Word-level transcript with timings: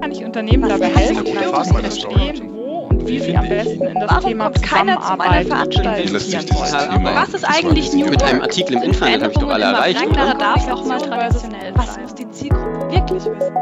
Kann 0.00 0.12
ich 0.12 0.24
Unternehmen 0.24 0.68
dabei 0.68 0.86
helfen, 0.86 1.26
zu 1.26 1.74
verstehen, 1.74 2.50
wo 2.52 2.86
und 2.90 3.06
wie 3.08 3.18
sie 3.18 3.36
am 3.36 3.48
besten 3.48 3.82
in 3.82 3.94
das 3.94 4.10
Warum 4.10 4.30
Thema 4.30 4.44
kommt 4.44 4.62
keiner 4.62 5.00
zu 5.00 5.16
meiner 5.16 5.42
Zusammenarbeit 5.42 6.04
dieses 6.04 6.32
wollen? 6.32 6.46
Thema 6.46 7.14
Was 7.16 7.34
ist 7.34 7.44
eigentlich 7.44 7.92
New 7.92 8.06
Mit 8.06 8.22
einem 8.22 8.42
Artikel 8.42 8.76
im 8.76 8.82
Internet 8.84 9.22
habe 9.22 9.32
ich 9.32 9.38
doch 9.38 9.48
alle 9.48 9.64
erreicht, 9.64 10.06
oder? 10.06 10.34
darf 10.34 10.68
auch 10.70 10.84
mal 10.84 11.00
traditionell 11.00 11.72
Was 11.74 11.94
sein. 11.94 12.02
muss 12.02 12.14
die 12.14 12.30
Zielgruppe 12.30 12.92
wirklich 12.92 13.24
wissen? 13.24 13.54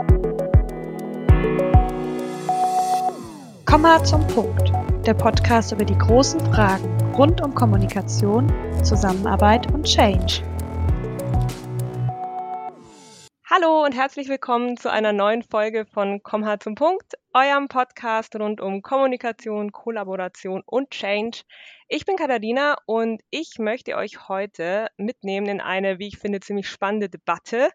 Komma 3.65 4.05
zum 4.05 4.27
Punkt. 4.27 4.71
Der 5.07 5.15
Podcast 5.15 5.73
über 5.73 5.85
die 5.85 5.97
großen 5.97 6.41
Fragen 6.53 6.85
rund 7.17 7.41
um 7.41 7.55
Kommunikation, 7.55 8.53
Zusammenarbeit 8.83 9.73
und 9.73 9.85
Change. 9.85 10.43
Hallo 13.55 13.85
und 13.85 13.95
herzlich 13.95 14.31
willkommen 14.31 14.79
zu 14.79 14.91
einer 14.91 15.13
neuen 15.13 15.43
Folge 15.43 15.85
von 15.85 16.23
Komm 16.23 16.47
hart 16.47 16.63
zum 16.63 16.75
Punkt, 16.75 17.19
eurem 17.35 17.69
Podcast 17.69 18.35
rund 18.35 18.63
um 18.63 18.81
Kommunikation, 18.81 19.73
Kollaboration 19.73 20.63
und 20.65 20.89
Change. 20.89 21.43
Ich 21.87 22.07
bin 22.07 22.17
Katharina 22.17 22.79
und 22.87 23.21
ich 23.29 23.59
möchte 23.59 23.97
euch 23.97 24.27
heute 24.27 24.89
mitnehmen 24.97 25.49
in 25.49 25.61
eine, 25.61 25.99
wie 25.99 26.09
ich 26.09 26.17
finde, 26.17 26.41
ziemlich 26.41 26.67
spannende 26.67 27.11
Debatte. 27.11 27.69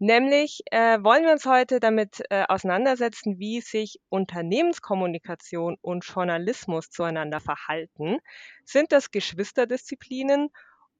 Nämlich 0.00 0.62
äh, 0.72 0.98
wollen 1.00 1.22
wir 1.22 1.30
uns 1.30 1.46
heute 1.46 1.78
damit 1.78 2.22
äh, 2.30 2.42
auseinandersetzen, 2.48 3.38
wie 3.38 3.60
sich 3.60 4.00
Unternehmenskommunikation 4.08 5.76
und 5.80 6.04
Journalismus 6.04 6.90
zueinander 6.90 7.38
verhalten. 7.38 8.18
Sind 8.64 8.90
das 8.90 9.12
Geschwisterdisziplinen 9.12 10.50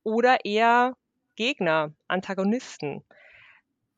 oder 0.05 0.45
eher 0.45 0.95
Gegner, 1.35 1.93
Antagonisten? 2.07 3.05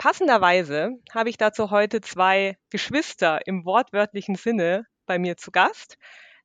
Passenderweise 0.03 0.99
habe 1.15 1.31
ich 1.31 1.37
dazu 1.37 1.71
heute 1.71 2.01
zwei 2.01 2.57
Geschwister 2.71 3.39
im 3.47 3.65
wortwörtlichen 3.65 4.35
Sinne 4.35 4.85
bei 5.07 5.21
mir 5.21 5.37
zu 5.37 5.53
Gast, 5.53 5.97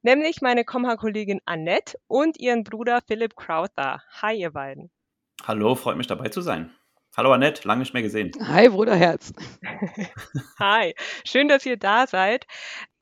nämlich 0.04 0.42
meine 0.42 0.64
Komma-Kollegin 0.64 1.42
Annette 1.46 1.98
und 2.06 2.38
ihren 2.38 2.64
Bruder 2.64 3.00
Philipp 3.08 3.36
Crowther. 3.36 4.04
Hi, 4.22 4.36
ihr 4.36 4.52
beiden. 4.52 4.92
Hallo, 5.44 5.74
freut 5.74 5.98
mich 5.98 6.06
dabei 6.06 6.30
zu 6.30 6.42
sein. 6.42 6.72
Hallo 7.16 7.32
Annette, 7.32 7.68
lange 7.68 7.80
nicht 7.80 7.96
mehr 7.96 8.04
gesehen. 8.04 8.32
Hi, 8.40 8.70
Bruderherz. 8.70 9.34
Hi, 10.60 10.94
schön, 11.26 11.48
dass 11.48 11.66
ihr 11.66 11.78
da 11.78 12.06
seid. 12.06 12.46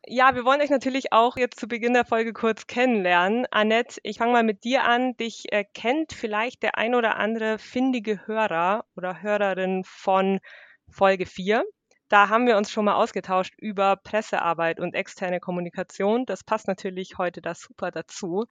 Ja, 0.07 0.35
wir 0.35 0.45
wollen 0.45 0.61
euch 0.61 0.69
natürlich 0.69 1.13
auch 1.13 1.35
jetzt 1.35 1.59
zu 1.59 1.67
Beginn 1.67 1.93
der 1.93 2.05
Folge 2.05 2.31
kurz 2.31 2.67
kennenlernen. 2.67 3.47
Annette, 3.49 3.99
ich 4.03 4.19
fange 4.19 4.33
mal 4.33 4.43
mit 4.43 4.63
dir 4.63 4.83
an. 4.83 5.17
Dich 5.17 5.51
äh, 5.51 5.63
kennt 5.63 6.13
vielleicht 6.13 6.61
der 6.61 6.77
ein 6.77 6.93
oder 6.93 7.17
andere 7.17 7.57
findige 7.57 8.27
Hörer 8.27 8.85
oder 8.95 9.23
Hörerin 9.23 9.83
von 9.83 10.41
Folge 10.89 11.25
4. 11.25 11.63
Da 12.07 12.29
haben 12.29 12.45
wir 12.45 12.55
uns 12.55 12.71
schon 12.71 12.85
mal 12.85 12.93
ausgetauscht 12.93 13.55
über 13.57 13.95
Pressearbeit 13.95 14.79
und 14.79 14.93
externe 14.93 15.39
Kommunikation. 15.39 16.27
Das 16.27 16.43
passt 16.43 16.67
natürlich 16.67 17.17
heute 17.17 17.41
da 17.41 17.55
super 17.55 17.89
dazu. 17.89 18.45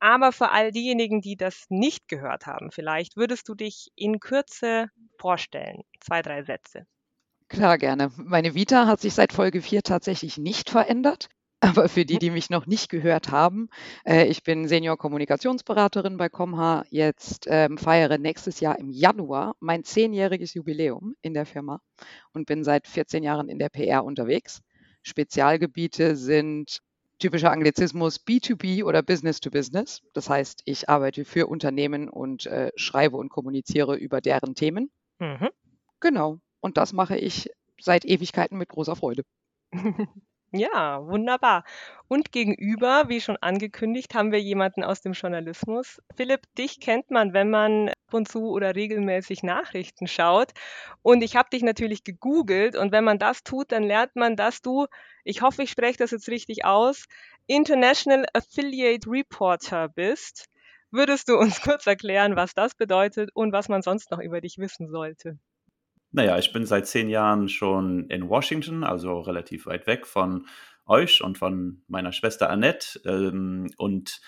Aber 0.00 0.30
für 0.30 0.50
all 0.50 0.72
diejenigen, 0.72 1.22
die 1.22 1.36
das 1.36 1.64
nicht 1.70 2.08
gehört 2.08 2.46
haben, 2.46 2.70
vielleicht 2.70 3.16
würdest 3.16 3.48
du 3.48 3.54
dich 3.54 3.88
in 3.94 4.20
Kürze 4.20 4.90
vorstellen. 5.18 5.84
Zwei, 6.00 6.20
drei 6.20 6.42
Sätze. 6.42 6.86
Klar, 7.48 7.78
gerne. 7.78 8.10
Meine 8.16 8.54
Vita 8.54 8.86
hat 8.86 9.00
sich 9.00 9.14
seit 9.14 9.32
Folge 9.32 9.62
4 9.62 9.82
tatsächlich 9.82 10.36
nicht 10.36 10.70
verändert. 10.70 11.28
Aber 11.60 11.88
für 11.88 12.04
die, 12.04 12.20
die 12.20 12.30
mich 12.30 12.50
noch 12.50 12.66
nicht 12.66 12.88
gehört 12.88 13.32
haben, 13.32 13.68
äh, 14.06 14.26
ich 14.26 14.44
bin 14.44 14.68
Senior-Kommunikationsberaterin 14.68 16.16
bei 16.16 16.28
Comha. 16.28 16.84
Jetzt 16.88 17.46
ähm, 17.48 17.78
feiere 17.78 18.16
nächstes 18.18 18.60
Jahr 18.60 18.78
im 18.78 18.90
Januar 18.90 19.56
mein 19.58 19.82
zehnjähriges 19.82 20.54
Jubiläum 20.54 21.16
in 21.20 21.34
der 21.34 21.46
Firma 21.46 21.80
und 22.32 22.46
bin 22.46 22.62
seit 22.62 22.86
14 22.86 23.24
Jahren 23.24 23.48
in 23.48 23.58
der 23.58 23.70
PR 23.70 24.04
unterwegs. 24.04 24.60
Spezialgebiete 25.02 26.14
sind 26.14 26.80
typischer 27.18 27.50
Anglizismus 27.50 28.24
B2B 28.24 28.84
oder 28.84 29.02
Business 29.02 29.40
to 29.40 29.50
Business. 29.50 30.02
Das 30.14 30.30
heißt, 30.30 30.62
ich 30.64 30.88
arbeite 30.88 31.24
für 31.24 31.48
Unternehmen 31.48 32.08
und 32.08 32.46
äh, 32.46 32.70
schreibe 32.76 33.16
und 33.16 33.30
kommuniziere 33.30 33.96
über 33.96 34.20
deren 34.20 34.54
Themen. 34.54 34.92
Mhm. 35.18 35.48
Genau. 35.98 36.38
Und 36.60 36.76
das 36.76 36.92
mache 36.92 37.16
ich 37.16 37.50
seit 37.80 38.04
Ewigkeiten 38.04 38.58
mit 38.58 38.68
großer 38.68 38.96
Freude. 38.96 39.24
Ja, 40.52 41.04
wunderbar. 41.06 41.62
Und 42.08 42.32
gegenüber, 42.32 43.08
wie 43.08 43.20
schon 43.20 43.36
angekündigt, 43.36 44.14
haben 44.14 44.32
wir 44.32 44.40
jemanden 44.40 44.82
aus 44.82 45.02
dem 45.02 45.12
Journalismus. 45.12 46.00
Philipp, 46.16 46.42
dich 46.56 46.80
kennt 46.80 47.10
man, 47.10 47.34
wenn 47.34 47.50
man 47.50 47.90
ab 47.90 48.14
und 48.14 48.28
zu 48.28 48.48
oder 48.50 48.74
regelmäßig 48.74 49.42
Nachrichten 49.42 50.06
schaut. 50.06 50.52
Und 51.02 51.22
ich 51.22 51.36
habe 51.36 51.50
dich 51.50 51.62
natürlich 51.62 52.02
gegoogelt. 52.02 52.76
Und 52.76 52.92
wenn 52.92 53.04
man 53.04 53.18
das 53.18 53.42
tut, 53.42 53.72
dann 53.72 53.82
lernt 53.82 54.16
man, 54.16 54.36
dass 54.36 54.62
du, 54.62 54.86
ich 55.22 55.42
hoffe, 55.42 55.62
ich 55.64 55.70
spreche 55.70 55.98
das 55.98 56.12
jetzt 56.12 56.28
richtig 56.30 56.64
aus, 56.64 57.04
International 57.46 58.24
Affiliate 58.32 59.06
Reporter 59.10 59.90
bist. 59.90 60.46
Würdest 60.90 61.28
du 61.28 61.36
uns 61.36 61.60
kurz 61.62 61.86
erklären, 61.86 62.36
was 62.36 62.54
das 62.54 62.74
bedeutet 62.74 63.30
und 63.34 63.52
was 63.52 63.68
man 63.68 63.82
sonst 63.82 64.10
noch 64.10 64.20
über 64.20 64.40
dich 64.40 64.56
wissen 64.56 64.88
sollte? 64.88 65.38
Naja, 66.10 66.38
ich 66.38 66.52
bin 66.52 66.64
seit 66.64 66.86
zehn 66.86 67.08
Jahren 67.08 67.48
schon 67.48 68.08
in 68.08 68.28
Washington, 68.28 68.82
also 68.82 69.20
relativ 69.20 69.66
weit 69.66 69.86
weg 69.86 70.06
von 70.06 70.46
euch 70.86 71.22
und 71.22 71.36
von 71.36 71.82
meiner 71.86 72.12
Schwester 72.12 72.48
Annette. 72.48 73.00
Ähm, 73.04 73.70
und 73.76 74.20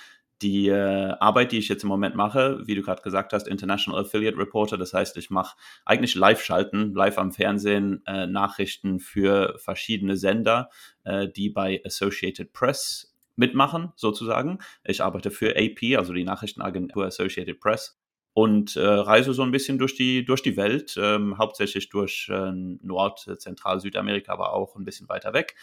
die 0.42 0.68
äh, 0.68 1.14
Arbeit, 1.20 1.52
die 1.52 1.58
ich 1.58 1.68
jetzt 1.68 1.82
im 1.82 1.88
Moment 1.88 2.14
mache, 2.14 2.66
wie 2.66 2.74
du 2.74 2.82
gerade 2.82 3.02
gesagt 3.02 3.32
hast, 3.32 3.46
International 3.46 4.00
Affiliate 4.00 4.38
Reporter, 4.38 4.78
das 4.78 4.94
heißt, 4.94 5.16
ich 5.18 5.30
mache 5.30 5.56
eigentlich 5.84 6.14
Live-Schalten, 6.14 6.94
live 6.94 7.18
am 7.18 7.32
Fernsehen, 7.32 8.02
äh, 8.06 8.26
Nachrichten 8.26 9.00
für 9.00 9.58
verschiedene 9.58 10.16
Sender, 10.16 10.70
äh, 11.04 11.28
die 11.28 11.50
bei 11.50 11.82
Associated 11.84 12.52
Press 12.52 13.14
mitmachen, 13.36 13.92
sozusagen. 13.96 14.58
Ich 14.84 15.02
arbeite 15.02 15.30
für 15.30 15.56
AP, 15.56 15.96
also 15.96 16.12
die 16.12 16.24
Nachrichtenagentur 16.24 17.06
Associated 17.06 17.60
Press 17.60 17.99
und 18.40 18.74
äh, 18.74 18.80
reise 18.80 19.34
so 19.34 19.42
ein 19.42 19.50
bisschen 19.50 19.76
durch 19.76 19.94
die, 19.94 20.24
durch 20.24 20.42
die 20.42 20.56
Welt, 20.56 20.96
ähm, 20.98 21.36
hauptsächlich 21.36 21.90
durch 21.90 22.30
äh, 22.32 22.50
Nord-, 22.50 23.28
Zentral-, 23.38 23.80
Südamerika, 23.80 24.32
aber 24.32 24.54
auch 24.54 24.76
ein 24.76 24.84
bisschen 24.86 25.10
weiter 25.10 25.34
weg. 25.34 25.56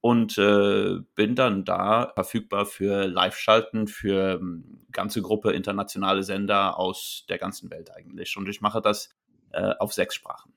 Und 0.00 0.38
äh, 0.38 1.00
bin 1.14 1.34
dann 1.34 1.66
da 1.66 2.10
verfügbar 2.14 2.64
für 2.64 3.06
Live-Schalten, 3.06 3.86
für 3.86 4.40
ähm, 4.40 4.86
ganze 4.92 5.20
Gruppe 5.20 5.52
internationale 5.52 6.22
Sender 6.22 6.78
aus 6.78 7.26
der 7.28 7.36
ganzen 7.36 7.70
Welt 7.70 7.90
eigentlich. 7.94 8.34
Und 8.38 8.48
ich 8.48 8.62
mache 8.62 8.80
das 8.80 9.10
äh, 9.52 9.74
auf 9.78 9.92
sechs 9.92 10.14
Sprachen. 10.14 10.54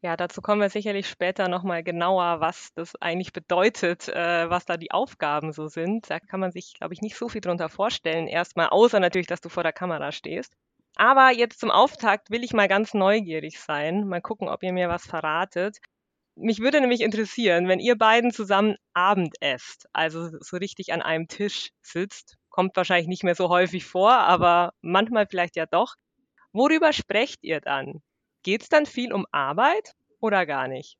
Ja, 0.00 0.16
dazu 0.16 0.40
kommen 0.40 0.60
wir 0.60 0.70
sicherlich 0.70 1.08
später 1.08 1.48
nochmal 1.48 1.82
genauer, 1.82 2.40
was 2.40 2.72
das 2.74 2.94
eigentlich 3.02 3.32
bedeutet, 3.32 4.08
äh, 4.08 4.48
was 4.48 4.64
da 4.64 4.76
die 4.76 4.92
Aufgaben 4.92 5.52
so 5.52 5.66
sind. 5.66 6.08
Da 6.08 6.20
kann 6.20 6.38
man 6.38 6.52
sich, 6.52 6.72
glaube 6.74 6.94
ich, 6.94 7.02
nicht 7.02 7.16
so 7.16 7.28
viel 7.28 7.40
drunter 7.40 7.68
vorstellen. 7.68 8.28
Erstmal, 8.28 8.68
außer 8.68 9.00
natürlich, 9.00 9.26
dass 9.26 9.40
du 9.40 9.48
vor 9.48 9.64
der 9.64 9.72
Kamera 9.72 10.12
stehst. 10.12 10.54
Aber 10.96 11.30
jetzt 11.30 11.60
zum 11.60 11.70
Auftakt 11.70 12.30
will 12.30 12.44
ich 12.44 12.52
mal 12.52 12.68
ganz 12.68 12.94
neugierig 12.94 13.60
sein. 13.60 14.06
Mal 14.06 14.20
gucken, 14.20 14.48
ob 14.48 14.62
ihr 14.62 14.72
mir 14.72 14.88
was 14.88 15.06
verratet. 15.06 15.78
Mich 16.36 16.60
würde 16.60 16.80
nämlich 16.80 17.00
interessieren, 17.00 17.68
wenn 17.68 17.80
ihr 17.80 17.96
beiden 17.96 18.30
zusammen 18.30 18.76
Abend 18.94 19.34
esst, 19.40 19.88
also 19.92 20.30
so 20.40 20.56
richtig 20.56 20.92
an 20.92 21.02
einem 21.02 21.28
Tisch 21.28 21.70
sitzt, 21.82 22.36
kommt 22.48 22.76
wahrscheinlich 22.76 23.08
nicht 23.08 23.24
mehr 23.24 23.34
so 23.34 23.48
häufig 23.48 23.84
vor, 23.84 24.12
aber 24.12 24.72
manchmal 24.80 25.26
vielleicht 25.26 25.56
ja 25.56 25.66
doch. 25.66 25.94
Worüber 26.52 26.92
sprecht 26.92 27.42
ihr 27.42 27.60
dann? 27.60 28.02
Geht's 28.42 28.68
dann 28.68 28.86
viel 28.86 29.12
um 29.12 29.26
Arbeit 29.32 29.92
oder 30.20 30.46
gar 30.46 30.66
nicht? 30.66 30.96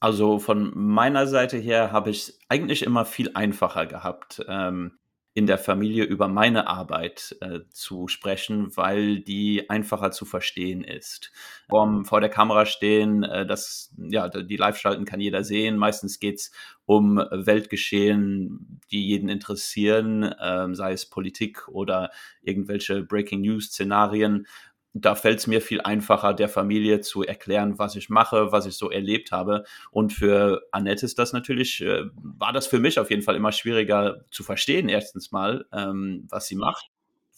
Also 0.00 0.40
von 0.40 0.72
meiner 0.74 1.28
Seite 1.28 1.58
her 1.58 1.92
habe 1.92 2.10
ich 2.10 2.28
es 2.28 2.40
eigentlich 2.48 2.82
immer 2.82 3.04
viel 3.04 3.30
einfacher 3.34 3.86
gehabt, 3.86 4.44
ähm, 4.48 4.98
in 5.34 5.46
der 5.46 5.58
Familie 5.58 6.04
über 6.04 6.28
meine 6.28 6.66
Arbeit 6.66 7.36
äh, 7.40 7.60
zu 7.70 8.06
sprechen, 8.08 8.76
weil 8.76 9.20
die 9.20 9.70
einfacher 9.70 10.10
zu 10.10 10.26
verstehen 10.26 10.84
ist. 10.84 11.32
Vor, 11.70 12.04
vor 12.04 12.20
der 12.20 12.28
Kamera 12.28 12.66
stehen, 12.66 13.22
äh, 13.22 13.46
das, 13.46 13.94
ja, 13.96 14.28
die 14.28 14.56
Live-Schalten 14.56 15.06
kann 15.06 15.20
jeder 15.20 15.42
sehen. 15.42 15.78
Meistens 15.78 16.20
geht's 16.20 16.52
um 16.84 17.16
Weltgeschehen, 17.16 18.80
die 18.90 19.06
jeden 19.06 19.30
interessieren, 19.30 20.34
ähm, 20.40 20.74
sei 20.74 20.92
es 20.92 21.08
Politik 21.08 21.66
oder 21.68 22.10
irgendwelche 22.42 23.02
Breaking 23.02 23.40
News-Szenarien 23.40 24.46
da 24.94 25.14
fällt 25.14 25.38
es 25.38 25.46
mir 25.46 25.60
viel 25.60 25.80
einfacher, 25.80 26.34
der 26.34 26.48
Familie 26.48 27.00
zu 27.00 27.22
erklären, 27.22 27.78
was 27.78 27.96
ich 27.96 28.10
mache, 28.10 28.52
was 28.52 28.66
ich 28.66 28.74
so 28.74 28.90
erlebt 28.90 29.32
habe. 29.32 29.64
Und 29.90 30.12
für 30.12 30.62
Annette 30.70 31.06
ist 31.06 31.18
das 31.18 31.32
natürlich, 31.32 31.80
äh, 31.80 32.04
war 32.16 32.52
das 32.52 32.66
für 32.66 32.78
mich 32.78 32.98
auf 32.98 33.10
jeden 33.10 33.22
Fall 33.22 33.36
immer 33.36 33.52
schwieriger 33.52 34.20
zu 34.30 34.42
verstehen, 34.42 34.88
erstens 34.88 35.32
mal, 35.32 35.66
ähm, 35.72 36.26
was 36.30 36.46
sie 36.46 36.56
macht, 36.56 36.91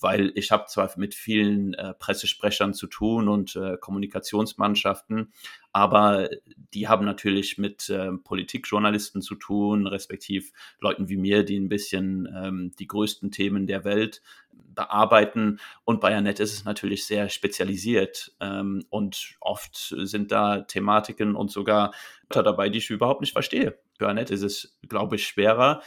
weil 0.05 0.33
ich 0.35 0.51
habe 0.51 0.67
zwar 0.67 0.91
mit 0.97 1.15
vielen 1.15 1.73
äh, 1.73 1.95
Pressesprechern 1.95 2.75
zu 2.75 2.87
tun 2.87 3.27
und 3.27 3.57
äh, 3.57 3.79
Kommunikationsmannschaften, 3.81 5.33
aber 5.73 6.29
die 6.75 6.89
haben 6.89 7.07
natürlich 7.07 7.57
mit 7.57 7.89
äh, 7.89 8.13
Politikjournalisten 8.13 9.23
zu 9.23 9.35
tun, 9.35 9.87
respektiv 9.87 10.53
Leuten 10.79 11.09
wie 11.09 11.17
mir, 11.17 11.43
die 11.43 11.59
ein 11.59 11.71
bisschen 11.71 12.29
ähm, 12.37 12.73
die 12.79 12.87
größten 12.87 13.31
Themen 13.31 13.67
der 13.67 13.85
Welt 13.87 14.21
bearbeiten. 14.53 15.59
Und 15.85 16.03
bei 16.03 16.15
Annette 16.15 16.43
ist 16.43 16.53
es 16.53 16.67
natürlich 16.67 17.07
sehr 17.07 17.31
spezialisiert 17.31 18.37
ähm, 18.41 18.85
und 18.91 19.37
oft 19.41 19.95
sind 20.01 20.33
da 20.33 20.61
Thematiken 20.61 21.35
und 21.35 21.51
sogar 21.51 21.95
dabei, 22.29 22.69
die 22.69 22.79
ich 22.79 22.91
überhaupt 22.91 23.23
nicht 23.23 23.33
verstehe. 23.33 23.79
Für 23.97 24.09
Annette 24.11 24.35
ist 24.35 24.43
es, 24.43 24.79
glaube 24.87 25.17
ich, 25.17 25.27
schwerer, 25.27 25.81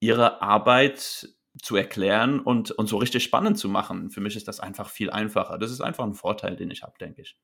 ihre 0.00 0.42
Arbeit 0.42 1.28
zu 1.62 1.76
erklären 1.76 2.40
und, 2.40 2.70
und 2.70 2.86
so 2.86 2.96
richtig 2.96 3.24
spannend 3.24 3.58
zu 3.58 3.68
machen. 3.68 4.10
Für 4.10 4.20
mich 4.20 4.36
ist 4.36 4.48
das 4.48 4.60
einfach 4.60 4.90
viel 4.90 5.10
einfacher. 5.10 5.58
Das 5.58 5.70
ist 5.70 5.80
einfach 5.80 6.04
ein 6.04 6.14
Vorteil, 6.14 6.56
den 6.56 6.70
ich 6.70 6.82
habe, 6.82 6.94
denke 7.00 7.22
ich. 7.22 7.36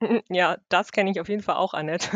Ja, 0.28 0.58
das 0.68 0.92
kenne 0.92 1.10
ich 1.10 1.20
auf 1.20 1.28
jeden 1.28 1.42
Fall 1.42 1.56
auch, 1.56 1.72
Annette. 1.72 2.08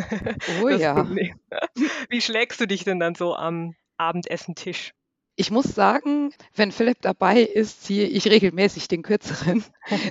Oh 0.62 0.69
Das 0.69 0.81
ja. 0.81 0.95
Problem. 0.95 1.39
Wie 2.11 2.21
schlägst 2.21 2.61
du 2.61 2.67
dich 2.67 2.85
denn 2.85 2.99
dann 2.99 3.15
so 3.15 3.35
am 3.35 3.75
Abendessentisch? 3.97 4.93
Ich 5.41 5.53
muss 5.53 5.67
sagen, 5.67 6.33
wenn 6.56 6.73
Philipp 6.73 6.99
dabei 7.00 7.43
ist, 7.43 7.85
ziehe 7.85 8.06
ich 8.09 8.29
regelmäßig 8.29 8.89
den 8.89 9.03
kürzeren. 9.03 9.65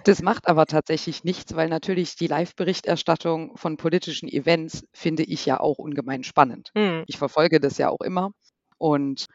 Das 0.05 0.21
macht 0.21 0.47
aber 0.47 0.65
tatsächlich 0.67 1.25
nichts, 1.25 1.53
weil 1.53 1.67
natürlich 1.67 2.15
die 2.15 2.27
Live-Berichterstattung 2.27 3.57
von 3.57 3.75
politischen 3.75 4.29
Events 4.29 4.85
finde 4.93 5.23
ich 5.23 5.45
ja 5.45 5.59
auch 5.59 5.79
ungemein 5.79 6.23
spannend. 6.23 6.71
Hm. 6.77 7.03
Ich 7.07 7.17
verfolge 7.17 7.59
das 7.59 7.77
ja 7.77 7.89
auch 7.89 7.99
immer. 7.99 8.31
Und 8.77 9.25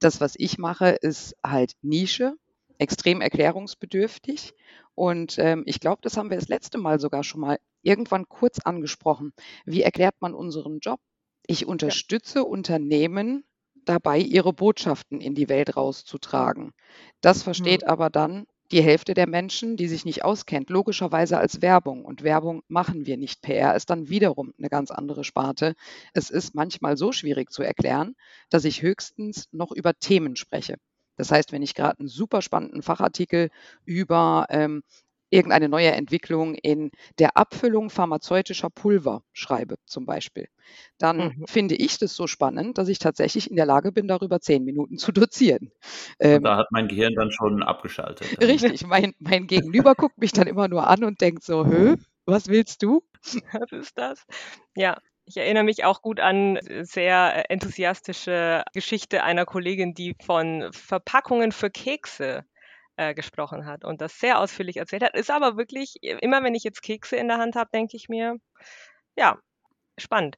das, 0.00 0.20
was 0.20 0.34
ich 0.36 0.58
mache, 0.58 0.88
ist 0.90 1.36
halt 1.44 1.74
Nische, 1.82 2.34
extrem 2.78 3.20
erklärungsbedürftig. 3.20 4.54
Und 4.94 5.38
ähm, 5.38 5.62
ich 5.66 5.80
glaube, 5.80 6.00
das 6.02 6.16
haben 6.16 6.30
wir 6.30 6.38
das 6.38 6.48
letzte 6.48 6.78
Mal 6.78 7.00
sogar 7.00 7.24
schon 7.24 7.40
mal 7.40 7.58
irgendwann 7.82 8.28
kurz 8.28 8.58
angesprochen. 8.58 9.32
Wie 9.64 9.82
erklärt 9.82 10.16
man 10.20 10.34
unseren 10.34 10.80
Job? 10.80 11.00
Ich 11.46 11.66
unterstütze 11.66 12.44
Unternehmen 12.44 13.44
dabei, 13.84 14.18
ihre 14.18 14.52
Botschaften 14.52 15.20
in 15.20 15.34
die 15.34 15.48
Welt 15.48 15.76
rauszutragen. 15.76 16.72
Das 17.20 17.42
versteht 17.42 17.86
aber 17.86 18.10
dann 18.10 18.46
die 18.72 18.82
Hälfte 18.82 19.14
der 19.14 19.26
Menschen, 19.26 19.76
die 19.76 19.88
sich 19.88 20.04
nicht 20.04 20.24
auskennt, 20.24 20.70
logischerweise 20.70 21.38
als 21.38 21.60
Werbung. 21.60 22.04
Und 22.04 22.22
Werbung 22.22 22.62
machen 22.68 23.06
wir 23.06 23.16
nicht. 23.16 23.42
PR 23.42 23.74
ist 23.74 23.90
dann 23.90 24.08
wiederum 24.08 24.54
eine 24.58 24.68
ganz 24.68 24.90
andere 24.90 25.24
Sparte. 25.24 25.74
Es 26.14 26.30
ist 26.30 26.54
manchmal 26.54 26.96
so 26.96 27.12
schwierig 27.12 27.50
zu 27.50 27.62
erklären, 27.62 28.14
dass 28.48 28.64
ich 28.64 28.82
höchstens 28.82 29.48
noch 29.52 29.72
über 29.72 29.94
Themen 29.94 30.36
spreche. 30.36 30.76
Das 31.16 31.30
heißt, 31.30 31.52
wenn 31.52 31.62
ich 31.62 31.74
gerade 31.74 31.98
einen 31.98 32.08
super 32.08 32.42
spannenden 32.42 32.82
Fachartikel 32.82 33.50
über 33.84 34.46
ähm, 34.48 34.82
irgendeine 35.30 35.68
neue 35.68 35.92
Entwicklung 35.92 36.54
in 36.54 36.90
der 37.18 37.36
Abfüllung 37.36 37.90
pharmazeutischer 37.90 38.70
Pulver 38.70 39.22
schreibe, 39.32 39.76
zum 39.86 40.06
Beispiel, 40.06 40.48
dann 40.98 41.32
Mhm. 41.32 41.44
finde 41.46 41.74
ich 41.76 41.98
das 41.98 42.14
so 42.14 42.26
spannend, 42.26 42.78
dass 42.78 42.88
ich 42.88 42.98
tatsächlich 42.98 43.50
in 43.50 43.56
der 43.56 43.66
Lage 43.66 43.92
bin, 43.92 44.08
darüber 44.08 44.40
zehn 44.40 44.64
Minuten 44.64 44.98
zu 44.98 45.12
dozieren. 45.12 45.72
Ähm, 46.18 46.42
da 46.42 46.56
hat 46.56 46.66
mein 46.70 46.88
Gehirn 46.88 47.14
dann 47.14 47.30
schon 47.30 47.62
abgeschaltet. 47.62 48.36
Richtig, 48.40 48.84
mein, 48.86 49.14
mein 49.18 49.46
Gegenüber 49.46 49.94
guckt 49.94 50.18
mich 50.18 50.32
dann 50.32 50.46
immer 50.46 50.68
nur 50.68 50.86
an 50.86 51.04
und 51.04 51.20
denkt 51.20 51.42
so, 51.44 51.66
Hö, 51.66 51.94
was 52.26 52.48
willst 52.48 52.82
du? 52.82 53.02
Was 53.52 53.72
ist 53.72 53.98
das? 53.98 54.24
Ja, 54.74 54.98
ich 55.24 55.36
erinnere 55.36 55.64
mich 55.64 55.84
auch 55.84 56.02
gut 56.02 56.20
an 56.20 56.58
sehr 56.82 57.50
enthusiastische 57.50 58.64
Geschichte 58.72 59.22
einer 59.22 59.44
Kollegin, 59.46 59.94
die 59.94 60.14
von 60.24 60.68
Verpackungen 60.72 61.52
für 61.52 61.70
Kekse 61.70 62.44
äh, 63.00 63.14
gesprochen 63.14 63.64
hat 63.64 63.84
und 63.84 64.02
das 64.02 64.18
sehr 64.18 64.38
ausführlich 64.38 64.76
erzählt 64.76 65.02
hat. 65.02 65.16
Ist 65.16 65.30
aber 65.30 65.56
wirklich, 65.56 65.96
äh, 66.02 66.18
immer 66.20 66.42
wenn 66.44 66.54
ich 66.54 66.64
jetzt 66.64 66.82
Kekse 66.82 67.16
in 67.16 67.28
der 67.28 67.38
Hand 67.38 67.56
habe, 67.56 67.70
denke 67.72 67.96
ich 67.96 68.10
mir, 68.10 68.36
ja, 69.16 69.38
spannend. 69.98 70.36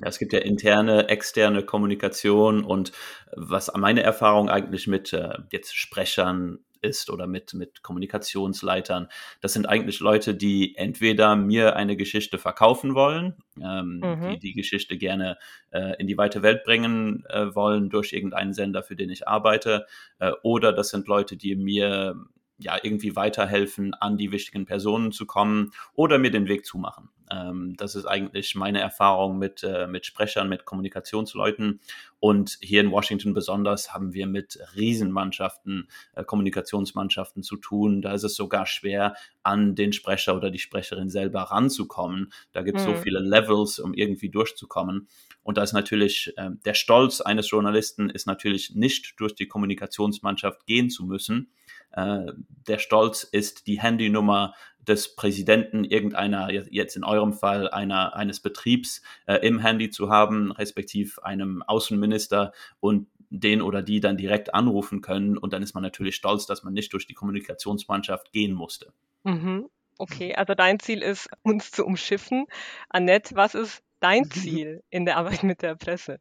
Ja, 0.00 0.08
es 0.08 0.18
gibt 0.18 0.34
ja 0.34 0.40
interne, 0.40 1.08
externe 1.08 1.64
Kommunikation 1.64 2.64
und 2.64 2.92
was 3.34 3.72
meine 3.74 4.02
Erfahrung 4.02 4.50
eigentlich 4.50 4.86
mit 4.86 5.12
äh, 5.14 5.38
jetzt 5.50 5.74
Sprechern 5.74 6.58
ist 6.82 7.10
oder 7.10 7.26
mit, 7.26 7.54
mit 7.54 7.82
Kommunikationsleitern, 7.82 9.08
das 9.40 9.52
sind 9.52 9.68
eigentlich 9.68 10.00
Leute, 10.00 10.34
die 10.34 10.74
entweder 10.76 11.36
mir 11.36 11.76
eine 11.76 11.96
Geschichte 11.96 12.38
verkaufen 12.38 12.94
wollen, 12.94 13.34
ähm, 13.60 14.00
Mhm. 14.00 14.30
die 14.32 14.38
die 14.38 14.52
Geschichte 14.52 14.96
gerne 14.96 15.38
äh, 15.70 15.94
in 15.98 16.06
die 16.06 16.16
weite 16.18 16.42
Welt 16.42 16.64
bringen 16.64 17.24
äh, 17.28 17.54
wollen 17.54 17.90
durch 17.90 18.12
irgendeinen 18.12 18.52
Sender, 18.52 18.82
für 18.82 18.96
den 18.96 19.10
ich 19.10 19.28
arbeite, 19.28 19.86
äh, 20.18 20.32
oder 20.42 20.72
das 20.72 20.88
sind 20.90 21.08
Leute, 21.08 21.36
die 21.36 21.56
mir 21.56 22.16
ja 22.58 22.76
irgendwie 22.82 23.14
weiterhelfen, 23.16 23.94
an 23.94 24.16
die 24.18 24.32
wichtigen 24.32 24.66
Personen 24.66 25.12
zu 25.12 25.26
kommen 25.26 25.72
oder 25.94 26.18
mir 26.18 26.30
den 26.30 26.48
Weg 26.48 26.66
zumachen. 26.66 27.10
Ähm, 27.30 27.74
das 27.76 27.94
ist 27.94 28.06
eigentlich 28.06 28.54
meine 28.54 28.80
Erfahrung 28.80 29.38
mit, 29.38 29.62
äh, 29.62 29.86
mit 29.86 30.06
Sprechern, 30.06 30.48
mit 30.48 30.64
Kommunikationsleuten. 30.64 31.80
Und 32.20 32.58
hier 32.60 32.80
in 32.80 32.90
Washington 32.90 33.34
besonders 33.34 33.92
haben 33.94 34.12
wir 34.12 34.26
mit 34.26 34.58
Riesenmannschaften, 34.74 35.88
äh, 36.14 36.24
Kommunikationsmannschaften 36.24 37.42
zu 37.42 37.56
tun. 37.56 38.02
Da 38.02 38.12
ist 38.12 38.24
es 38.24 38.34
sogar 38.34 38.66
schwer, 38.66 39.14
an 39.42 39.74
den 39.74 39.92
Sprecher 39.92 40.36
oder 40.36 40.50
die 40.50 40.58
Sprecherin 40.58 41.10
selber 41.10 41.42
ranzukommen. 41.42 42.32
Da 42.52 42.62
gibt 42.62 42.78
es 42.78 42.84
so 42.84 42.94
Mhm. 42.94 42.96
viele 42.96 43.20
Levels, 43.20 43.78
um 43.78 43.94
irgendwie 43.94 44.30
durchzukommen. 44.30 45.08
Und 45.42 45.58
da 45.58 45.62
ist 45.62 45.72
natürlich 45.72 46.32
äh, 46.36 46.50
der 46.64 46.74
Stolz 46.74 47.20
eines 47.20 47.50
Journalisten 47.50 48.10
ist 48.10 48.26
natürlich 48.26 48.74
nicht 48.74 49.14
durch 49.20 49.34
die 49.34 49.46
Kommunikationsmannschaft 49.48 50.66
gehen 50.66 50.90
zu 50.90 51.04
müssen. 51.04 51.50
Äh, 51.92 52.32
der 52.66 52.78
Stolz 52.78 53.22
ist 53.24 53.66
die 53.66 53.80
Handynummer 53.80 54.54
des 54.80 55.14
Präsidenten 55.14 55.84
irgendeiner, 55.84 56.50
jetzt 56.50 56.96
in 56.96 57.04
eurem 57.04 57.32
Fall 57.32 57.68
einer, 57.68 58.16
eines 58.16 58.40
Betriebs 58.40 59.02
äh, 59.26 59.36
im 59.46 59.58
Handy 59.58 59.90
zu 59.90 60.08
haben, 60.08 60.50
respektiv 60.52 61.18
einem 61.18 61.62
Außenminister 61.62 62.52
und 62.80 63.08
den 63.30 63.60
oder 63.60 63.82
die 63.82 64.00
dann 64.00 64.16
direkt 64.16 64.54
anrufen 64.54 65.02
können. 65.02 65.36
Und 65.36 65.52
dann 65.52 65.62
ist 65.62 65.74
man 65.74 65.82
natürlich 65.82 66.16
stolz, 66.16 66.46
dass 66.46 66.62
man 66.62 66.72
nicht 66.72 66.92
durch 66.92 67.06
die 67.06 67.14
Kommunikationsmannschaft 67.14 68.32
gehen 68.32 68.54
musste. 68.54 68.92
Mhm. 69.24 69.68
Okay, 69.98 70.34
also 70.34 70.54
dein 70.54 70.78
Ziel 70.78 71.02
ist, 71.02 71.28
uns 71.42 71.70
zu 71.72 71.84
umschiffen. 71.84 72.46
Annette, 72.88 73.34
was 73.34 73.54
ist 73.54 73.82
dein 74.00 74.24
Ziel 74.30 74.82
in 74.90 75.04
der 75.04 75.16
Arbeit 75.16 75.42
mit 75.42 75.62
der 75.62 75.74
Presse? 75.76 76.18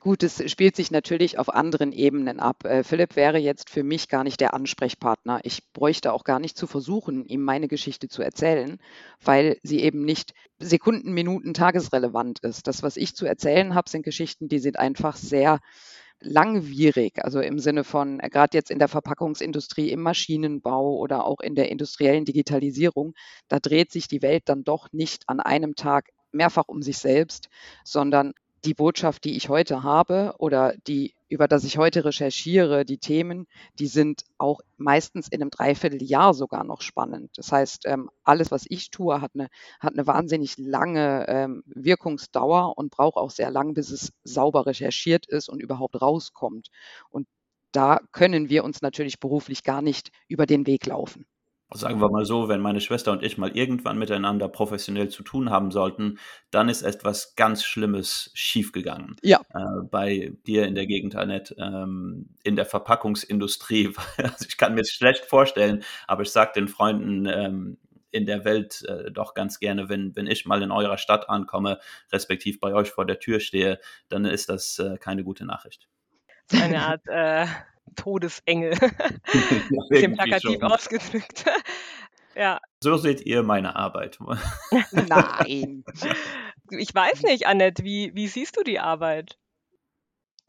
Gut, 0.00 0.22
es 0.22 0.50
spielt 0.50 0.76
sich 0.76 0.90
natürlich 0.90 1.38
auf 1.38 1.48
anderen 1.48 1.92
Ebenen 1.92 2.40
ab. 2.40 2.64
Äh, 2.64 2.84
Philipp 2.84 3.16
wäre 3.16 3.38
jetzt 3.38 3.70
für 3.70 3.82
mich 3.82 4.08
gar 4.08 4.24
nicht 4.24 4.40
der 4.40 4.54
Ansprechpartner. 4.54 5.40
Ich 5.44 5.72
bräuchte 5.72 6.12
auch 6.12 6.24
gar 6.24 6.40
nicht 6.40 6.56
zu 6.56 6.66
versuchen, 6.66 7.24
ihm 7.26 7.42
meine 7.42 7.68
Geschichte 7.68 8.08
zu 8.08 8.22
erzählen, 8.22 8.78
weil 9.22 9.58
sie 9.62 9.80
eben 9.80 10.04
nicht 10.04 10.34
Sekunden, 10.58 11.12
Minuten, 11.12 11.54
tagesrelevant 11.54 12.40
ist. 12.40 12.66
Das, 12.66 12.82
was 12.82 12.96
ich 12.96 13.14
zu 13.14 13.26
erzählen 13.26 13.74
habe, 13.74 13.90
sind 13.90 14.02
Geschichten, 14.02 14.48
die 14.48 14.58
sind 14.58 14.78
einfach 14.78 15.16
sehr 15.16 15.60
langwierig, 16.20 17.22
also 17.22 17.40
im 17.40 17.58
Sinne 17.58 17.84
von, 17.84 18.20
äh, 18.20 18.28
gerade 18.28 18.56
jetzt 18.56 18.70
in 18.70 18.78
der 18.78 18.88
Verpackungsindustrie, 18.88 19.90
im 19.90 20.00
Maschinenbau 20.00 20.96
oder 20.96 21.24
auch 21.24 21.40
in 21.40 21.54
der 21.54 21.70
industriellen 21.70 22.24
Digitalisierung, 22.24 23.14
da 23.48 23.58
dreht 23.60 23.92
sich 23.92 24.08
die 24.08 24.22
Welt 24.22 24.44
dann 24.46 24.64
doch 24.64 24.92
nicht 24.92 25.24
an 25.26 25.40
einem 25.40 25.74
Tag 25.74 26.10
mehrfach 26.34 26.68
um 26.68 26.82
sich 26.82 26.98
selbst, 26.98 27.48
sondern 27.84 28.34
die 28.64 28.74
Botschaft, 28.74 29.24
die 29.24 29.36
ich 29.36 29.48
heute 29.48 29.82
habe 29.82 30.34
oder 30.38 30.74
die, 30.86 31.14
über 31.28 31.48
das 31.48 31.64
ich 31.64 31.78
heute 31.78 32.04
recherchiere, 32.04 32.84
die 32.84 32.98
Themen, 32.98 33.46
die 33.78 33.86
sind 33.86 34.24
auch 34.38 34.60
meistens 34.76 35.28
in 35.28 35.42
einem 35.42 35.50
Dreivierteljahr 35.50 36.34
sogar 36.34 36.64
noch 36.64 36.80
spannend. 36.80 37.30
Das 37.36 37.52
heißt, 37.52 37.86
ähm, 37.86 38.10
alles, 38.22 38.50
was 38.50 38.64
ich 38.68 38.90
tue, 38.90 39.20
hat 39.20 39.32
eine, 39.34 39.48
hat 39.80 39.92
eine 39.92 40.06
wahnsinnig 40.06 40.56
lange 40.58 41.26
ähm, 41.28 41.62
Wirkungsdauer 41.66 42.76
und 42.78 42.90
braucht 42.90 43.16
auch 43.16 43.30
sehr 43.30 43.50
lang, 43.50 43.74
bis 43.74 43.90
es 43.90 44.12
sauber 44.24 44.66
recherchiert 44.66 45.26
ist 45.26 45.48
und 45.48 45.60
überhaupt 45.60 46.00
rauskommt. 46.00 46.68
Und 47.10 47.26
da 47.72 48.00
können 48.12 48.48
wir 48.48 48.64
uns 48.64 48.82
natürlich 48.82 49.20
beruflich 49.20 49.62
gar 49.62 49.82
nicht 49.82 50.10
über 50.28 50.46
den 50.46 50.66
Weg 50.66 50.86
laufen. 50.86 51.26
Sagen 51.76 52.00
wir 52.00 52.08
mal 52.08 52.24
so, 52.24 52.48
wenn 52.48 52.60
meine 52.60 52.80
Schwester 52.80 53.10
und 53.10 53.24
ich 53.24 53.36
mal 53.36 53.56
irgendwann 53.56 53.98
miteinander 53.98 54.48
professionell 54.48 55.08
zu 55.08 55.24
tun 55.24 55.50
haben 55.50 55.72
sollten, 55.72 56.18
dann 56.52 56.68
ist 56.68 56.82
etwas 56.82 57.34
ganz 57.34 57.64
Schlimmes 57.64 58.30
schiefgegangen. 58.32 59.16
Ja. 59.22 59.40
Äh, 59.52 59.82
bei 59.90 60.32
dir 60.46 60.66
in 60.66 60.76
der 60.76 60.86
Gegend, 60.86 61.16
Annette, 61.16 61.56
ähm, 61.58 62.30
in 62.44 62.54
der 62.56 62.66
Verpackungsindustrie. 62.66 63.92
Also 64.16 64.46
ich 64.48 64.56
kann 64.56 64.74
mir 64.74 64.82
es 64.82 64.92
schlecht 64.92 65.24
vorstellen, 65.24 65.82
aber 66.06 66.22
ich 66.22 66.30
sage 66.30 66.52
den 66.54 66.68
Freunden 66.68 67.26
ähm, 67.26 67.78
in 68.14 68.26
der 68.26 68.44
Welt 68.44 68.82
äh, 68.88 69.10
doch 69.10 69.34
ganz 69.34 69.58
gerne, 69.58 69.88
wenn, 69.88 70.14
wenn 70.14 70.28
ich 70.28 70.46
mal 70.46 70.62
in 70.62 70.70
eurer 70.70 70.98
Stadt 70.98 71.28
ankomme, 71.28 71.80
respektiv 72.12 72.60
bei 72.60 72.72
euch 72.72 72.90
vor 72.90 73.04
der 73.04 73.18
Tür 73.18 73.40
stehe, 73.40 73.80
dann 74.08 74.24
ist 74.24 74.48
das 74.48 74.78
äh, 74.78 74.96
keine 74.98 75.24
gute 75.24 75.44
Nachricht. 75.44 75.88
Eine 76.52 76.86
Art 76.86 77.02
äh, 77.06 77.46
Todesengel. 77.96 78.70
Bisschen 79.88 80.14
plakativ 80.14 80.62
ausgedrückt. 80.62 81.44
ja, 82.34 82.60
So 82.82 82.96
seht 82.96 83.24
ihr 83.24 83.42
meine 83.42 83.76
Arbeit. 83.76 84.18
Nein. 84.92 85.84
ich 86.70 86.94
weiß 86.94 87.22
nicht, 87.22 87.46
Annette, 87.46 87.84
wie, 87.84 88.14
wie 88.14 88.28
siehst 88.28 88.56
du 88.56 88.62
die 88.62 88.80
Arbeit? 88.80 89.38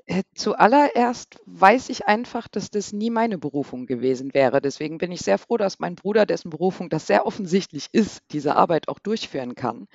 Äh, 0.07 0.21
zuallererst 0.35 1.39
weiß 1.47 1.89
ich 1.89 2.05
einfach, 2.05 2.47
dass 2.47 2.69
das 2.69 2.93
nie 2.93 3.09
meine 3.09 3.39
Berufung 3.39 3.87
gewesen 3.87 4.35
wäre. 4.35 4.61
Deswegen 4.61 4.99
bin 4.99 5.11
ich 5.11 5.21
sehr 5.21 5.39
froh, 5.39 5.57
dass 5.57 5.79
mein 5.79 5.95
Bruder, 5.95 6.27
dessen 6.27 6.51
Berufung 6.51 6.89
das 6.89 7.07
sehr 7.07 7.25
offensichtlich 7.25 7.87
ist, 7.91 8.21
diese 8.31 8.55
Arbeit 8.55 8.87
auch 8.87 8.99
durchführen 8.99 9.55
kann. 9.55 9.87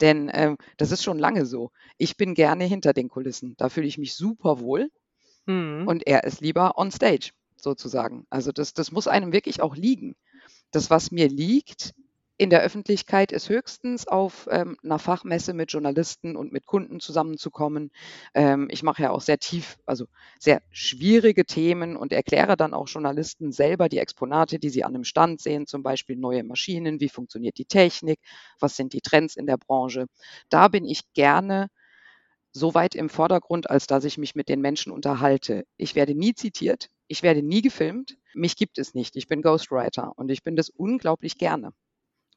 Denn 0.00 0.30
ähm, 0.32 0.56
das 0.78 0.90
ist 0.90 1.04
schon 1.04 1.18
lange 1.18 1.44
so. 1.44 1.70
Ich 1.98 2.16
bin 2.16 2.34
gerne 2.34 2.64
hinter 2.64 2.94
den 2.94 3.10
Kulissen. 3.10 3.54
Da 3.58 3.68
fühle 3.68 3.86
ich 3.86 3.98
mich 3.98 4.14
super 4.14 4.60
wohl. 4.60 4.90
Mhm. 5.48 5.88
Und 5.88 6.06
er 6.06 6.24
ist 6.24 6.40
lieber 6.40 6.78
on 6.78 6.90
stage, 6.90 7.30
sozusagen. 7.56 8.26
Also 8.30 8.52
das, 8.52 8.74
das 8.74 8.92
muss 8.92 9.08
einem 9.08 9.32
wirklich 9.32 9.62
auch 9.62 9.76
liegen. 9.76 10.16
Das, 10.72 10.90
was 10.90 11.12
mir 11.12 11.28
liegt, 11.28 11.94
in 12.38 12.50
der 12.50 12.62
Öffentlichkeit 12.62 13.32
ist 13.32 13.48
höchstens 13.50 14.08
auf 14.08 14.48
ähm, 14.50 14.76
einer 14.84 14.98
Fachmesse 15.00 15.54
mit 15.54 15.72
Journalisten 15.72 16.36
und 16.36 16.52
mit 16.52 16.66
Kunden 16.66 17.00
zusammenzukommen. 17.00 17.90
Ähm, 18.34 18.68
ich 18.70 18.82
mache 18.82 19.02
ja 19.02 19.10
auch 19.10 19.20
sehr 19.22 19.38
tief, 19.38 19.76
also 19.86 20.06
sehr 20.40 20.62
schwierige 20.70 21.44
Themen 21.46 21.96
und 21.96 22.12
erkläre 22.12 22.56
dann 22.56 22.74
auch 22.74 22.88
Journalisten 22.88 23.52
selber 23.52 23.88
die 23.88 23.98
Exponate, 23.98 24.58
die 24.60 24.70
sie 24.70 24.84
an 24.84 24.94
einem 24.94 25.04
Stand 25.04 25.40
sehen, 25.42 25.66
zum 25.66 25.82
Beispiel 25.82 26.16
neue 26.16 26.44
Maschinen, 26.44 27.00
wie 27.00 27.10
funktioniert 27.10 27.58
die 27.58 27.66
Technik, 27.66 28.20
was 28.60 28.76
sind 28.76 28.94
die 28.94 29.02
Trends 29.02 29.36
in 29.36 29.46
der 29.46 29.58
Branche. 29.58 30.06
Da 30.48 30.68
bin 30.68 30.84
ich 30.86 31.02
gerne 31.14 31.68
so 32.58 32.74
weit 32.74 32.94
im 32.94 33.08
Vordergrund, 33.08 33.70
als 33.70 33.86
dass 33.86 34.04
ich 34.04 34.18
mich 34.18 34.34
mit 34.34 34.48
den 34.48 34.60
Menschen 34.60 34.92
unterhalte. 34.92 35.64
Ich 35.76 35.94
werde 35.94 36.14
nie 36.14 36.34
zitiert, 36.34 36.90
ich 37.06 37.22
werde 37.22 37.42
nie 37.42 37.62
gefilmt, 37.62 38.18
mich 38.34 38.56
gibt 38.56 38.78
es 38.78 38.94
nicht. 38.94 39.16
Ich 39.16 39.28
bin 39.28 39.42
Ghostwriter 39.42 40.12
und 40.16 40.30
ich 40.30 40.42
bin 40.42 40.56
das 40.56 40.68
unglaublich 40.68 41.38
gerne 41.38 41.72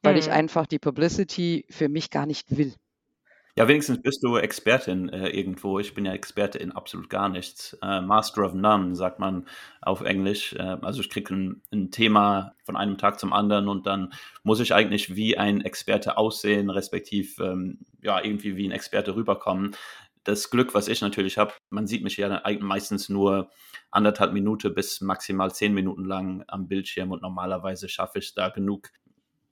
weil 0.02 0.16
ich 0.16 0.26
Mhm. 0.26 0.32
einfach 0.32 0.66
die 0.66 0.78
Publicity 0.78 1.64
für 1.70 1.88
mich 1.88 2.10
gar 2.10 2.26
nicht 2.26 2.56
will. 2.56 2.74
Ja, 3.54 3.68
wenigstens 3.68 4.00
bist 4.00 4.22
du 4.22 4.38
Expertin 4.38 5.10
äh, 5.10 5.28
irgendwo. 5.28 5.78
Ich 5.78 5.92
bin 5.92 6.06
ja 6.06 6.14
Experte 6.14 6.56
in 6.56 6.72
absolut 6.72 7.10
gar 7.10 7.28
nichts. 7.28 7.76
Äh, 7.82 8.00
Master 8.00 8.46
of 8.46 8.54
None, 8.54 8.96
sagt 8.96 9.18
man 9.18 9.46
auf 9.82 10.00
Englisch. 10.00 10.54
Äh, 10.54 10.78
also 10.80 11.02
ich 11.02 11.10
kriege 11.10 11.34
ein, 11.34 11.62
ein 11.70 11.90
Thema 11.90 12.54
von 12.64 12.78
einem 12.78 12.96
Tag 12.96 13.20
zum 13.20 13.34
anderen 13.34 13.68
und 13.68 13.86
dann 13.86 14.14
muss 14.42 14.60
ich 14.60 14.72
eigentlich 14.72 15.16
wie 15.16 15.36
ein 15.36 15.60
Experte 15.60 16.16
aussehen, 16.16 16.70
respektiv 16.70 17.38
ähm, 17.40 17.80
ja 18.00 18.24
irgendwie 18.24 18.56
wie 18.56 18.66
ein 18.66 18.72
Experte 18.72 19.14
rüberkommen. 19.14 19.76
Das 20.24 20.50
Glück, 20.50 20.74
was 20.74 20.86
ich 20.86 21.00
natürlich 21.00 21.36
habe, 21.36 21.52
man 21.70 21.86
sieht 21.88 22.04
mich 22.04 22.16
ja 22.16 22.42
meistens 22.60 23.08
nur 23.08 23.50
anderthalb 23.90 24.32
Minuten 24.32 24.72
bis 24.72 25.00
maximal 25.00 25.52
zehn 25.52 25.74
Minuten 25.74 26.04
lang 26.04 26.44
am 26.46 26.68
Bildschirm 26.68 27.10
und 27.10 27.22
normalerweise 27.22 27.88
schaffe 27.88 28.20
ich 28.20 28.34
da 28.34 28.48
genug 28.48 28.90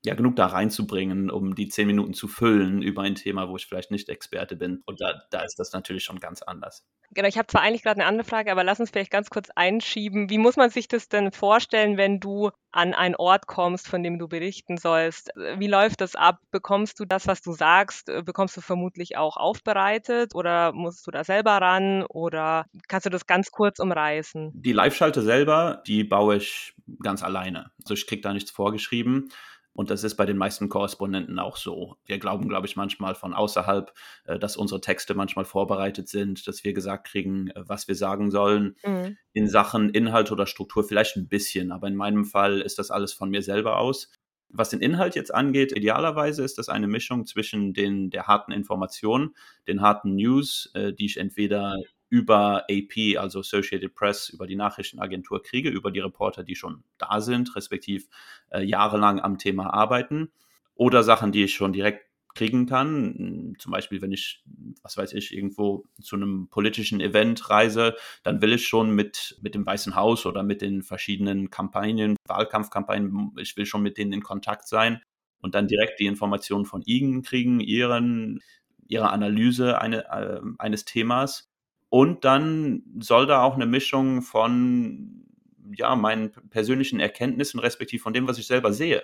ja, 0.02 0.14
genug 0.14 0.36
da 0.36 0.46
reinzubringen, 0.46 1.30
um 1.30 1.54
die 1.54 1.68
zehn 1.68 1.86
Minuten 1.86 2.14
zu 2.14 2.26
füllen 2.26 2.80
über 2.80 3.02
ein 3.02 3.16
Thema, 3.16 3.48
wo 3.48 3.56
ich 3.56 3.66
vielleicht 3.66 3.90
nicht 3.90 4.08
Experte 4.08 4.56
bin. 4.56 4.82
Und 4.86 5.00
da, 5.00 5.22
da 5.30 5.42
ist 5.42 5.58
das 5.58 5.72
natürlich 5.72 6.04
schon 6.04 6.20
ganz 6.20 6.40
anders. 6.40 6.86
Genau, 7.12 7.28
ich 7.28 7.36
habe 7.36 7.48
zwar 7.48 7.62
eigentlich 7.62 7.82
gerade 7.82 8.00
eine 8.00 8.08
andere 8.08 8.26
Frage, 8.26 8.52
aber 8.52 8.64
lass 8.64 8.80
uns 8.80 8.90
vielleicht 8.90 9.10
ganz 9.10 9.30
kurz 9.30 9.50
einschieben. 9.54 10.30
Wie 10.30 10.38
muss 10.38 10.56
man 10.56 10.70
sich 10.70 10.88
das 10.88 11.08
denn 11.08 11.32
vorstellen, 11.32 11.96
wenn 11.96 12.20
du 12.20 12.50
an 12.70 12.94
einen 12.94 13.16
Ort 13.16 13.46
kommst, 13.46 13.88
von 13.88 14.02
dem 14.02 14.18
du 14.18 14.28
berichten 14.28 14.78
sollst? 14.78 15.30
Wie 15.58 15.66
läuft 15.66 16.00
das 16.00 16.14
ab? 16.14 16.38
Bekommst 16.50 17.00
du 17.00 17.04
das, 17.04 17.26
was 17.26 17.42
du 17.42 17.52
sagst, 17.52 18.08
äh, 18.08 18.22
bekommst 18.22 18.56
du 18.56 18.60
vermutlich 18.60 19.16
auch 19.16 19.36
aufbereitet 19.36 20.34
oder 20.34 20.72
musst 20.72 21.06
du 21.06 21.10
da 21.10 21.24
selber 21.24 21.52
ran 21.52 22.04
oder 22.08 22.64
kannst 22.88 23.06
du 23.06 23.10
das 23.10 23.26
ganz 23.26 23.50
kurz 23.50 23.80
umreißen? 23.80 24.52
Die 24.54 24.72
Live-Schalte 24.72 25.20
selber, 25.22 25.82
die 25.86 26.04
baue 26.04 26.36
ich 26.36 26.74
ganz 27.02 27.22
alleine. 27.22 27.72
Also 27.82 27.94
ich 27.94 28.06
kriege 28.06 28.22
da 28.22 28.32
nichts 28.32 28.52
vorgeschrieben. 28.52 29.30
Und 29.72 29.90
das 29.90 30.04
ist 30.04 30.16
bei 30.16 30.26
den 30.26 30.36
meisten 30.36 30.68
Korrespondenten 30.68 31.38
auch 31.38 31.56
so. 31.56 31.96
Wir 32.04 32.18
glauben, 32.18 32.48
glaube 32.48 32.66
ich, 32.66 32.76
manchmal 32.76 33.14
von 33.14 33.32
außerhalb, 33.32 33.92
äh, 34.24 34.38
dass 34.38 34.56
unsere 34.56 34.80
Texte 34.80 35.14
manchmal 35.14 35.44
vorbereitet 35.44 36.08
sind, 36.08 36.46
dass 36.46 36.64
wir 36.64 36.72
gesagt 36.72 37.06
kriegen, 37.06 37.48
äh, 37.48 37.62
was 37.66 37.86
wir 37.86 37.94
sagen 37.94 38.30
sollen. 38.30 38.76
Mhm. 38.84 39.16
In 39.32 39.48
Sachen 39.48 39.90
Inhalt 39.90 40.32
oder 40.32 40.46
Struktur 40.46 40.84
vielleicht 40.84 41.16
ein 41.16 41.28
bisschen, 41.28 41.72
aber 41.72 41.86
in 41.86 41.96
meinem 41.96 42.24
Fall 42.24 42.60
ist 42.60 42.78
das 42.78 42.90
alles 42.90 43.12
von 43.12 43.30
mir 43.30 43.42
selber 43.42 43.78
aus. 43.78 44.10
Was 44.52 44.70
den 44.70 44.80
Inhalt 44.80 45.14
jetzt 45.14 45.32
angeht, 45.32 45.70
idealerweise 45.70 46.42
ist 46.42 46.58
das 46.58 46.68
eine 46.68 46.88
Mischung 46.88 47.24
zwischen 47.24 47.72
den, 47.72 48.10
der 48.10 48.26
harten 48.26 48.50
Information, 48.50 49.36
den 49.68 49.80
harten 49.80 50.16
News, 50.16 50.70
äh, 50.74 50.92
die 50.92 51.06
ich 51.06 51.18
entweder 51.18 51.76
über 52.10 52.64
AP, 52.70 53.16
also 53.18 53.40
Associated 53.40 53.94
Press, 53.94 54.28
über 54.28 54.46
die 54.46 54.56
Nachrichtenagentur 54.56 55.42
kriege, 55.42 55.70
über 55.70 55.90
die 55.90 56.00
Reporter, 56.00 56.42
die 56.42 56.56
schon 56.56 56.84
da 56.98 57.20
sind, 57.20 57.56
respektiv 57.56 58.08
äh, 58.50 58.62
jahrelang 58.62 59.20
am 59.20 59.38
Thema 59.38 59.72
arbeiten, 59.72 60.30
oder 60.74 61.02
Sachen, 61.02 61.32
die 61.32 61.44
ich 61.44 61.54
schon 61.54 61.72
direkt 61.72 62.10
kriegen 62.34 62.66
kann. 62.66 63.54
Zum 63.58 63.72
Beispiel, 63.72 64.02
wenn 64.02 64.12
ich, 64.12 64.42
was 64.82 64.96
weiß 64.96 65.12
ich, 65.14 65.34
irgendwo 65.34 65.84
zu 66.00 66.16
einem 66.16 66.48
politischen 66.48 67.00
Event 67.00 67.50
reise, 67.50 67.96
dann 68.22 68.40
will 68.40 68.52
ich 68.52 68.66
schon 68.66 68.94
mit, 68.94 69.38
mit 69.42 69.54
dem 69.54 69.66
Weißen 69.66 69.94
Haus 69.94 70.26
oder 70.26 70.42
mit 70.42 70.62
den 70.62 70.82
verschiedenen 70.82 71.50
Kampagnen, 71.50 72.16
Wahlkampfkampagnen, 72.26 73.32
ich 73.38 73.56
will 73.56 73.66
schon 73.66 73.82
mit 73.82 73.98
denen 73.98 74.12
in 74.12 74.22
Kontakt 74.22 74.68
sein 74.68 75.00
und 75.40 75.54
dann 75.54 75.68
direkt 75.68 76.00
die 76.00 76.06
Informationen 76.06 76.64
von 76.64 76.82
ihnen 76.82 77.22
kriegen, 77.22 77.60
ihren, 77.60 78.40
ihre 78.86 79.10
Analyse 79.10 79.80
eine, 79.80 80.04
äh, 80.10 80.40
eines 80.58 80.84
Themas. 80.84 81.49
Und 81.90 82.24
dann 82.24 82.82
soll 83.00 83.26
da 83.26 83.42
auch 83.42 83.56
eine 83.56 83.66
Mischung 83.66 84.22
von 84.22 85.26
ja, 85.74 85.94
meinen 85.96 86.32
persönlichen 86.50 87.00
Erkenntnissen, 87.00 87.60
respektive 87.60 88.02
von 88.02 88.12
dem, 88.12 88.26
was 88.26 88.38
ich 88.38 88.46
selber 88.46 88.72
sehe. 88.72 89.02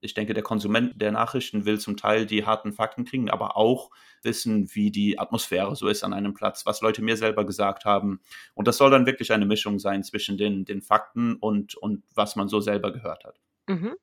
Ich 0.00 0.14
denke, 0.14 0.32
der 0.32 0.42
Konsument 0.42 1.00
der 1.00 1.12
Nachrichten 1.12 1.66
will 1.66 1.78
zum 1.78 1.96
Teil 1.96 2.24
die 2.24 2.46
harten 2.46 2.72
Fakten 2.72 3.04
kriegen, 3.04 3.28
aber 3.28 3.56
auch 3.56 3.90
wissen, 4.22 4.74
wie 4.74 4.90
die 4.90 5.18
Atmosphäre 5.18 5.76
so 5.76 5.88
ist 5.88 6.04
an 6.04 6.14
einem 6.14 6.32
Platz, 6.32 6.64
was 6.64 6.80
Leute 6.80 7.02
mir 7.02 7.16
selber 7.16 7.44
gesagt 7.44 7.84
haben. 7.84 8.20
Und 8.54 8.66
das 8.66 8.78
soll 8.78 8.90
dann 8.90 9.06
wirklich 9.06 9.32
eine 9.32 9.44
Mischung 9.44 9.78
sein 9.78 10.02
zwischen 10.02 10.38
den, 10.38 10.64
den 10.64 10.80
Fakten 10.80 11.34
und, 11.34 11.74
und 11.74 12.04
was 12.14 12.34
man 12.36 12.48
so 12.48 12.60
selber 12.60 12.92
gehört 12.92 13.24
hat. 13.24 13.40
Mhm. 13.66 13.94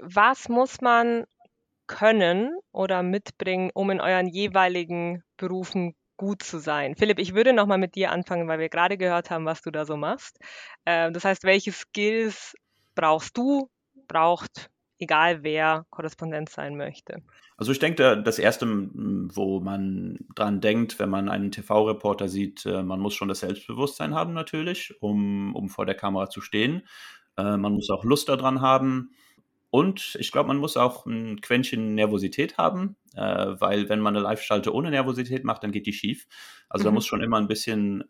Was 0.00 0.48
muss 0.48 0.80
man 0.80 1.24
können 1.86 2.56
oder 2.72 3.02
mitbringen, 3.02 3.70
um 3.74 3.90
in 3.90 4.00
euren 4.00 4.28
jeweiligen 4.28 5.22
Berufen 5.36 5.94
gut 6.16 6.42
zu 6.42 6.58
sein. 6.58 6.94
Philipp, 6.96 7.18
ich 7.18 7.34
würde 7.34 7.52
nochmal 7.52 7.78
mit 7.78 7.94
dir 7.94 8.10
anfangen, 8.12 8.48
weil 8.48 8.58
wir 8.58 8.68
gerade 8.68 8.96
gehört 8.96 9.30
haben, 9.30 9.44
was 9.44 9.62
du 9.62 9.70
da 9.70 9.84
so 9.84 9.96
machst. 9.96 10.38
Äh, 10.84 11.10
das 11.12 11.24
heißt, 11.24 11.44
welche 11.44 11.72
Skills 11.72 12.54
brauchst 12.94 13.36
du, 13.36 13.70
braucht 14.08 14.70
egal 15.02 15.42
wer 15.42 15.84
Korrespondent 15.90 16.48
sein 16.48 16.76
möchte? 16.76 17.22
Also 17.56 17.72
ich 17.72 17.78
denke, 17.78 18.22
das 18.22 18.38
Erste, 18.38 18.66
wo 18.66 19.60
man 19.60 20.18
dran 20.34 20.60
denkt, 20.60 20.98
wenn 20.98 21.10
man 21.10 21.28
einen 21.28 21.50
TV-Reporter 21.50 22.28
sieht, 22.28 22.64
äh, 22.64 22.82
man 22.82 23.00
muss 23.00 23.14
schon 23.14 23.28
das 23.28 23.40
Selbstbewusstsein 23.40 24.14
haben 24.14 24.32
natürlich, 24.32 24.94
um, 25.00 25.54
um 25.54 25.68
vor 25.68 25.86
der 25.86 25.96
Kamera 25.96 26.30
zu 26.30 26.40
stehen. 26.40 26.86
Äh, 27.36 27.56
man 27.56 27.72
muss 27.72 27.90
auch 27.90 28.04
Lust 28.04 28.28
daran 28.28 28.60
haben. 28.60 29.10
Und 29.72 30.18
ich 30.20 30.32
glaube, 30.32 30.48
man 30.48 30.58
muss 30.58 30.76
auch 30.76 31.06
ein 31.06 31.40
Quäntchen 31.40 31.94
Nervosität 31.94 32.58
haben, 32.58 32.96
äh, 33.14 33.46
weil 33.58 33.88
wenn 33.88 34.00
man 34.00 34.14
eine 34.14 34.22
Live-Schalte 34.22 34.74
ohne 34.74 34.90
Nervosität 34.90 35.44
macht, 35.44 35.64
dann 35.64 35.72
geht 35.72 35.86
die 35.86 35.94
schief. 35.94 36.26
Also 36.68 36.82
mhm. 36.82 36.84
da 36.84 36.90
muss 36.92 37.06
schon 37.06 37.22
immer 37.22 37.38
ein 37.38 37.48
bisschen, 37.48 38.04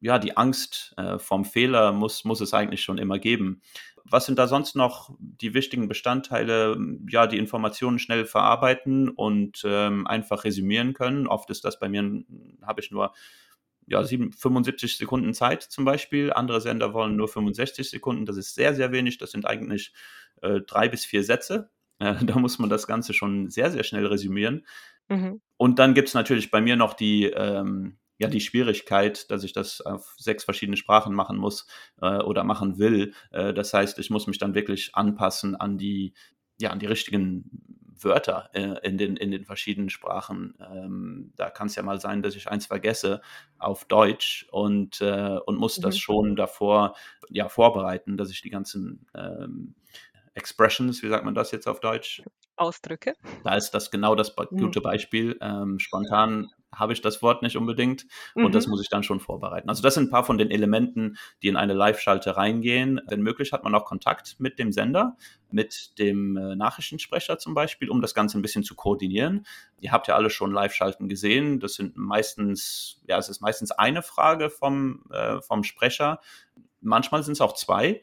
ja, 0.00 0.20
die 0.20 0.36
Angst 0.36 0.94
äh, 0.96 1.18
vom 1.18 1.44
Fehler 1.44 1.90
muss, 1.90 2.24
muss 2.24 2.40
es 2.40 2.54
eigentlich 2.54 2.84
schon 2.84 2.98
immer 2.98 3.18
geben. 3.18 3.62
Was 4.04 4.26
sind 4.26 4.38
da 4.38 4.46
sonst 4.46 4.76
noch 4.76 5.10
die 5.18 5.54
wichtigen 5.54 5.88
Bestandteile? 5.88 6.78
Ja, 7.10 7.26
die 7.26 7.38
Informationen 7.38 7.98
schnell 7.98 8.24
verarbeiten 8.24 9.08
und 9.08 9.62
ähm, 9.64 10.06
einfach 10.06 10.44
resümieren 10.44 10.94
können. 10.94 11.26
Oft 11.26 11.50
ist 11.50 11.64
das 11.64 11.80
bei 11.80 11.88
mir, 11.88 12.22
habe 12.62 12.80
ich 12.80 12.92
nur 12.92 13.12
ja, 13.86 14.02
75 14.02 14.98
Sekunden 14.98 15.32
Zeit 15.32 15.62
zum 15.62 15.84
Beispiel. 15.84 16.32
Andere 16.32 16.60
Sender 16.60 16.92
wollen 16.92 17.16
nur 17.16 17.28
65 17.28 17.88
Sekunden. 17.88 18.26
Das 18.26 18.36
ist 18.36 18.54
sehr, 18.54 18.74
sehr 18.74 18.92
wenig. 18.92 19.18
Das 19.18 19.30
sind 19.30 19.46
eigentlich 19.46 19.92
äh, 20.42 20.60
drei 20.60 20.88
bis 20.88 21.04
vier 21.04 21.22
Sätze. 21.22 21.70
Äh, 21.98 22.22
da 22.26 22.38
muss 22.38 22.58
man 22.58 22.68
das 22.68 22.86
Ganze 22.86 23.14
schon 23.14 23.48
sehr, 23.48 23.70
sehr 23.70 23.82
schnell 23.82 24.04
resümieren. 24.04 24.66
Mhm. 25.08 25.40
Und 25.56 25.78
dann 25.78 25.94
gibt 25.94 26.08
es 26.08 26.14
natürlich 26.14 26.50
bei 26.50 26.60
mir 26.60 26.76
noch 26.76 26.92
die, 26.92 27.24
ähm, 27.24 27.96
ja, 28.18 28.28
die 28.28 28.42
Schwierigkeit, 28.42 29.30
dass 29.30 29.44
ich 29.44 29.54
das 29.54 29.80
auf 29.80 30.14
sechs 30.18 30.44
verschiedene 30.44 30.76
Sprachen 30.76 31.14
machen 31.14 31.38
muss 31.38 31.66
äh, 32.02 32.18
oder 32.18 32.44
machen 32.44 32.78
will. 32.78 33.14
Äh, 33.30 33.54
das 33.54 33.72
heißt, 33.72 33.98
ich 33.98 34.10
muss 34.10 34.26
mich 34.26 34.36
dann 34.36 34.54
wirklich 34.54 34.94
anpassen 34.94 35.56
an 35.56 35.78
die, 35.78 36.12
ja, 36.60 36.68
an 36.68 36.80
die 36.80 36.86
richtigen 36.86 37.85
Wörter 37.98 38.50
äh, 38.52 38.86
in, 38.86 38.98
den, 38.98 39.16
in 39.16 39.30
den 39.30 39.44
verschiedenen 39.44 39.90
Sprachen. 39.90 40.54
Ähm, 40.60 41.32
da 41.36 41.50
kann 41.50 41.68
es 41.68 41.76
ja 41.76 41.82
mal 41.82 42.00
sein, 42.00 42.22
dass 42.22 42.36
ich 42.36 42.48
eins 42.48 42.66
vergesse 42.66 43.20
auf 43.58 43.84
Deutsch 43.84 44.46
und, 44.50 45.00
äh, 45.00 45.38
und 45.46 45.56
muss 45.56 45.78
mhm. 45.78 45.82
das 45.82 45.98
schon 45.98 46.36
davor 46.36 46.94
ja, 47.30 47.48
vorbereiten, 47.48 48.16
dass 48.16 48.30
ich 48.30 48.42
die 48.42 48.50
ganzen 48.50 49.06
ähm, 49.14 49.74
Expressions, 50.34 51.02
wie 51.02 51.08
sagt 51.08 51.24
man 51.24 51.34
das 51.34 51.50
jetzt 51.50 51.66
auf 51.66 51.80
Deutsch? 51.80 52.22
Ausdrücke. 52.56 53.14
Da 53.44 53.54
ist 53.54 53.72
das 53.72 53.90
genau 53.90 54.14
das 54.14 54.34
gute 54.34 54.80
Beispiel. 54.80 55.38
Ähm, 55.40 55.78
spontan 55.78 56.50
habe 56.78 56.92
ich 56.92 57.00
das 57.00 57.22
Wort 57.22 57.42
nicht 57.42 57.56
unbedingt 57.56 58.06
und 58.34 58.44
mhm. 58.44 58.52
das 58.52 58.66
muss 58.66 58.80
ich 58.80 58.88
dann 58.88 59.02
schon 59.02 59.20
vorbereiten. 59.20 59.68
Also 59.68 59.82
das 59.82 59.94
sind 59.94 60.04
ein 60.04 60.10
paar 60.10 60.24
von 60.24 60.38
den 60.38 60.50
Elementen, 60.50 61.16
die 61.42 61.48
in 61.48 61.56
eine 61.56 61.74
Live-Schalte 61.74 62.36
reingehen. 62.36 63.00
Wenn 63.08 63.22
möglich 63.22 63.52
hat 63.52 63.64
man 63.64 63.74
auch 63.74 63.84
Kontakt 63.84 64.36
mit 64.38 64.58
dem 64.58 64.72
Sender, 64.72 65.16
mit 65.50 65.98
dem 65.98 66.36
äh, 66.36 66.56
Nachrichtensprecher 66.56 67.38
zum 67.38 67.54
Beispiel, 67.54 67.90
um 67.90 68.00
das 68.00 68.14
Ganze 68.14 68.38
ein 68.38 68.42
bisschen 68.42 68.62
zu 68.62 68.74
koordinieren. 68.74 69.46
Ihr 69.80 69.92
habt 69.92 70.08
ja 70.08 70.14
alle 70.14 70.30
schon 70.30 70.52
Live-Schalten 70.52 71.08
gesehen. 71.08 71.60
Das 71.60 71.74
sind 71.74 71.96
meistens, 71.96 73.02
ja, 73.08 73.18
es 73.18 73.28
ist 73.28 73.40
meistens 73.40 73.72
eine 73.72 74.02
Frage 74.02 74.50
vom, 74.50 75.04
äh, 75.10 75.40
vom 75.40 75.64
Sprecher. 75.64 76.20
Manchmal 76.80 77.22
sind 77.22 77.32
es 77.32 77.40
auch 77.40 77.54
zwei. 77.54 78.02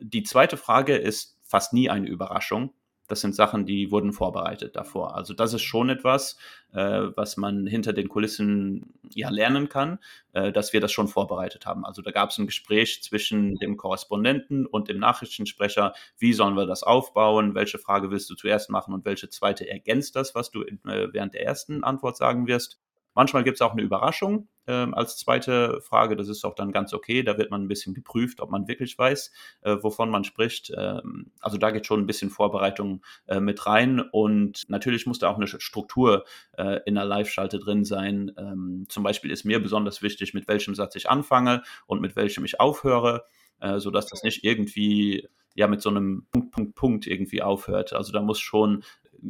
Die 0.00 0.22
zweite 0.22 0.56
Frage 0.56 0.96
ist 0.96 1.38
fast 1.42 1.72
nie 1.72 1.90
eine 1.90 2.08
Überraschung 2.08 2.72
das 3.14 3.20
sind 3.20 3.36
Sachen, 3.36 3.64
die 3.64 3.92
wurden 3.92 4.12
vorbereitet 4.12 4.74
davor. 4.74 5.14
Also 5.14 5.34
das 5.34 5.54
ist 5.54 5.62
schon 5.62 5.88
etwas, 5.88 6.36
äh, 6.72 7.02
was 7.14 7.36
man 7.36 7.64
hinter 7.64 7.92
den 7.92 8.08
Kulissen 8.08 8.92
ja 9.14 9.30
lernen 9.30 9.68
kann, 9.68 10.00
äh, 10.32 10.50
dass 10.50 10.72
wir 10.72 10.80
das 10.80 10.90
schon 10.90 11.06
vorbereitet 11.06 11.64
haben. 11.64 11.84
Also 11.84 12.02
da 12.02 12.10
gab 12.10 12.30
es 12.30 12.38
ein 12.38 12.46
Gespräch 12.46 13.04
zwischen 13.04 13.54
dem 13.54 13.76
Korrespondenten 13.76 14.66
und 14.66 14.88
dem 14.88 14.98
Nachrichtensprecher. 14.98 15.92
Wie 16.18 16.32
sollen 16.32 16.56
wir 16.56 16.66
das 16.66 16.82
aufbauen? 16.82 17.54
Welche 17.54 17.78
Frage 17.78 18.10
willst 18.10 18.28
du 18.30 18.34
zuerst 18.34 18.68
machen 18.68 18.92
und 18.92 19.04
welche 19.04 19.28
zweite 19.28 19.68
ergänzt 19.68 20.16
das, 20.16 20.34
was 20.34 20.50
du 20.50 20.64
äh, 20.64 21.12
während 21.12 21.34
der 21.34 21.44
ersten 21.44 21.84
Antwort 21.84 22.16
sagen 22.16 22.48
wirst? 22.48 22.80
Manchmal 23.14 23.44
gibt 23.44 23.58
es 23.58 23.62
auch 23.62 23.74
eine 23.74 23.82
Überraschung 23.82 24.48
ähm, 24.66 24.94
als 24.94 25.16
zweite 25.16 25.80
Frage. 25.80 26.16
Das 26.16 26.28
ist 26.28 26.44
auch 26.44 26.54
dann 26.54 26.72
ganz 26.72 26.92
okay. 26.92 27.22
Da 27.22 27.38
wird 27.38 27.50
man 27.50 27.62
ein 27.62 27.68
bisschen 27.68 27.94
geprüft, 27.94 28.40
ob 28.40 28.50
man 28.50 28.68
wirklich 28.68 28.98
weiß, 28.98 29.32
äh, 29.62 29.76
wovon 29.80 30.10
man 30.10 30.24
spricht. 30.24 30.72
Ähm, 30.76 31.30
also 31.40 31.58
da 31.58 31.70
geht 31.70 31.86
schon 31.86 32.00
ein 32.00 32.06
bisschen 32.06 32.30
Vorbereitung 32.30 33.02
äh, 33.26 33.40
mit 33.40 33.66
rein. 33.66 34.00
Und 34.00 34.62
natürlich 34.68 35.06
muss 35.06 35.18
da 35.18 35.28
auch 35.28 35.36
eine 35.36 35.46
Struktur 35.46 36.24
äh, 36.56 36.80
in 36.86 36.94
der 36.94 37.04
Live-Schalte 37.04 37.58
drin 37.58 37.84
sein. 37.84 38.32
Ähm, 38.36 38.86
zum 38.88 39.02
Beispiel 39.02 39.30
ist 39.30 39.44
mir 39.44 39.62
besonders 39.62 40.02
wichtig, 40.02 40.34
mit 40.34 40.48
welchem 40.48 40.74
Satz 40.74 40.96
ich 40.96 41.08
anfange 41.08 41.62
und 41.86 42.00
mit 42.00 42.16
welchem 42.16 42.44
ich 42.44 42.60
aufhöre, 42.60 43.24
äh, 43.60 43.78
sodass 43.78 44.06
das 44.06 44.22
nicht 44.22 44.44
irgendwie 44.44 45.28
ja 45.54 45.68
mit 45.68 45.80
so 45.80 45.90
einem 45.90 46.26
Punkt, 46.30 46.50
Punkt, 46.52 46.74
Punkt 46.74 47.06
irgendwie 47.06 47.42
aufhört. 47.42 47.92
Also 47.92 48.12
da 48.12 48.20
muss 48.20 48.40
schon 48.40 48.84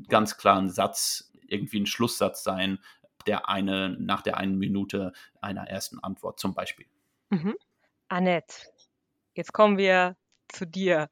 ganz 0.08 0.36
klar 0.36 0.58
ein 0.58 0.70
Satz 0.70 1.30
irgendwie 1.46 1.80
ein 1.80 1.86
Schlusssatz 1.86 2.42
sein, 2.42 2.78
der 3.26 3.48
eine, 3.48 3.96
nach 3.98 4.22
der 4.22 4.36
einen 4.36 4.58
Minute 4.58 5.12
einer 5.40 5.68
ersten 5.68 5.98
Antwort 6.00 6.40
zum 6.40 6.54
Beispiel. 6.54 6.86
Mhm. 7.30 7.56
Annette, 8.08 8.54
jetzt 9.34 9.52
kommen 9.52 9.78
wir 9.78 10.16
zu 10.48 10.66
dir. 10.66 11.08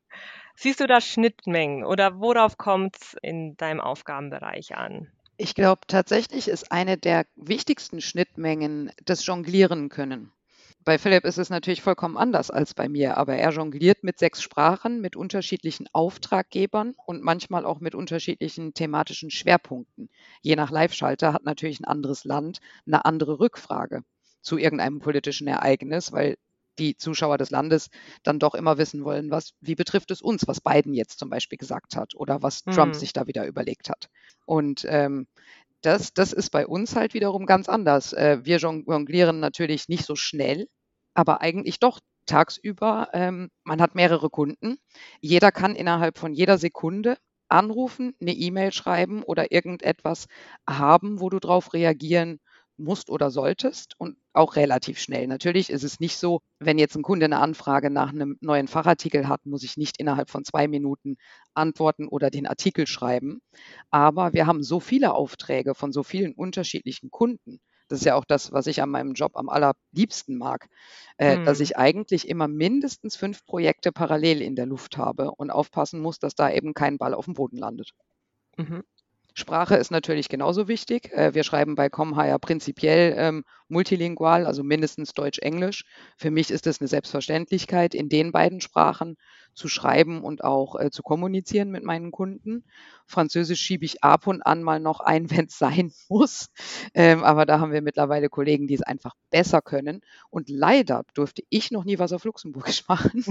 Siehst 0.54 0.80
du 0.80 0.86
da 0.86 1.00
Schnittmengen 1.00 1.84
oder 1.84 2.20
worauf 2.20 2.58
kommt 2.58 2.96
es 3.00 3.16
in 3.22 3.56
deinem 3.56 3.80
Aufgabenbereich 3.80 4.76
an? 4.76 5.10
Ich 5.36 5.54
glaube, 5.54 5.80
tatsächlich 5.86 6.48
ist 6.48 6.70
eine 6.70 6.98
der 6.98 7.26
wichtigsten 7.34 8.00
Schnittmengen 8.00 8.92
das 9.04 9.26
Jonglieren 9.26 9.88
können. 9.88 10.30
Bei 10.84 10.98
Philipp 10.98 11.24
ist 11.24 11.38
es 11.38 11.48
natürlich 11.48 11.80
vollkommen 11.80 12.16
anders 12.16 12.50
als 12.50 12.74
bei 12.74 12.88
mir, 12.88 13.16
aber 13.16 13.36
er 13.36 13.50
jongliert 13.50 14.02
mit 14.02 14.18
sechs 14.18 14.42
Sprachen, 14.42 15.00
mit 15.00 15.14
unterschiedlichen 15.14 15.88
Auftraggebern 15.92 16.94
und 17.06 17.22
manchmal 17.22 17.64
auch 17.64 17.78
mit 17.78 17.94
unterschiedlichen 17.94 18.74
thematischen 18.74 19.30
Schwerpunkten. 19.30 20.08
Je 20.40 20.56
nach 20.56 20.70
Live-Schalter 20.70 21.32
hat 21.32 21.44
natürlich 21.44 21.78
ein 21.78 21.84
anderes 21.84 22.24
Land 22.24 22.60
eine 22.86 23.04
andere 23.04 23.38
Rückfrage 23.38 24.02
zu 24.40 24.58
irgendeinem 24.58 24.98
politischen 24.98 25.46
Ereignis, 25.46 26.10
weil 26.10 26.36
die 26.78 26.96
Zuschauer 26.96 27.38
des 27.38 27.50
Landes 27.50 27.90
dann 28.22 28.38
doch 28.38 28.54
immer 28.54 28.78
wissen 28.78 29.04
wollen, 29.04 29.30
was, 29.30 29.52
wie 29.60 29.74
betrifft 29.74 30.10
es 30.10 30.22
uns, 30.22 30.48
was 30.48 30.60
Biden 30.60 30.94
jetzt 30.94 31.18
zum 31.18 31.28
Beispiel 31.28 31.58
gesagt 31.58 31.96
hat 31.96 32.14
oder 32.14 32.42
was 32.42 32.64
mhm. 32.66 32.72
Trump 32.72 32.94
sich 32.94 33.12
da 33.12 33.26
wieder 33.26 33.46
überlegt 33.46 33.90
hat. 33.90 34.08
Und 34.46 34.84
ähm, 34.88 35.26
das, 35.82 36.14
das 36.14 36.32
ist 36.32 36.50
bei 36.50 36.66
uns 36.66 36.96
halt 36.96 37.14
wiederum 37.14 37.46
ganz 37.46 37.68
anders. 37.68 38.12
Äh, 38.12 38.38
wir 38.44 38.58
jonglieren 38.58 39.40
natürlich 39.40 39.88
nicht 39.88 40.04
so 40.04 40.16
schnell, 40.16 40.68
aber 41.14 41.40
eigentlich 41.40 41.78
doch 41.80 42.00
tagsüber. 42.26 43.08
Ähm, 43.12 43.50
man 43.64 43.80
hat 43.82 43.94
mehrere 43.94 44.30
Kunden. 44.30 44.78
Jeder 45.20 45.52
kann 45.52 45.74
innerhalb 45.74 46.18
von 46.18 46.32
jeder 46.32 46.58
Sekunde 46.58 47.16
anrufen, 47.48 48.14
eine 48.20 48.32
E-Mail 48.32 48.72
schreiben 48.72 49.22
oder 49.22 49.52
irgendetwas 49.52 50.26
haben, 50.68 51.20
wo 51.20 51.28
du 51.28 51.38
darauf 51.38 51.74
reagieren 51.74 52.40
musst 52.82 53.10
oder 53.10 53.30
solltest 53.30 53.94
und 53.98 54.16
auch 54.32 54.56
relativ 54.56 54.98
schnell. 54.98 55.26
Natürlich 55.26 55.70
ist 55.70 55.84
es 55.84 56.00
nicht 56.00 56.16
so, 56.16 56.40
wenn 56.58 56.78
jetzt 56.78 56.96
ein 56.96 57.02
Kunde 57.02 57.26
eine 57.26 57.40
Anfrage 57.40 57.90
nach 57.90 58.10
einem 58.10 58.36
neuen 58.40 58.68
Fachartikel 58.68 59.28
hat, 59.28 59.46
muss 59.46 59.62
ich 59.62 59.76
nicht 59.76 59.98
innerhalb 59.98 60.30
von 60.30 60.44
zwei 60.44 60.68
Minuten 60.68 61.16
antworten 61.54 62.08
oder 62.08 62.30
den 62.30 62.46
Artikel 62.46 62.86
schreiben. 62.86 63.40
Aber 63.90 64.32
wir 64.32 64.46
haben 64.46 64.62
so 64.62 64.80
viele 64.80 65.14
Aufträge 65.14 65.74
von 65.74 65.92
so 65.92 66.02
vielen 66.02 66.34
unterschiedlichen 66.34 67.10
Kunden. 67.10 67.60
Das 67.88 68.00
ist 68.00 68.06
ja 68.06 68.14
auch 68.14 68.24
das, 68.24 68.52
was 68.52 68.66
ich 68.66 68.80
an 68.80 68.88
meinem 68.88 69.12
Job 69.12 69.36
am 69.36 69.50
allerliebsten 69.50 70.38
mag, 70.38 70.68
äh, 71.18 71.36
mhm. 71.36 71.44
dass 71.44 71.60
ich 71.60 71.76
eigentlich 71.76 72.26
immer 72.26 72.48
mindestens 72.48 73.16
fünf 73.16 73.44
Projekte 73.44 73.92
parallel 73.92 74.40
in 74.40 74.56
der 74.56 74.64
Luft 74.64 74.96
habe 74.96 75.30
und 75.32 75.50
aufpassen 75.50 76.00
muss, 76.00 76.18
dass 76.18 76.34
da 76.34 76.50
eben 76.50 76.72
kein 76.72 76.96
Ball 76.96 77.12
auf 77.12 77.26
dem 77.26 77.34
Boden 77.34 77.58
landet. 77.58 77.92
Mhm. 78.56 78.82
Sprache 79.34 79.76
ist 79.76 79.90
natürlich 79.90 80.28
genauso 80.28 80.68
wichtig. 80.68 81.10
Äh, 81.12 81.34
wir 81.34 81.44
schreiben 81.44 81.74
bei 81.74 81.88
ComHire 81.88 82.38
prinzipiell 82.38 83.14
ähm, 83.16 83.44
multilingual, 83.68 84.46
also 84.46 84.62
mindestens 84.62 85.14
Deutsch-Englisch. 85.14 85.84
Für 86.16 86.30
mich 86.30 86.50
ist 86.50 86.66
es 86.66 86.80
eine 86.80 86.88
Selbstverständlichkeit, 86.88 87.94
in 87.94 88.08
den 88.08 88.32
beiden 88.32 88.60
Sprachen 88.60 89.16
zu 89.54 89.68
schreiben 89.68 90.22
und 90.22 90.44
auch 90.44 90.78
äh, 90.78 90.90
zu 90.90 91.02
kommunizieren 91.02 91.70
mit 91.70 91.84
meinen 91.84 92.10
Kunden. 92.10 92.64
Französisch 93.06 93.60
schiebe 93.60 93.84
ich 93.84 94.02
ab 94.02 94.26
und 94.26 94.42
an 94.42 94.62
mal 94.62 94.80
noch 94.80 95.00
ein, 95.00 95.30
wenn 95.30 95.46
es 95.46 95.58
sein 95.58 95.92
muss. 96.08 96.50
Ähm, 96.94 97.24
aber 97.24 97.46
da 97.46 97.60
haben 97.60 97.72
wir 97.72 97.82
mittlerweile 97.82 98.28
Kollegen, 98.28 98.66
die 98.66 98.74
es 98.74 98.82
einfach 98.82 99.14
besser 99.30 99.62
können. 99.62 100.00
Und 100.30 100.48
leider 100.48 101.04
durfte 101.14 101.42
ich 101.48 101.70
noch 101.70 101.84
nie 101.84 101.98
was 101.98 102.12
auf 102.12 102.24
Luxemburgisch 102.24 102.84
machen. 102.88 103.24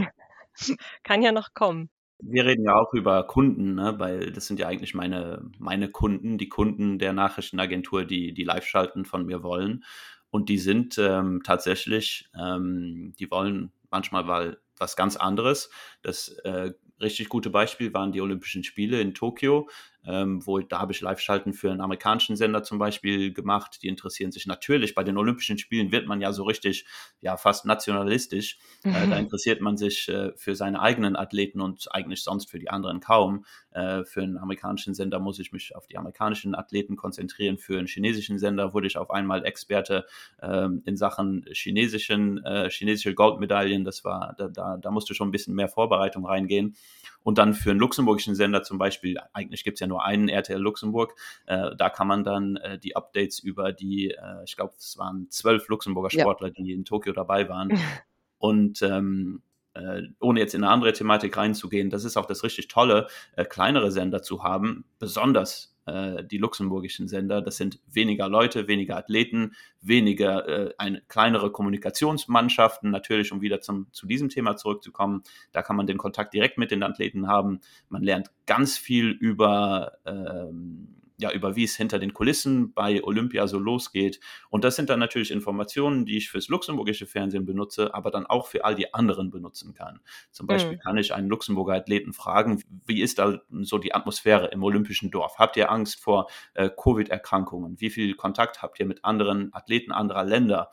Kann 1.03 1.21
ja 1.21 1.31
noch 1.31 1.53
kommen. 1.53 1.89
Wir 2.21 2.45
reden 2.45 2.65
ja 2.65 2.75
auch 2.75 2.93
über 2.93 3.23
Kunden, 3.23 3.75
ne? 3.75 3.95
weil 3.97 4.31
das 4.31 4.47
sind 4.47 4.59
ja 4.59 4.67
eigentlich 4.67 4.93
meine, 4.93 5.49
meine 5.57 5.89
Kunden, 5.89 6.37
die 6.37 6.49
Kunden 6.49 6.99
der 6.99 7.13
Nachrichtenagentur, 7.13 8.05
die, 8.05 8.33
die 8.33 8.43
Live-Schalten 8.43 9.05
von 9.05 9.25
mir 9.25 9.43
wollen. 9.43 9.83
Und 10.29 10.47
die 10.47 10.57
sind 10.57 10.97
ähm, 10.97 11.41
tatsächlich, 11.43 12.29
ähm, 12.39 13.13
die 13.19 13.29
wollen 13.29 13.71
manchmal 13.89 14.27
weil 14.27 14.57
was 14.77 14.95
ganz 14.95 15.15
anderes. 15.15 15.69
Das 16.01 16.29
äh, 16.43 16.73
richtig 16.99 17.29
gute 17.29 17.49
Beispiel 17.49 17.93
waren 17.93 18.11
die 18.11 18.21
Olympischen 18.21 18.63
Spiele 18.63 18.99
in 18.99 19.13
Tokio 19.13 19.69
ähm, 20.05 20.45
wo 20.45 20.59
da 20.59 20.79
habe 20.79 20.91
ich 20.91 21.01
Live-Schalten 21.01 21.53
für 21.53 21.69
einen 21.69 21.81
amerikanischen 21.81 22.35
Sender 22.35 22.63
zum 22.63 22.79
Beispiel 22.79 23.33
gemacht. 23.33 23.79
Die 23.83 23.87
interessieren 23.87 24.31
sich 24.31 24.47
natürlich. 24.47 24.95
Bei 24.95 25.03
den 25.03 25.17
Olympischen 25.17 25.57
Spielen 25.57 25.91
wird 25.91 26.07
man 26.07 26.21
ja 26.21 26.33
so 26.33 26.43
richtig, 26.43 26.85
ja, 27.21 27.37
fast 27.37 27.65
nationalistisch. 27.65 28.57
Mhm. 28.83 28.95
Äh, 28.95 29.07
da 29.09 29.17
interessiert 29.17 29.61
man 29.61 29.77
sich 29.77 30.09
äh, 30.09 30.31
für 30.35 30.55
seine 30.55 30.81
eigenen 30.81 31.15
Athleten 31.15 31.61
und 31.61 31.93
eigentlich 31.93 32.23
sonst 32.23 32.49
für 32.49 32.59
die 32.59 32.69
anderen 32.69 32.99
kaum. 32.99 33.45
Äh, 33.71 34.03
für 34.03 34.21
einen 34.21 34.37
amerikanischen 34.37 34.93
Sender 34.93 35.19
muss 35.19 35.39
ich 35.39 35.51
mich 35.51 35.75
auf 35.75 35.87
die 35.87 35.97
amerikanischen 35.97 36.55
Athleten 36.55 36.95
konzentrieren. 36.95 37.57
Für 37.57 37.77
einen 37.77 37.87
chinesischen 37.87 38.39
Sender 38.39 38.73
wurde 38.73 38.87
ich 38.87 38.97
auf 38.97 39.11
einmal 39.11 39.45
Experte 39.45 40.05
ähm, 40.41 40.81
in 40.85 40.97
Sachen 40.97 41.45
chinesischen, 41.51 42.43
äh, 42.43 42.69
chinesische 42.69 43.13
Goldmedaillen. 43.13 43.83
Das 43.83 44.03
war, 44.03 44.33
da, 44.37 44.47
da, 44.47 44.77
da 44.77 44.91
musste 44.91 45.13
schon 45.13 45.29
ein 45.29 45.31
bisschen 45.31 45.55
mehr 45.55 45.69
Vorbereitung 45.69 46.25
reingehen. 46.25 46.75
Und 47.23 47.37
dann 47.37 47.53
für 47.53 47.69
einen 47.69 47.79
luxemburgischen 47.79 48.33
Sender 48.33 48.63
zum 48.63 48.79
Beispiel, 48.79 49.17
eigentlich 49.33 49.63
gibt 49.63 49.75
es 49.75 49.79
ja 49.79 49.87
nur 49.91 50.03
einen 50.03 50.29
RTL 50.29 50.59
Luxemburg, 50.59 51.13
äh, 51.45 51.75
da 51.77 51.89
kann 51.89 52.07
man 52.07 52.23
dann 52.23 52.55
äh, 52.57 52.79
die 52.79 52.95
Updates 52.95 53.39
über 53.39 53.71
die, 53.71 54.11
äh, 54.11 54.43
ich 54.45 54.55
glaube, 54.55 54.73
es 54.77 54.97
waren 54.97 55.29
zwölf 55.29 55.67
Luxemburger 55.67 56.09
Sportler, 56.09 56.47
ja. 56.47 56.53
die 56.53 56.71
in 56.71 56.85
Tokio 56.85 57.13
dabei 57.13 57.47
waren. 57.49 57.69
Und 58.37 58.81
ähm, 58.81 59.43
äh, 59.73 60.01
ohne 60.19 60.39
jetzt 60.39 60.55
in 60.55 60.63
eine 60.63 60.73
andere 60.73 60.93
Thematik 60.93 61.37
reinzugehen, 61.37 61.89
das 61.89 62.05
ist 62.05 62.17
auch 62.17 62.25
das 62.25 62.43
richtig 62.43 62.67
Tolle, 62.67 63.07
äh, 63.35 63.45
kleinere 63.45 63.91
Sender 63.91 64.21
zu 64.23 64.43
haben, 64.43 64.85
besonders 64.97 65.70
äh, 65.85 66.23
die 66.23 66.37
luxemburgischen 66.37 67.07
Sender. 67.07 67.41
Das 67.41 67.57
sind 67.57 67.79
weniger 67.87 68.29
Leute, 68.29 68.67
weniger 68.67 68.97
Athleten, 68.97 69.55
weniger 69.81 70.47
äh, 70.47 70.73
eine, 70.77 71.01
kleinere 71.07 71.51
Kommunikationsmannschaften. 71.51 72.91
Natürlich, 72.91 73.31
um 73.31 73.41
wieder 73.41 73.61
zum, 73.61 73.87
zu 73.91 74.05
diesem 74.07 74.29
Thema 74.29 74.55
zurückzukommen, 74.57 75.23
da 75.51 75.61
kann 75.61 75.75
man 75.75 75.87
den 75.87 75.97
Kontakt 75.97 76.33
direkt 76.33 76.57
mit 76.57 76.71
den 76.71 76.83
Athleten 76.83 77.27
haben. 77.27 77.61
Man 77.89 78.03
lernt 78.03 78.31
ganz 78.45 78.77
viel 78.77 79.09
über 79.09 79.93
ähm, 80.05 81.00
ja, 81.21 81.31
über 81.31 81.55
wie 81.55 81.63
es 81.63 81.75
hinter 81.75 81.99
den 81.99 82.13
Kulissen 82.13 82.73
bei 82.73 83.03
Olympia 83.03 83.47
so 83.47 83.59
losgeht. 83.59 84.19
Und 84.49 84.63
das 84.63 84.75
sind 84.75 84.89
dann 84.89 84.99
natürlich 84.99 85.31
Informationen, 85.31 86.05
die 86.05 86.17
ich 86.17 86.29
fürs 86.29 86.47
luxemburgische 86.49 87.05
Fernsehen 87.05 87.45
benutze, 87.45 87.93
aber 87.93 88.09
dann 88.09 88.25
auch 88.25 88.47
für 88.47 88.65
all 88.65 88.75
die 88.75 88.93
anderen 88.93 89.29
benutzen 89.29 89.73
kann. 89.73 89.99
Zum 90.31 90.47
Beispiel 90.47 90.77
mhm. 90.77 90.79
kann 90.79 90.97
ich 90.97 91.13
einen 91.13 91.29
Luxemburger 91.29 91.75
Athleten 91.75 92.13
fragen, 92.13 92.63
wie 92.85 93.01
ist 93.01 93.19
da 93.19 93.39
so 93.61 93.77
die 93.77 93.93
Atmosphäre 93.93 94.47
im 94.47 94.63
olympischen 94.63 95.11
Dorf? 95.11 95.37
Habt 95.37 95.57
ihr 95.57 95.71
Angst 95.71 96.01
vor 96.01 96.27
äh, 96.55 96.69
Covid-Erkrankungen? 96.69 97.79
Wie 97.79 97.91
viel 97.91 98.15
Kontakt 98.15 98.61
habt 98.61 98.79
ihr 98.79 98.85
mit 98.87 99.05
anderen 99.05 99.53
Athleten 99.53 99.91
anderer 99.91 100.23
Länder? 100.23 100.69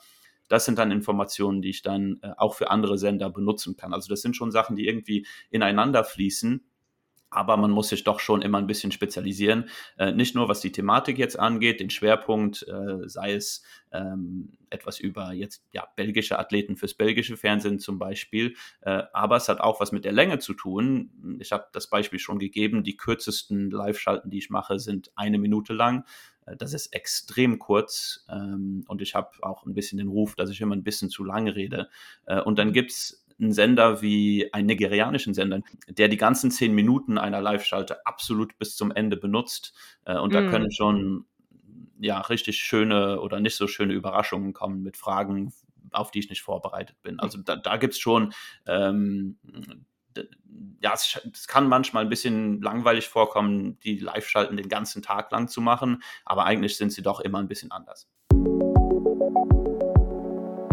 Das 0.48 0.64
sind 0.64 0.78
dann 0.78 0.90
Informationen, 0.90 1.60
die 1.60 1.70
ich 1.70 1.82
dann 1.82 2.20
äh, 2.22 2.30
auch 2.38 2.54
für 2.54 2.70
andere 2.70 2.96
Sender 2.96 3.28
benutzen 3.28 3.76
kann. 3.76 3.92
Also 3.92 4.08
das 4.08 4.22
sind 4.22 4.34
schon 4.34 4.50
Sachen, 4.50 4.76
die 4.76 4.86
irgendwie 4.86 5.26
ineinander 5.50 6.04
fließen 6.04 6.64
aber 7.30 7.56
man 7.56 7.70
muss 7.70 7.88
sich 7.88 8.04
doch 8.04 8.20
schon 8.20 8.42
immer 8.42 8.58
ein 8.58 8.66
bisschen 8.66 8.92
spezialisieren. 8.92 9.68
Äh, 9.98 10.12
nicht 10.12 10.34
nur 10.34 10.48
was 10.48 10.60
die 10.60 10.72
Thematik 10.72 11.18
jetzt 11.18 11.38
angeht, 11.38 11.80
den 11.80 11.90
Schwerpunkt, 11.90 12.66
äh, 12.68 13.08
sei 13.08 13.34
es 13.34 13.62
ähm, 13.92 14.52
etwas 14.70 14.98
über 14.98 15.32
jetzt 15.32 15.64
ja 15.72 15.86
belgische 15.96 16.38
Athleten 16.38 16.76
fürs 16.76 16.94
belgische 16.94 17.36
Fernsehen 17.36 17.78
zum 17.78 17.98
Beispiel, 17.98 18.54
äh, 18.82 19.02
aber 19.12 19.36
es 19.36 19.48
hat 19.48 19.60
auch 19.60 19.80
was 19.80 19.92
mit 19.92 20.04
der 20.04 20.12
Länge 20.12 20.38
zu 20.38 20.54
tun. 20.54 21.38
Ich 21.40 21.52
habe 21.52 21.66
das 21.72 21.88
Beispiel 21.88 22.18
schon 22.18 22.38
gegeben. 22.38 22.82
Die 22.84 22.96
kürzesten 22.96 23.70
Live-Schalten, 23.70 24.30
die 24.30 24.38
ich 24.38 24.50
mache, 24.50 24.78
sind 24.78 25.10
eine 25.16 25.38
Minute 25.38 25.72
lang. 25.72 26.04
Äh, 26.46 26.56
das 26.56 26.72
ist 26.72 26.94
extrem 26.94 27.58
kurz 27.58 28.24
ähm, 28.30 28.84
und 28.88 29.02
ich 29.02 29.14
habe 29.14 29.30
auch 29.42 29.66
ein 29.66 29.74
bisschen 29.74 29.98
den 29.98 30.08
Ruf, 30.08 30.34
dass 30.34 30.50
ich 30.50 30.60
immer 30.60 30.76
ein 30.76 30.84
bisschen 30.84 31.10
zu 31.10 31.24
lange 31.24 31.54
rede. 31.54 31.88
Äh, 32.26 32.40
und 32.40 32.58
dann 32.58 32.72
gibt 32.72 32.90
es 32.92 33.24
einen 33.40 33.52
Sender 33.52 34.02
wie 34.02 34.52
einen 34.52 34.66
nigerianischen 34.66 35.34
Sender, 35.34 35.60
der 35.88 36.08
die 36.08 36.16
ganzen 36.16 36.50
zehn 36.50 36.74
Minuten 36.74 37.18
einer 37.18 37.40
Live-Schalte 37.40 38.04
absolut 38.06 38.58
bis 38.58 38.76
zum 38.76 38.90
Ende 38.90 39.16
benutzt. 39.16 39.74
Äh, 40.04 40.18
und 40.18 40.30
mm. 40.30 40.34
da 40.34 40.50
können 40.50 40.72
schon 40.72 41.26
ja 42.00 42.20
richtig 42.20 42.58
schöne 42.58 43.20
oder 43.20 43.40
nicht 43.40 43.56
so 43.56 43.66
schöne 43.66 43.92
Überraschungen 43.92 44.52
kommen 44.52 44.82
mit 44.82 44.96
Fragen, 44.96 45.52
auf 45.90 46.10
die 46.10 46.20
ich 46.20 46.30
nicht 46.30 46.42
vorbereitet 46.42 46.96
bin. 47.02 47.18
Also 47.18 47.38
da, 47.38 47.56
da 47.56 47.76
gibt 47.76 47.94
es 47.94 48.00
schon 48.00 48.32
ähm, 48.66 49.38
ja, 50.80 50.94
es, 50.94 51.20
es, 51.32 51.46
kann 51.46 51.68
manchmal 51.68 52.04
ein 52.04 52.08
bisschen 52.08 52.60
langweilig 52.60 53.08
vorkommen, 53.08 53.78
die 53.80 53.98
Live-Schalten 53.98 54.56
den 54.56 54.68
ganzen 54.68 55.02
Tag 55.02 55.30
lang 55.30 55.48
zu 55.48 55.60
machen, 55.60 56.02
aber 56.24 56.44
eigentlich 56.44 56.76
sind 56.76 56.92
sie 56.92 57.02
doch 57.02 57.20
immer 57.20 57.38
ein 57.38 57.48
bisschen 57.48 57.70
anders. 57.70 58.08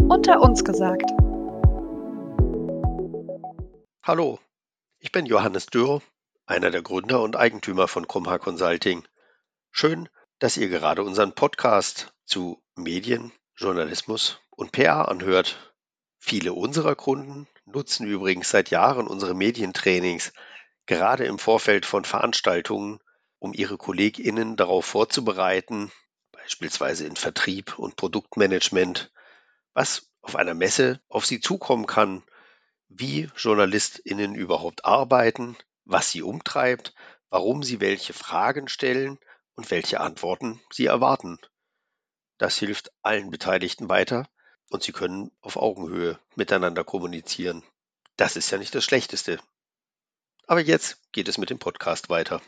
Unter 0.08 0.40
uns 0.40 0.64
gesagt. 0.64 1.10
Hallo, 4.06 4.38
ich 5.00 5.10
bin 5.10 5.26
Johannes 5.26 5.66
Dürr, 5.66 6.00
einer 6.46 6.70
der 6.70 6.82
Gründer 6.82 7.22
und 7.22 7.34
Eigentümer 7.34 7.88
von 7.88 8.06
Comha 8.06 8.38
Consulting. 8.38 9.02
Schön, 9.72 10.08
dass 10.38 10.56
ihr 10.56 10.68
gerade 10.68 11.02
unseren 11.02 11.34
Podcast 11.34 12.14
zu 12.24 12.62
Medien, 12.76 13.32
Journalismus 13.56 14.38
und 14.50 14.70
PR 14.70 15.08
anhört. 15.08 15.74
Viele 16.20 16.52
unserer 16.52 16.94
Kunden 16.94 17.48
nutzen 17.64 18.06
übrigens 18.06 18.48
seit 18.48 18.70
Jahren 18.70 19.08
unsere 19.08 19.34
Medientrainings, 19.34 20.32
gerade 20.86 21.24
im 21.24 21.40
Vorfeld 21.40 21.84
von 21.84 22.04
Veranstaltungen, 22.04 23.00
um 23.40 23.54
ihre 23.54 23.76
KollegInnen 23.76 24.54
darauf 24.54 24.86
vorzubereiten, 24.86 25.90
beispielsweise 26.30 27.08
in 27.08 27.16
Vertrieb 27.16 27.76
und 27.76 27.96
Produktmanagement, 27.96 29.10
was 29.74 30.08
auf 30.22 30.36
einer 30.36 30.54
Messe 30.54 31.00
auf 31.08 31.26
sie 31.26 31.40
zukommen 31.40 31.86
kann 31.86 32.22
wie 32.88 33.28
JournalistInnen 33.36 34.34
überhaupt 34.34 34.84
arbeiten, 34.84 35.56
was 35.84 36.10
sie 36.10 36.22
umtreibt, 36.22 36.94
warum 37.30 37.62
sie 37.62 37.80
welche 37.80 38.12
Fragen 38.12 38.68
stellen 38.68 39.18
und 39.54 39.70
welche 39.70 40.00
Antworten 40.00 40.60
sie 40.70 40.86
erwarten. 40.86 41.38
Das 42.38 42.56
hilft 42.58 42.92
allen 43.02 43.30
Beteiligten 43.30 43.88
weiter 43.88 44.28
und 44.70 44.82
sie 44.82 44.92
können 44.92 45.30
auf 45.40 45.56
Augenhöhe 45.56 46.18
miteinander 46.34 46.84
kommunizieren. 46.84 47.62
Das 48.16 48.36
ist 48.36 48.50
ja 48.50 48.58
nicht 48.58 48.74
das 48.74 48.84
Schlechteste. 48.84 49.38
Aber 50.46 50.60
jetzt 50.60 51.00
geht 51.12 51.28
es 51.28 51.38
mit 51.38 51.50
dem 51.50 51.58
Podcast 51.58 52.08
weiter. 52.08 52.40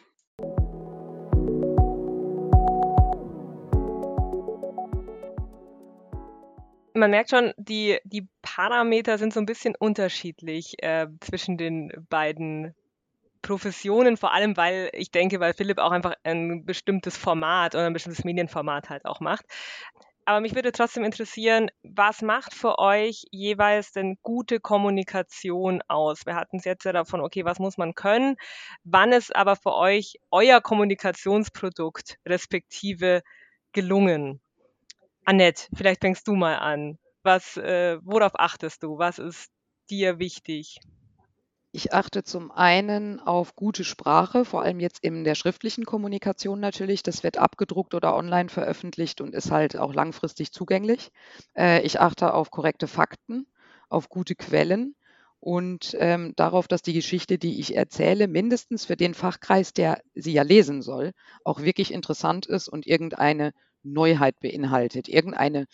Man 6.98 7.10
merkt 7.10 7.30
schon, 7.30 7.52
die, 7.56 7.98
die 8.04 8.28
Parameter 8.42 9.18
sind 9.18 9.32
so 9.32 9.40
ein 9.40 9.46
bisschen 9.46 9.74
unterschiedlich 9.76 10.82
äh, 10.82 11.06
zwischen 11.20 11.56
den 11.56 11.92
beiden 12.08 12.74
Professionen, 13.42 14.16
vor 14.16 14.32
allem 14.32 14.56
weil 14.56 14.90
ich 14.92 15.10
denke, 15.10 15.40
weil 15.40 15.54
Philipp 15.54 15.78
auch 15.78 15.92
einfach 15.92 16.14
ein 16.24 16.64
bestimmtes 16.64 17.16
Format 17.16 17.74
oder 17.74 17.86
ein 17.86 17.92
bestimmtes 17.92 18.24
Medienformat 18.24 18.90
halt 18.90 19.04
auch 19.04 19.20
macht. 19.20 19.44
Aber 20.24 20.40
mich 20.40 20.54
würde 20.54 20.72
trotzdem 20.72 21.04
interessieren, 21.04 21.70
was 21.82 22.20
macht 22.20 22.52
für 22.52 22.78
euch 22.78 23.24
jeweils 23.30 23.92
denn 23.92 24.18
gute 24.22 24.60
Kommunikation 24.60 25.80
aus? 25.88 26.26
Wir 26.26 26.34
hatten 26.34 26.58
es 26.58 26.66
jetzt 26.66 26.84
ja 26.84 26.92
davon, 26.92 27.22
okay, 27.22 27.46
was 27.46 27.58
muss 27.58 27.78
man 27.78 27.94
können? 27.94 28.36
Wann 28.84 29.12
ist 29.12 29.34
aber 29.34 29.56
für 29.56 29.74
euch 29.74 30.18
euer 30.30 30.60
Kommunikationsprodukt 30.60 32.18
respektive 32.26 33.22
gelungen? 33.72 34.42
Annette, 35.28 35.64
vielleicht 35.74 36.00
fängst 36.00 36.26
du 36.26 36.34
mal 36.34 36.54
an. 36.54 36.98
Was, 37.22 37.58
äh, 37.58 37.98
worauf 38.02 38.32
achtest 38.40 38.82
du? 38.82 38.96
Was 38.96 39.18
ist 39.18 39.50
dir 39.90 40.18
wichtig? 40.18 40.78
Ich 41.70 41.92
achte 41.92 42.24
zum 42.24 42.50
einen 42.50 43.20
auf 43.20 43.54
gute 43.54 43.84
Sprache, 43.84 44.46
vor 44.46 44.62
allem 44.62 44.80
jetzt 44.80 45.04
in 45.04 45.24
der 45.24 45.34
schriftlichen 45.34 45.84
Kommunikation 45.84 46.60
natürlich. 46.60 47.02
Das 47.02 47.24
wird 47.24 47.36
abgedruckt 47.36 47.92
oder 47.92 48.16
online 48.16 48.48
veröffentlicht 48.48 49.20
und 49.20 49.34
ist 49.34 49.50
halt 49.50 49.76
auch 49.76 49.92
langfristig 49.92 50.50
zugänglich. 50.50 51.10
Äh, 51.54 51.82
ich 51.82 52.00
achte 52.00 52.32
auf 52.32 52.50
korrekte 52.50 52.88
Fakten, 52.88 53.46
auf 53.90 54.08
gute 54.08 54.34
Quellen 54.34 54.96
und 55.40 55.94
ähm, 55.98 56.32
darauf, 56.36 56.68
dass 56.68 56.80
die 56.80 56.94
Geschichte, 56.94 57.36
die 57.36 57.60
ich 57.60 57.76
erzähle, 57.76 58.28
mindestens 58.28 58.86
für 58.86 58.96
den 58.96 59.12
Fachkreis, 59.12 59.74
der 59.74 60.00
sie 60.14 60.32
ja 60.32 60.42
lesen 60.42 60.80
soll, 60.80 61.12
auch 61.44 61.60
wirklich 61.60 61.92
interessant 61.92 62.46
ist 62.46 62.68
und 62.68 62.86
irgendeine 62.86 63.52
Neuheit 63.84 64.40
beinhaltet, 64.40 65.08
irgendeine 65.08 65.66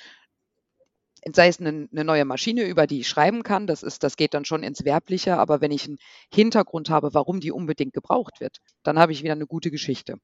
sei 1.32 1.48
es 1.48 1.60
eine, 1.60 1.88
eine, 1.90 2.04
neue 2.04 2.24
Maschine, 2.24 2.64
über 2.64 2.86
die 2.86 3.00
ich 3.00 3.08
schreiben 3.08 3.42
kann, 3.42 3.66
das 3.66 3.82
ist, 3.82 4.02
das 4.02 4.16
geht 4.16 4.34
dann 4.34 4.44
schon 4.44 4.62
ins 4.62 4.84
Werbliche, 4.84 5.38
aber 5.38 5.60
wenn 5.60 5.70
ich 5.70 5.86
einen 5.86 5.98
Hintergrund 6.32 6.90
habe, 6.90 7.14
warum 7.14 7.40
die 7.40 7.52
unbedingt 7.52 7.94
gebraucht 7.94 8.40
wird, 8.40 8.58
dann 8.82 8.98
habe 8.98 9.12
ich 9.12 9.22
wieder 9.22 9.32
eine 9.32 9.46
gute 9.46 9.70
Geschichte. 9.70 10.18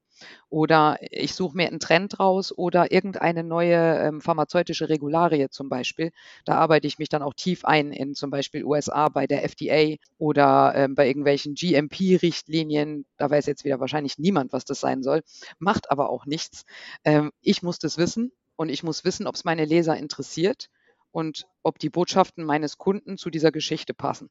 Oder 0.49 0.97
ich 1.01 1.33
suche 1.33 1.57
mir 1.57 1.67
einen 1.67 1.79
Trend 1.79 2.19
raus 2.19 2.55
oder 2.55 2.91
irgendeine 2.91 3.43
neue 3.43 3.97
ähm, 3.99 4.21
pharmazeutische 4.21 4.89
Regularie 4.89 5.47
zum 5.49 5.69
Beispiel. 5.69 6.11
Da 6.45 6.55
arbeite 6.55 6.87
ich 6.87 6.99
mich 6.99 7.09
dann 7.09 7.23
auch 7.23 7.33
tief 7.33 7.65
ein 7.65 7.91
in 7.91 8.13
zum 8.13 8.29
Beispiel 8.29 8.63
USA 8.63 9.09
bei 9.09 9.25
der 9.25 9.43
FDA 9.43 9.95
oder 10.17 10.73
ähm, 10.75 10.95
bei 10.95 11.07
irgendwelchen 11.07 11.55
GMP-Richtlinien. 11.55 13.05
Da 13.17 13.29
weiß 13.29 13.47
jetzt 13.47 13.65
wieder 13.65 13.79
wahrscheinlich 13.79 14.19
niemand, 14.19 14.53
was 14.53 14.65
das 14.65 14.79
sein 14.79 15.01
soll, 15.01 15.21
macht 15.57 15.89
aber 15.89 16.09
auch 16.09 16.25
nichts. 16.25 16.65
Ähm, 17.03 17.31
ich 17.41 17.63
muss 17.63 17.79
das 17.79 17.97
wissen 17.97 18.31
und 18.55 18.69
ich 18.69 18.83
muss 18.83 19.03
wissen, 19.03 19.25
ob 19.25 19.35
es 19.35 19.43
meine 19.43 19.65
Leser 19.65 19.97
interessiert 19.97 20.69
und 21.11 21.45
ob 21.63 21.79
die 21.79 21.89
Botschaften 21.89 22.43
meines 22.43 22.77
Kunden 22.77 23.17
zu 23.17 23.29
dieser 23.29 23.51
Geschichte 23.51 23.93
passen. 23.93 24.29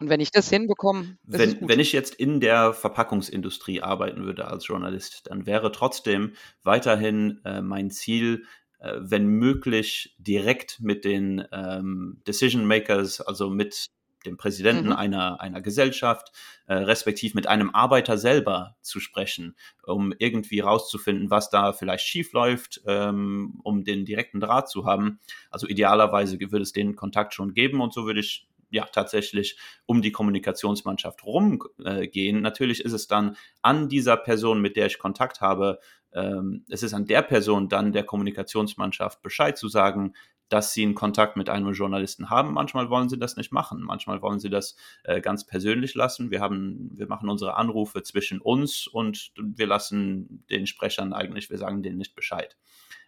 Und 0.00 0.08
wenn 0.08 0.20
ich 0.20 0.30
das 0.30 0.48
hinbekomme, 0.48 1.18
wenn, 1.24 1.68
wenn 1.68 1.80
ich 1.80 1.92
jetzt 1.92 2.14
in 2.14 2.40
der 2.40 2.72
Verpackungsindustrie 2.72 3.82
arbeiten 3.82 4.24
würde 4.24 4.46
als 4.46 4.66
Journalist, 4.66 5.22
dann 5.24 5.44
wäre 5.44 5.72
trotzdem 5.72 6.34
weiterhin 6.62 7.40
äh, 7.44 7.60
mein 7.62 7.90
Ziel, 7.90 8.44
äh, 8.78 8.94
wenn 9.00 9.26
möglich 9.26 10.14
direkt 10.18 10.78
mit 10.80 11.04
den 11.04 11.44
ähm, 11.50 12.22
Decision 12.28 12.64
Makers, 12.64 13.20
also 13.20 13.50
mit 13.50 13.86
dem 14.26 14.36
Präsidenten 14.36 14.88
mhm. 14.88 14.92
einer, 14.92 15.40
einer 15.40 15.60
Gesellschaft, 15.60 16.32
äh, 16.66 16.74
respektiv 16.74 17.34
mit 17.34 17.46
einem 17.46 17.74
Arbeiter 17.74 18.18
selber 18.18 18.76
zu 18.82 19.00
sprechen, 19.00 19.56
um 19.84 20.12
irgendwie 20.18 20.60
rauszufinden, 20.60 21.30
was 21.30 21.50
da 21.50 21.72
vielleicht 21.72 22.06
schief 22.06 22.32
läuft, 22.32 22.80
ähm, 22.86 23.60
um 23.62 23.84
den 23.84 24.04
direkten 24.04 24.40
Draht 24.40 24.68
zu 24.68 24.84
haben. 24.84 25.20
Also 25.50 25.66
idealerweise 25.66 26.38
würde 26.40 26.62
es 26.62 26.72
den 26.72 26.96
Kontakt 26.96 27.34
schon 27.34 27.54
geben 27.54 27.80
und 27.80 27.92
so 27.92 28.06
würde 28.06 28.20
ich 28.20 28.48
ja 28.70 28.84
tatsächlich 28.84 29.58
um 29.86 30.02
die 30.02 30.12
Kommunikationsmannschaft 30.12 31.24
rumgehen. 31.24 32.36
Äh, 32.36 32.40
Natürlich 32.40 32.84
ist 32.84 32.92
es 32.92 33.06
dann 33.06 33.36
an 33.62 33.88
dieser 33.88 34.16
Person, 34.16 34.60
mit 34.60 34.76
der 34.76 34.86
ich 34.86 34.98
Kontakt 34.98 35.40
habe, 35.40 35.78
ähm, 36.12 36.64
es 36.68 36.82
ist 36.82 36.94
an 36.94 37.06
der 37.06 37.22
Person 37.22 37.68
dann 37.68 37.92
der 37.92 38.04
Kommunikationsmannschaft 38.04 39.22
Bescheid 39.22 39.58
zu 39.58 39.68
sagen, 39.68 40.14
dass 40.48 40.72
sie 40.72 40.82
einen 40.82 40.94
Kontakt 40.94 41.36
mit 41.36 41.48
einem 41.48 41.72
Journalisten 41.72 42.30
haben. 42.30 42.52
Manchmal 42.52 42.90
wollen 42.90 43.08
sie 43.08 43.18
das 43.18 43.36
nicht 43.36 43.52
machen. 43.52 43.82
Manchmal 43.82 44.22
wollen 44.22 44.40
sie 44.40 44.50
das 44.50 44.76
äh, 45.04 45.20
ganz 45.20 45.46
persönlich 45.46 45.94
lassen. 45.94 46.30
Wir 46.30 46.40
haben, 46.40 46.90
wir 46.94 47.06
machen 47.06 47.28
unsere 47.28 47.56
Anrufe 47.56 48.02
zwischen 48.02 48.40
uns 48.40 48.86
und 48.86 49.32
wir 49.36 49.66
lassen 49.66 50.44
den 50.50 50.66
Sprechern 50.66 51.12
eigentlich, 51.12 51.50
wir 51.50 51.58
sagen 51.58 51.82
denen 51.82 51.98
nicht 51.98 52.14
Bescheid. 52.14 52.56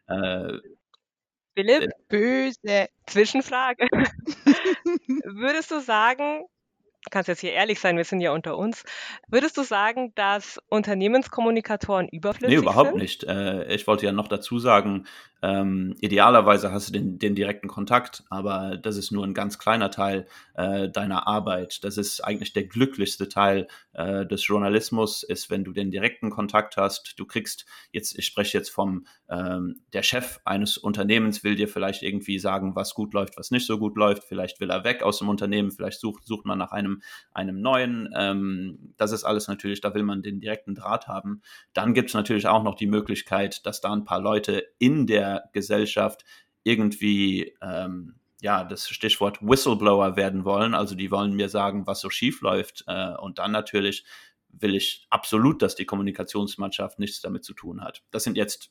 Äh, 0.07 0.59
Philipp, 1.55 1.83
äh, 1.83 1.89
böse 2.09 2.89
Zwischenfrage. 3.07 3.87
Würdest 5.25 5.71
du 5.71 5.81
sagen, 5.81 6.47
du 7.05 7.11
kannst 7.11 7.29
jetzt 7.29 7.41
hier 7.41 7.53
ehrlich 7.53 7.81
sein, 7.81 7.97
wir 7.97 8.05
sind 8.05 8.21
ja 8.21 8.33
unter 8.33 8.57
uns. 8.57 8.85
Würdest 9.29 9.57
du 9.57 9.63
sagen, 9.63 10.13
dass 10.15 10.61
Unternehmenskommunikatoren 10.69 12.09
überflüssig 12.09 12.57
sind? 12.57 12.65
Nee, 12.65 12.71
überhaupt 12.71 12.91
sind? 12.91 13.01
nicht. 13.01 13.25
Äh, 13.25 13.75
ich 13.75 13.87
wollte 13.87 14.07
ja 14.07 14.13
noch 14.13 14.29
dazu 14.29 14.59
sagen, 14.59 15.07
Ähm, 15.43 15.97
idealerweise 16.01 16.71
hast 16.73 16.89
du 16.89 16.93
den, 16.93 17.19
den, 17.19 17.35
direkten 17.35 17.69
Kontakt, 17.69 18.25
aber 18.29 18.77
das 18.77 18.97
ist 18.97 19.11
nur 19.11 19.25
ein 19.25 19.33
ganz 19.33 19.59
kleiner 19.59 19.91
Teil 19.91 20.27
äh, 20.55 20.89
deiner 20.91 21.27
Arbeit. 21.27 21.83
Das 21.85 21.97
ist 21.97 22.21
eigentlich 22.21 22.53
der 22.53 22.65
glücklichste 22.65 23.29
Teil 23.29 23.67
äh, 23.93 24.27
des 24.27 24.47
Journalismus, 24.47 25.23
ist, 25.23 25.49
wenn 25.49 25.65
du 25.65 25.73
den 25.73 25.91
direkten 25.91 26.31
Kontakt 26.31 26.77
hast. 26.77 27.19
Du 27.19 27.25
kriegst 27.25 27.65
jetzt, 27.93 28.19
ich 28.19 28.27
spreche 28.27 28.59
jetzt 28.59 28.71
vom, 28.71 29.07
ähm, 29.31 29.81
der 29.93 30.03
Chef 30.03 30.41
eines 30.45 30.77
Unternehmens 30.77 31.43
will 31.43 31.57
dir 31.57 31.69
vielleicht 31.69 32.03
irgendwie 32.03 32.39
sagen, 32.39 32.77
was 32.77 32.95
gut 32.95 33.15
läuft, 33.15 33.39
was 33.39 33.51
nicht 33.51 33.67
so 33.67 33.79
gut 33.79 33.97
läuft. 33.97 34.25
Vielleicht 34.25 34.61
will 34.61 34.71
er 34.71 34.85
weg 34.85 35.03
aus 35.03 35.19
dem 35.19 35.29
Unternehmen, 35.31 35.71
vielleicht 35.71 36.01
sucht, 36.01 36.27
sucht 36.27 36.45
man 36.45 36.59
nach 36.59 36.73
einem, 36.73 37.01
einem 37.33 37.61
neuen. 37.61 38.13
Ähm, 38.15 38.95
das 38.99 39.13
ist 39.13 39.25
alles 39.25 39.49
natürlich, 39.49 39.81
da 39.81 39.95
will 39.95 40.03
man 40.03 40.23
den 40.23 40.41
direkten 40.41 40.75
Draht 40.75 41.09
haben. 41.09 41.41
Dann 41.73 41.95
gibt 41.95 42.11
es 42.11 42.15
natürlich 42.15 42.47
auch 42.47 42.63
noch 42.63 42.75
die 42.75 42.87
Möglichkeit, 42.87 43.65
dass 43.65 43.81
da 43.81 43.93
ein 43.93 44.05
paar 44.05 44.21
Leute 44.21 44.65
in 44.81 45.07
der 45.07 45.49
Gesellschaft 45.53 46.25
irgendwie 46.65 47.55
ähm, 47.63 48.17
ja, 48.41 48.65
das 48.65 48.89
Stichwort 48.89 49.39
Whistleblower 49.41 50.17
werden 50.17 50.45
wollen. 50.45 50.75
Also 50.75 50.95
die 50.95 51.11
wollen 51.11 51.35
mir 51.35 51.49
sagen, 51.49 51.87
was 51.87 52.01
so 52.01 52.11
schief 52.11 52.41
läuft. 52.41 52.85
Äh, 52.87 53.15
und 53.17 53.39
dann 53.39 53.53
natürlich 53.53 54.05
will 54.49 54.75
ich 54.75 55.07
absolut, 55.11 55.63
dass 55.63 55.77
die 55.77 55.85
Kommunikationsmannschaft 55.85 56.99
nichts 56.99 57.21
damit 57.21 57.45
zu 57.45 57.55
tun 57.55 57.83
hat. 57.83 58.03
Das 58.11 58.25
sind 58.25 58.37
jetzt, 58.37 58.71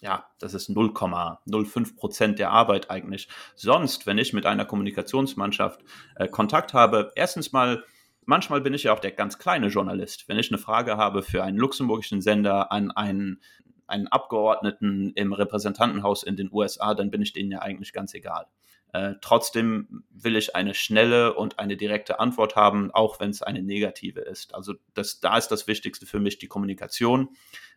ja, 0.00 0.30
das 0.38 0.54
ist 0.54 0.70
0,05 0.70 1.96
Prozent 1.96 2.38
der 2.38 2.50
Arbeit 2.50 2.90
eigentlich. 2.90 3.28
Sonst, 3.54 4.06
wenn 4.06 4.18
ich 4.18 4.32
mit 4.32 4.46
einer 4.46 4.64
Kommunikationsmannschaft 4.64 5.80
äh, 6.16 6.28
Kontakt 6.28 6.72
habe, 6.72 7.12
erstens 7.16 7.52
mal, 7.52 7.84
manchmal 8.24 8.60
bin 8.60 8.74
ich 8.74 8.84
ja 8.84 8.92
auch 8.92 9.00
der 9.00 9.12
ganz 9.12 9.38
kleine 9.38 9.68
Journalist. 9.68 10.28
Wenn 10.28 10.38
ich 10.38 10.50
eine 10.50 10.58
Frage 10.58 10.96
habe 10.96 11.22
für 11.22 11.42
einen 11.42 11.58
luxemburgischen 11.58 12.22
Sender 12.22 12.72
an 12.72 12.90
einen 12.90 13.40
einen 13.88 14.08
Abgeordneten 14.08 15.12
im 15.14 15.32
Repräsentantenhaus 15.32 16.22
in 16.22 16.36
den 16.36 16.50
USA, 16.52 16.94
dann 16.94 17.10
bin 17.10 17.22
ich 17.22 17.32
denen 17.32 17.50
ja 17.50 17.60
eigentlich 17.60 17.92
ganz 17.92 18.14
egal. 18.14 18.46
Äh, 18.92 19.14
trotzdem 19.20 20.04
will 20.10 20.36
ich 20.36 20.56
eine 20.56 20.74
schnelle 20.74 21.34
und 21.34 21.58
eine 21.58 21.76
direkte 21.76 22.20
Antwort 22.20 22.56
haben, 22.56 22.90
auch 22.90 23.20
wenn 23.20 23.30
es 23.30 23.42
eine 23.42 23.62
negative 23.62 24.20
ist. 24.20 24.54
Also 24.54 24.74
das, 24.94 25.20
da 25.20 25.36
ist 25.36 25.48
das 25.48 25.66
Wichtigste 25.66 26.06
für 26.06 26.20
mich 26.20 26.38
die 26.38 26.46
Kommunikation, 26.46 27.30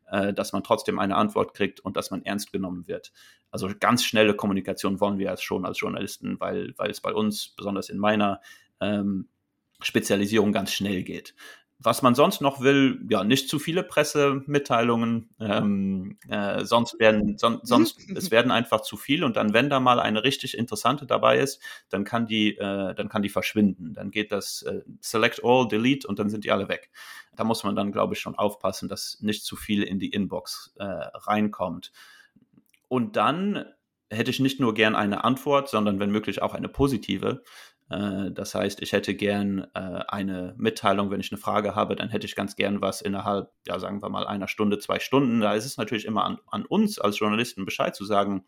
äh, 0.09 0.33
dass 0.33 0.53
man 0.53 0.63
trotzdem 0.63 0.99
eine 0.99 1.17
Antwort 1.17 1.53
kriegt 1.53 1.81
und 1.81 1.97
dass 1.97 2.11
man 2.11 2.23
ernst 2.23 2.53
genommen 2.53 2.87
wird. 2.87 3.11
Also 3.49 3.69
ganz 3.77 4.05
schnelle 4.05 4.35
Kommunikation 4.35 5.01
wollen 5.01 5.17
wir 5.17 5.25
ja 5.25 5.37
schon 5.37 5.65
als 5.65 5.81
Journalisten, 5.81 6.39
weil, 6.39 6.73
weil 6.77 6.89
es 6.89 7.01
bei 7.01 7.13
uns, 7.13 7.49
besonders 7.49 7.89
in 7.89 7.97
meiner 7.97 8.39
ähm, 8.79 9.27
Spezialisierung, 9.81 10.53
ganz 10.53 10.71
schnell 10.71 11.03
geht 11.03 11.33
was 11.83 12.01
man 12.01 12.13
sonst 12.13 12.41
noch 12.41 12.61
will, 12.61 12.99
ja, 13.09 13.23
nicht 13.23 13.49
zu 13.49 13.57
viele 13.57 13.83
Pressemitteilungen, 13.83 15.29
ähm, 15.39 16.17
äh, 16.29 16.63
sonst 16.63 16.99
werden, 16.99 17.37
son, 17.37 17.59
sonst, 17.63 17.99
es 18.15 18.29
werden 18.29 18.51
einfach 18.51 18.81
zu 18.81 18.97
viel 18.97 19.23
und 19.23 19.35
dann, 19.35 19.53
wenn 19.53 19.69
da 19.69 19.79
mal 19.79 19.99
eine 19.99 20.23
richtig 20.23 20.57
interessante 20.57 21.07
dabei 21.07 21.39
ist, 21.39 21.59
dann 21.89 22.03
kann 22.03 22.27
die, 22.27 22.55
äh, 22.57 22.93
dann 22.93 23.09
kann 23.09 23.23
die 23.23 23.29
verschwinden. 23.29 23.93
Dann 23.93 24.11
geht 24.11 24.31
das 24.31 24.61
äh, 24.63 24.81
Select 24.99 25.41
All, 25.43 25.67
Delete 25.67 26.07
und 26.07 26.19
dann 26.19 26.29
sind 26.29 26.43
die 26.43 26.51
alle 26.51 26.69
weg. 26.69 26.91
Da 27.35 27.43
muss 27.43 27.63
man 27.63 27.75
dann, 27.75 27.91
glaube 27.91 28.13
ich, 28.13 28.19
schon 28.19 28.35
aufpassen, 28.35 28.87
dass 28.87 29.17
nicht 29.21 29.43
zu 29.43 29.55
viel 29.55 29.81
in 29.81 29.97
die 29.97 30.09
Inbox 30.09 30.75
äh, 30.77 30.83
reinkommt. 30.83 31.91
Und 32.89 33.15
dann 33.15 33.65
hätte 34.11 34.29
ich 34.29 34.39
nicht 34.39 34.59
nur 34.59 34.73
gern 34.73 34.95
eine 34.95 35.23
Antwort, 35.23 35.69
sondern 35.69 35.99
wenn 35.99 36.11
möglich 36.11 36.41
auch 36.41 36.53
eine 36.53 36.67
positive. 36.67 37.43
Äh, 37.91 38.31
das 38.31 38.55
heißt, 38.55 38.81
ich 38.81 38.93
hätte 38.93 39.13
gern 39.15 39.67
äh, 39.73 40.03
eine 40.07 40.55
Mitteilung, 40.57 41.11
wenn 41.11 41.19
ich 41.19 41.31
eine 41.31 41.39
Frage 41.39 41.75
habe, 41.75 41.95
dann 41.95 42.09
hätte 42.09 42.25
ich 42.25 42.35
ganz 42.35 42.55
gern 42.55 42.81
was 42.81 43.01
innerhalb, 43.01 43.51
ja, 43.67 43.77
sagen 43.79 44.01
wir 44.01 44.09
mal, 44.09 44.25
einer 44.25 44.47
Stunde, 44.47 44.79
zwei 44.79 44.99
Stunden. 44.99 45.41
Da 45.41 45.53
ist 45.53 45.65
es 45.65 45.77
natürlich 45.77 46.05
immer 46.05 46.23
an, 46.23 46.37
an 46.47 46.65
uns 46.65 46.99
als 46.99 47.19
Journalisten 47.19 47.65
Bescheid 47.65 47.95
zu 47.95 48.05
sagen, 48.05 48.45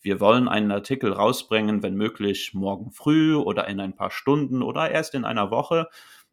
wir 0.00 0.20
wollen 0.20 0.46
einen 0.46 0.70
Artikel 0.70 1.12
rausbringen, 1.12 1.82
wenn 1.82 1.94
möglich 1.94 2.52
morgen 2.54 2.92
früh 2.92 3.34
oder 3.34 3.66
in 3.66 3.80
ein 3.80 3.96
paar 3.96 4.10
Stunden 4.10 4.62
oder 4.62 4.90
erst 4.90 5.14
in 5.14 5.24
einer 5.24 5.50
Woche. 5.50 5.88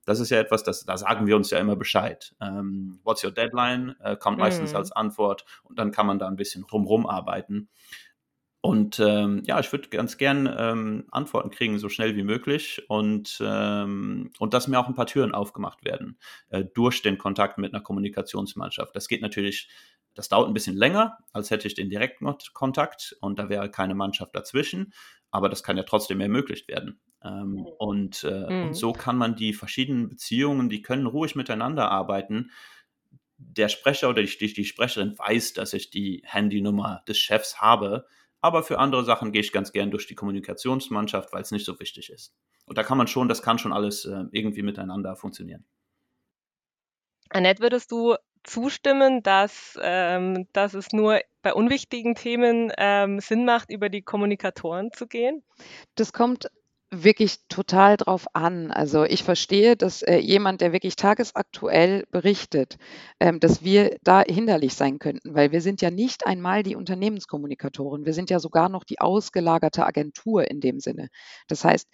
Das 0.06 0.20
ist 0.20 0.30
ja 0.30 0.40
etwas, 0.40 0.64
das, 0.64 0.84
da 0.84 0.98
sagen 0.98 1.28
wir 1.28 1.38
uns 1.38 1.50
ja 1.50 1.60
immer 1.60 1.78
Bescheid. 1.78 2.36
Ähm, 2.42 3.00
what's 3.04 3.24
your 3.24 3.32
deadline? 3.32 3.96
Äh, 4.02 4.18
kommt 4.18 4.38
meistens 4.38 4.74
mm. 4.74 4.76
als 4.76 4.92
Antwort 4.92 5.46
und 5.64 5.80
dann 5.80 5.92
kann 5.92 6.06
man 6.06 6.20
da 6.20 6.28
ein 6.28 6.36
bisschen 6.36 6.66
drumherum 6.68 7.08
arbeiten. 7.08 7.70
Und 8.65 8.97
ähm, 9.02 9.43
ja, 9.45 9.60
ich 9.60 9.69
würde 9.73 9.89
ganz 9.89 10.17
gern 10.17 10.49
ähm, 10.58 11.04
Antworten 11.12 11.49
kriegen, 11.49 11.80
so 11.80 11.89
schnell 11.89 12.15
wie 12.15 12.23
möglich 12.23 12.82
und, 12.88 13.43
ähm, 13.45 14.32
und 14.39 14.54
dass 14.54 14.69
mir 14.69 14.80
auch 14.80 14.88
ein 14.88 14.95
paar 14.95 15.06
Türen 15.06 15.34
aufgemacht 15.34 15.84
werden 15.84 16.17
äh, 16.47 16.63
durch 16.73 17.02
den 17.02 17.17
Kontakt 17.17 17.58
mit 17.58 17.73
einer 17.73 17.84
Kommunikationsmannschaft. 17.84 18.95
Das 18.95 19.10
geht 19.10 19.21
natürlich, 19.21 19.67
das 20.13 20.30
dauert 20.30 20.47
ein 20.47 20.54
bisschen 20.54 20.78
länger, 20.78 21.17
als 21.34 21.52
hätte 21.52 21.67
ich 21.67 21.76
den 21.76 21.89
direkten 21.89 22.26
Kontakt 22.54 23.17
und 23.19 23.38
da 23.38 23.49
wäre 23.49 23.69
keine 23.69 23.95
Mannschaft 23.95 24.34
dazwischen, 24.34 24.93
aber 25.30 25.49
das 25.49 25.62
kann 25.62 25.76
ja 25.76 25.84
trotzdem 25.84 26.21
ermöglicht 26.21 26.69
werden. 26.69 27.02
Ähm, 27.21 27.65
und, 27.65 28.23
äh, 28.23 28.49
mhm. 28.49 28.67
und 28.67 28.76
so 28.76 28.93
kann 28.93 29.17
man 29.17 29.36
die 29.36 29.52
verschiedenen 29.52 30.08
Beziehungen, 30.08 30.69
die 30.69 30.82
können 30.82 31.08
ruhig 31.08 31.36
miteinander 31.36 31.91
arbeiten. 31.91 32.52
Der 33.38 33.67
Sprecher 33.67 34.08
oder 34.08 34.23
die, 34.23 34.54
die 34.54 34.63
Sprecherin 34.63 35.19
weiß, 35.19 35.52
dass 35.52 35.73
ich 35.73 35.89
die 35.89 36.21
Handynummer 36.23 37.04
des 37.10 37.17
Chefs 37.17 37.60
habe 37.60 38.06
aber 38.44 38.62
für 38.62 38.78
andere 38.78 39.06
Sachen 39.06 39.32
gehe 39.32 39.42
ich 39.42 39.54
ganz 39.54 39.72
gern 39.72 39.90
durch 39.90 40.06
die 40.06 40.16
Kommunikationsmannschaft, 40.16 41.32
weil 41.32 41.42
es 41.42 41.52
nicht 41.52 41.66
so 41.66 41.80
wichtig 41.80 42.10
ist. 42.10 42.34
Und 42.66 42.78
da 42.78 42.84
kann 42.84 42.98
man 42.98 43.08
schon, 43.08 43.30
das 43.30 43.42
kann 43.42 43.58
schon 43.58 43.72
alles 43.72 44.06
äh, 44.06 44.26
irgendwie 44.32 44.64
miteinander 44.64 45.16
funktionieren. 45.16 45.66
Annette, 47.30 47.62
würdest 47.62 47.92
du 47.92 48.16
zustimmen, 48.44 49.24
dass, 49.24 49.80
ähm, 49.82 50.48
dass 50.52 50.74
es 50.74 50.92
nur 50.92 51.22
bei 51.42 51.54
unwichtigen 51.54 52.16
Themen 52.16 52.72
ähm, 52.78 53.22
Sinn 53.22 53.46
macht, 53.46 53.72
über 53.72 53.88
die 53.88 54.02
Kommunikatoren 54.02 54.92
zu 54.92 55.08
gehen? 55.08 55.44
Das 55.96 56.12
kommt 56.12 56.50
wirklich 56.94 57.38
total 57.50 57.98
drauf 57.98 58.28
an. 58.34 58.72
Also 58.72 59.04
ich 59.04 59.24
verstehe, 59.24 59.76
dass 59.76 60.02
äh, 60.02 60.18
jemand, 60.18 60.62
der 60.62 60.74
wirklich 60.74 60.96
tagesaktuell 60.96 62.06
berichtet, 62.12 62.78
ähm, 63.20 63.40
dass 63.40 63.64
wir 63.64 63.98
da 64.04 64.22
hinderlich 64.22 64.76
sein 64.76 65.00
könnten, 65.00 65.34
weil 65.34 65.52
wir 65.52 65.62
sind 65.62 65.82
ja 65.82 65.90
nicht 65.92 66.26
einmal 66.28 66.64
die 66.64 66.76
Unternehmenskommunikatoren, 66.76 68.06
wir 68.06 68.14
sind 68.14 68.30
ja 68.30 68.40
sogar 68.40 68.70
noch 68.70 68.84
die 68.84 69.00
ausgelagerte 69.00 69.86
Agentur 69.86 70.50
in 70.50 70.60
dem 70.62 70.80
Sinne. 70.80 71.10
Das 71.48 71.64
heißt, 71.66 71.88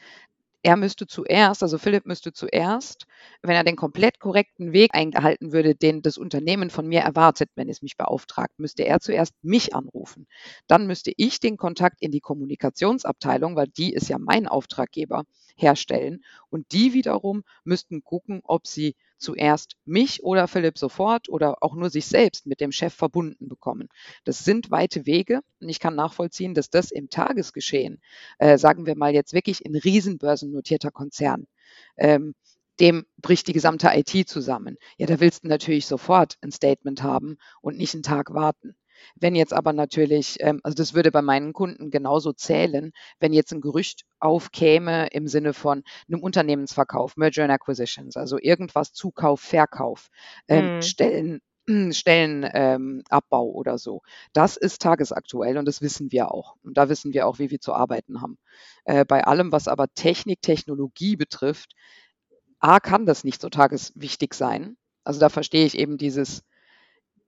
er 0.63 0.75
müsste 0.75 1.07
zuerst, 1.07 1.63
also 1.63 1.77
Philipp 1.77 2.05
müsste 2.05 2.33
zuerst, 2.33 3.05
wenn 3.41 3.55
er 3.55 3.63
den 3.63 3.75
komplett 3.75 4.19
korrekten 4.19 4.73
Weg 4.73 4.93
eingehalten 4.93 5.51
würde, 5.53 5.75
den 5.75 6.01
das 6.01 6.17
Unternehmen 6.17 6.69
von 6.69 6.87
mir 6.87 7.01
erwartet, 7.01 7.49
wenn 7.55 7.69
es 7.69 7.81
mich 7.81 7.97
beauftragt, 7.97 8.59
müsste 8.59 8.83
er 8.83 8.99
zuerst 8.99 9.33
mich 9.41 9.73
anrufen. 9.75 10.27
Dann 10.67 10.87
müsste 10.87 11.13
ich 11.15 11.39
den 11.39 11.57
Kontakt 11.57 12.01
in 12.01 12.11
die 12.11 12.19
Kommunikationsabteilung, 12.19 13.55
weil 13.55 13.67
die 13.67 13.93
ist 13.93 14.09
ja 14.09 14.17
mein 14.17 14.47
Auftraggeber, 14.47 15.23
herstellen. 15.55 16.23
Und 16.49 16.71
die 16.71 16.93
wiederum 16.93 17.43
müssten 17.63 18.03
gucken, 18.03 18.41
ob 18.43 18.65
sie 18.67 18.95
zuerst 19.19 19.75
mich 19.85 20.23
oder 20.23 20.47
Philipp 20.47 20.77
sofort 20.77 21.29
oder 21.29 21.61
auch 21.61 21.75
nur 21.75 21.89
sich 21.89 22.05
selbst 22.05 22.47
mit 22.47 22.61
dem 22.61 22.71
Chef 22.71 22.93
verbunden 22.93 23.47
bekommen. 23.47 23.89
Das 24.23 24.43
sind 24.43 24.71
weite 24.71 25.05
Wege 25.05 25.41
und 25.59 25.69
ich 25.69 25.79
kann 25.79 25.95
nachvollziehen, 25.95 26.53
dass 26.53 26.69
das 26.69 26.91
im 26.91 27.09
Tagesgeschehen, 27.09 28.01
äh, 28.39 28.57
sagen 28.57 28.85
wir 28.85 28.95
mal 28.95 29.13
jetzt 29.13 29.33
wirklich 29.33 29.65
in 29.65 29.75
Riesenbörsen 29.75 30.51
notierter 30.51 30.91
Konzern, 30.91 31.47
ähm, 31.97 32.33
dem 32.79 33.05
bricht 33.17 33.47
die 33.47 33.53
gesamte 33.53 33.89
IT 33.93 34.27
zusammen. 34.29 34.77
Ja, 34.97 35.05
da 35.05 35.19
willst 35.19 35.43
du 35.43 35.49
natürlich 35.49 35.85
sofort 35.85 36.37
ein 36.41 36.51
Statement 36.51 37.03
haben 37.03 37.37
und 37.61 37.77
nicht 37.77 37.93
einen 37.93 38.03
Tag 38.03 38.33
warten. 38.33 38.75
Wenn 39.15 39.35
jetzt 39.35 39.53
aber 39.53 39.73
natürlich, 39.73 40.37
ähm, 40.39 40.59
also 40.63 40.75
das 40.75 40.93
würde 40.93 41.11
bei 41.11 41.21
meinen 41.21 41.53
Kunden 41.53 41.91
genauso 41.91 42.33
zählen, 42.33 42.91
wenn 43.19 43.33
jetzt 43.33 43.51
ein 43.51 43.61
Gerücht 43.61 44.05
aufkäme 44.19 45.07
im 45.07 45.27
Sinne 45.27 45.53
von 45.53 45.83
einem 46.07 46.21
Unternehmensverkauf, 46.21 47.17
Merger 47.17 47.43
and 47.43 47.51
Acquisitions, 47.51 48.17
also 48.17 48.37
irgendwas 48.39 48.93
Zukauf, 48.93 49.41
Verkauf, 49.41 50.09
ähm, 50.47 50.75
mhm. 50.75 50.81
Stellen, 50.81 51.41
Stellenabbau 51.91 53.49
ähm, 53.49 53.55
oder 53.55 53.77
so. 53.77 54.01
Das 54.33 54.57
ist 54.57 54.81
tagesaktuell 54.81 55.57
und 55.57 55.65
das 55.65 55.81
wissen 55.81 56.11
wir 56.11 56.31
auch. 56.31 56.55
Und 56.63 56.77
da 56.77 56.89
wissen 56.89 57.13
wir 57.13 57.27
auch, 57.27 57.39
wie 57.39 57.51
wir 57.51 57.59
zu 57.59 57.73
arbeiten 57.73 58.21
haben. 58.21 58.37
Äh, 58.85 59.05
bei 59.05 59.23
allem, 59.23 59.51
was 59.51 59.67
aber 59.67 59.87
Technik, 59.93 60.41
Technologie 60.41 61.15
betrifft, 61.15 61.73
A, 62.59 62.79
kann 62.79 63.05
das 63.05 63.23
nicht 63.23 63.41
so 63.41 63.49
tageswichtig 63.49 64.33
sein. 64.33 64.77
Also 65.03 65.19
da 65.19 65.29
verstehe 65.29 65.65
ich 65.65 65.77
eben 65.77 65.97
dieses, 65.97 66.43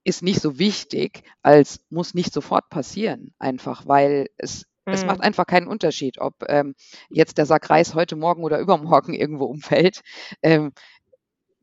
ist 0.04 0.24
nicht 0.24 0.42
so 0.42 0.58
wichtig, 0.58 1.24
als 1.42 1.82
muss 1.90 2.14
nicht 2.14 2.34
sofort 2.34 2.70
passieren, 2.70 3.34
einfach, 3.40 3.88
weil 3.88 4.28
es, 4.38 4.66
es 4.86 5.06
macht 5.06 5.22
einfach 5.22 5.46
keinen 5.46 5.68
Unterschied, 5.68 6.20
ob 6.20 6.36
ähm, 6.48 6.74
jetzt 7.10 7.38
der 7.38 7.46
Sack 7.46 7.70
Reis 7.70 7.94
heute 7.94 8.16
Morgen 8.16 8.44
oder 8.44 8.60
übermorgen 8.62 9.14
irgendwo 9.14 9.46
umfällt. 9.46 10.02
Ähm, 10.42 10.72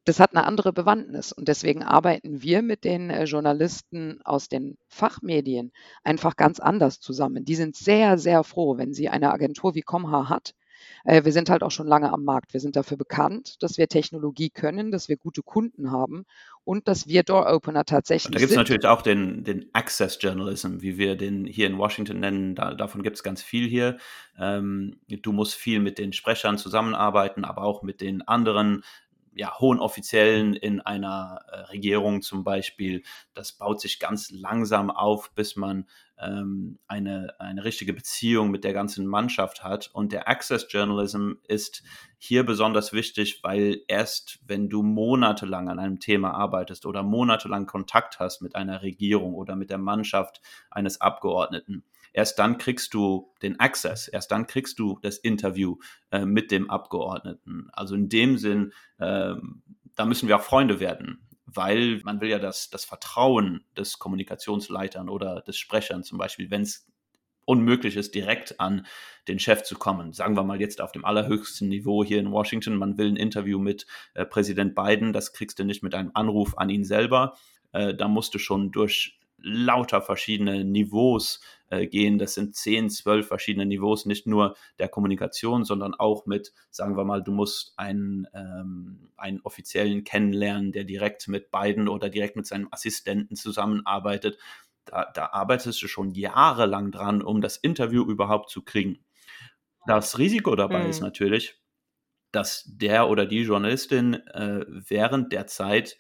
das 0.04 0.20
hat 0.20 0.34
eine 0.34 0.46
andere 0.46 0.72
Bewandtnis 0.72 1.32
und 1.32 1.48
deswegen 1.48 1.82
arbeiten 1.82 2.40
wir 2.40 2.62
mit 2.62 2.84
den 2.84 3.10
äh, 3.10 3.24
Journalisten 3.24 4.22
aus 4.24 4.48
den 4.48 4.78
Fachmedien 4.88 5.70
einfach 6.02 6.36
ganz 6.36 6.60
anders 6.60 7.00
zusammen. 7.00 7.44
Die 7.44 7.56
sind 7.56 7.76
sehr, 7.76 8.16
sehr 8.16 8.42
froh, 8.42 8.78
wenn 8.78 8.94
sie 8.94 9.10
eine 9.10 9.32
Agentur 9.32 9.74
wie 9.74 9.82
Comha 9.82 10.30
hat, 10.30 10.54
Äh, 11.04 11.24
wir 11.24 11.32
sind 11.32 11.50
halt 11.50 11.62
auch 11.62 11.70
schon 11.70 11.86
lange 11.86 12.12
am 12.12 12.24
Markt. 12.24 12.52
Wir 12.52 12.60
sind 12.60 12.76
dafür 12.76 12.96
bekannt, 12.96 13.62
dass 13.62 13.78
wir 13.78 13.88
Technologie 13.88 14.50
können, 14.50 14.90
dass 14.90 15.08
wir 15.08 15.16
gute 15.16 15.42
Kunden 15.42 15.90
haben 15.90 16.24
und 16.64 16.88
dass 16.88 17.06
wir 17.06 17.22
Door-Opener 17.22 17.84
tatsächlich 17.84 18.26
Und 18.26 18.34
da 18.34 18.40
gibt 18.40 18.50
es 18.50 18.56
natürlich 18.56 18.86
auch 18.86 19.02
den, 19.02 19.44
den 19.44 19.70
Access 19.72 20.18
Journalism, 20.20 20.80
wie 20.80 20.98
wir 20.98 21.16
den 21.16 21.46
hier 21.46 21.66
in 21.66 21.78
Washington 21.78 22.20
nennen. 22.20 22.54
Da, 22.54 22.74
davon 22.74 23.02
gibt 23.02 23.16
es 23.16 23.22
ganz 23.22 23.42
viel 23.42 23.68
hier. 23.68 23.98
Ähm, 24.38 25.00
du 25.08 25.32
musst 25.32 25.54
viel 25.54 25.80
mit 25.80 25.98
den 25.98 26.12
Sprechern 26.12 26.58
zusammenarbeiten, 26.58 27.44
aber 27.44 27.62
auch 27.62 27.82
mit 27.82 28.00
den 28.00 28.26
anderen 28.26 28.82
ja, 29.38 29.56
hohen 29.58 29.78
Offiziellen 29.78 30.54
in 30.54 30.80
einer 30.80 31.40
äh, 31.50 31.60
Regierung 31.60 32.22
zum 32.22 32.42
Beispiel. 32.42 33.02
Das 33.34 33.52
baut 33.52 33.80
sich 33.80 34.00
ganz 34.00 34.30
langsam 34.30 34.90
auf, 34.90 35.32
bis 35.34 35.54
man 35.54 35.86
ähm, 36.20 36.78
eine, 36.86 37.34
eine 37.38 37.64
richtige 37.64 37.92
Beziehung 37.92 38.50
mit 38.50 38.64
der 38.64 38.72
ganzen 38.72 39.06
Mannschaft 39.06 39.62
hat. 39.64 39.90
Und 39.92 40.12
der 40.12 40.28
Access 40.28 40.66
Journalism 40.70 41.32
ist 41.46 41.82
hier 42.18 42.44
besonders 42.44 42.92
wichtig, 42.92 43.40
weil 43.42 43.82
erst 43.88 44.40
wenn 44.46 44.68
du 44.68 44.82
monatelang 44.82 45.68
an 45.68 45.78
einem 45.78 46.00
Thema 46.00 46.32
arbeitest 46.32 46.86
oder 46.86 47.02
monatelang 47.02 47.66
Kontakt 47.66 48.18
hast 48.18 48.42
mit 48.42 48.56
einer 48.56 48.82
Regierung 48.82 49.34
oder 49.34 49.56
mit 49.56 49.70
der 49.70 49.78
Mannschaft 49.78 50.40
eines 50.70 51.00
Abgeordneten, 51.00 51.84
erst 52.12 52.38
dann 52.38 52.58
kriegst 52.58 52.94
du 52.94 53.32
den 53.42 53.60
Access, 53.60 54.08
erst 54.08 54.32
dann 54.32 54.46
kriegst 54.46 54.78
du 54.78 54.98
das 55.02 55.18
Interview 55.18 55.76
äh, 56.10 56.24
mit 56.24 56.50
dem 56.50 56.70
Abgeordneten. 56.70 57.68
Also 57.72 57.94
in 57.94 58.08
dem 58.08 58.38
Sinn, 58.38 58.72
äh, 58.98 59.34
da 59.94 60.04
müssen 60.04 60.28
wir 60.28 60.36
auch 60.36 60.42
Freunde 60.42 60.80
werden, 60.80 61.27
weil 61.54 62.00
man 62.04 62.20
will 62.20 62.28
ja 62.28 62.38
das, 62.38 62.70
das 62.70 62.84
Vertrauen 62.84 63.64
des 63.76 63.98
Kommunikationsleitern 63.98 65.08
oder 65.08 65.40
des 65.40 65.56
Sprechern 65.56 66.02
zum 66.04 66.18
Beispiel, 66.18 66.50
wenn 66.50 66.62
es 66.62 66.86
unmöglich 67.46 67.96
ist, 67.96 68.14
direkt 68.14 68.60
an 68.60 68.86
den 69.26 69.38
Chef 69.38 69.62
zu 69.62 69.76
kommen. 69.76 70.12
Sagen 70.12 70.36
wir 70.36 70.44
mal 70.44 70.60
jetzt 70.60 70.82
auf 70.82 70.92
dem 70.92 71.06
allerhöchsten 71.06 71.68
Niveau 71.68 72.04
hier 72.04 72.20
in 72.20 72.30
Washington, 72.30 72.76
man 72.76 72.98
will 72.98 73.08
ein 73.08 73.16
Interview 73.16 73.58
mit 73.58 73.86
äh, 74.12 74.26
Präsident 74.26 74.74
Biden, 74.74 75.14
das 75.14 75.32
kriegst 75.32 75.58
du 75.58 75.64
nicht 75.64 75.82
mit 75.82 75.94
einem 75.94 76.10
Anruf 76.12 76.58
an 76.58 76.68
ihn 76.68 76.84
selber. 76.84 77.36
Äh, 77.72 77.94
da 77.94 78.06
musst 78.06 78.34
du 78.34 78.38
schon 78.38 78.70
durch 78.70 79.17
lauter 79.40 80.02
verschiedene 80.02 80.64
Niveaus 80.64 81.40
äh, 81.70 81.86
gehen. 81.86 82.18
Das 82.18 82.34
sind 82.34 82.54
zehn, 82.56 82.90
zwölf 82.90 83.28
verschiedene 83.28 83.66
Niveaus, 83.66 84.06
nicht 84.06 84.26
nur 84.26 84.56
der 84.78 84.88
Kommunikation, 84.88 85.64
sondern 85.64 85.94
auch 85.94 86.26
mit, 86.26 86.52
sagen 86.70 86.96
wir 86.96 87.04
mal, 87.04 87.22
du 87.22 87.32
musst 87.32 87.74
einen, 87.76 88.26
ähm, 88.34 89.10
einen 89.16 89.40
Offiziellen 89.42 90.04
kennenlernen, 90.04 90.72
der 90.72 90.84
direkt 90.84 91.28
mit 91.28 91.50
beiden 91.50 91.88
oder 91.88 92.10
direkt 92.10 92.36
mit 92.36 92.46
seinem 92.46 92.68
Assistenten 92.70 93.36
zusammenarbeitet. 93.36 94.38
Da, 94.84 95.10
da 95.14 95.26
arbeitest 95.26 95.82
du 95.82 95.88
schon 95.88 96.12
jahrelang 96.12 96.90
dran, 96.90 97.22
um 97.22 97.40
das 97.40 97.56
Interview 97.58 98.04
überhaupt 98.04 98.50
zu 98.50 98.62
kriegen. 98.62 99.04
Das 99.86 100.18
Risiko 100.18 100.54
dabei 100.56 100.86
Mhm. 100.86 100.88
ist 100.88 101.00
natürlich, 101.00 101.60
dass 102.32 102.64
der 102.66 103.08
oder 103.08 103.26
die 103.26 103.42
Journalistin 103.42 104.14
äh, 104.14 104.64
während 104.68 105.32
der 105.32 105.46
Zeit 105.46 105.96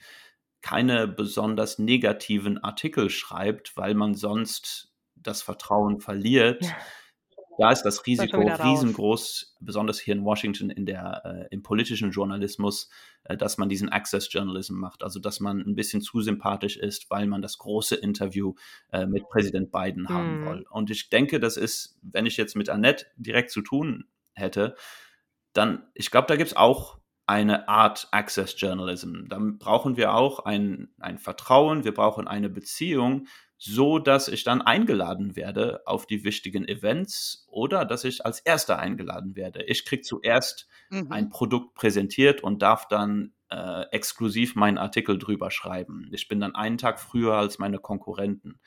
keine 0.60 1.08
besonders 1.08 1.78
negativen 1.78 2.58
Artikel 2.58 3.10
schreibt, 3.10 3.76
weil 3.76 3.94
man 3.94 4.14
sonst 4.14 4.92
das 5.14 5.42
Vertrauen 5.42 6.00
verliert. 6.00 6.64
Ja. 6.64 6.76
Da 7.60 7.72
ist 7.72 7.82
das 7.82 8.06
Risiko 8.06 8.40
riesengroß, 8.40 9.56
besonders 9.58 9.98
hier 9.98 10.14
in 10.14 10.24
Washington 10.24 10.70
in 10.70 10.86
der, 10.86 11.22
äh, 11.24 11.48
im 11.52 11.64
politischen 11.64 12.12
Journalismus, 12.12 12.88
äh, 13.24 13.36
dass 13.36 13.58
man 13.58 13.68
diesen 13.68 13.88
Access 13.88 14.32
Journalism 14.32 14.76
macht. 14.76 15.02
Also, 15.02 15.18
dass 15.18 15.40
man 15.40 15.58
ein 15.60 15.74
bisschen 15.74 16.00
zu 16.00 16.20
sympathisch 16.20 16.76
ist, 16.76 17.10
weil 17.10 17.26
man 17.26 17.42
das 17.42 17.58
große 17.58 17.96
Interview 17.96 18.54
äh, 18.92 19.06
mit 19.06 19.28
Präsident 19.28 19.72
Biden 19.72 20.08
haben 20.08 20.40
Mhm. 20.40 20.46
will. 20.46 20.66
Und 20.70 20.90
ich 20.90 21.08
denke, 21.10 21.40
das 21.40 21.56
ist, 21.56 21.98
wenn 22.00 22.26
ich 22.26 22.36
jetzt 22.36 22.54
mit 22.54 22.68
Annette 22.68 23.06
direkt 23.16 23.50
zu 23.50 23.60
tun 23.60 24.06
hätte, 24.34 24.76
dann, 25.52 25.82
ich 25.94 26.12
glaube, 26.12 26.28
da 26.28 26.36
gibt 26.36 26.50
es 26.50 26.56
auch 26.56 26.98
eine 27.28 27.68
Art 27.68 28.08
Access 28.10 28.54
Journalism. 28.58 29.26
Dann 29.28 29.58
brauchen 29.58 29.96
wir 29.96 30.14
auch 30.14 30.40
ein, 30.40 30.88
ein 30.98 31.18
Vertrauen, 31.18 31.84
wir 31.84 31.94
brauchen 31.94 32.26
eine 32.26 32.48
Beziehung, 32.48 33.26
so 33.56 33.98
dass 33.98 34.28
ich 34.28 34.44
dann 34.44 34.62
eingeladen 34.62 35.36
werde 35.36 35.82
auf 35.84 36.06
die 36.06 36.24
wichtigen 36.24 36.66
Events 36.66 37.46
oder 37.48 37.84
dass 37.84 38.04
ich 38.04 38.24
als 38.24 38.40
Erster 38.40 38.78
eingeladen 38.78 39.36
werde. 39.36 39.64
Ich 39.64 39.84
kriege 39.84 40.02
zuerst 40.02 40.68
Mhm. 40.90 41.12
ein 41.12 41.28
Produkt 41.28 41.74
präsentiert 41.74 42.42
und 42.42 42.62
darf 42.62 42.88
dann 42.88 43.32
äh, 43.50 43.82
exklusiv 43.90 44.54
meinen 44.54 44.78
Artikel 44.78 45.18
drüber 45.18 45.50
schreiben. 45.50 46.08
Ich 46.12 46.28
bin 46.28 46.40
dann 46.40 46.54
einen 46.54 46.78
Tag 46.78 47.00
früher 47.00 47.34
als 47.34 47.58
meine 47.58 47.78
Konkurrenten. 47.78 48.60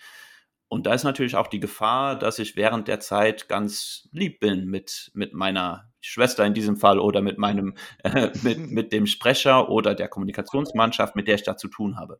Und 0.67 0.85
da 0.85 0.93
ist 0.93 1.03
natürlich 1.03 1.35
auch 1.35 1.47
die 1.47 1.59
Gefahr, 1.59 2.17
dass 2.17 2.39
ich 2.39 2.55
während 2.55 2.87
der 2.87 2.99
Zeit 2.99 3.49
ganz 3.49 4.07
lieb 4.11 4.39
bin 4.39 4.67
mit, 4.67 5.11
mit 5.13 5.33
meiner 5.33 5.90
Schwester 6.01 6.45
in 6.45 6.53
diesem 6.53 6.77
Fall 6.77 6.99
oder 6.99 7.21
mit 7.21 7.37
meinem, 7.37 7.75
äh, 8.03 8.29
mit, 8.41 8.71
mit 8.71 8.91
dem 8.91 9.05
Sprecher 9.05 9.69
oder 9.69 9.95
der 9.95 10.07
Kommunikationsmannschaft, 10.07 11.15
mit 11.15 11.27
der 11.27 11.35
ich 11.35 11.43
da 11.43 11.57
zu 11.57 11.67
tun 11.67 11.97
habe. 11.97 12.19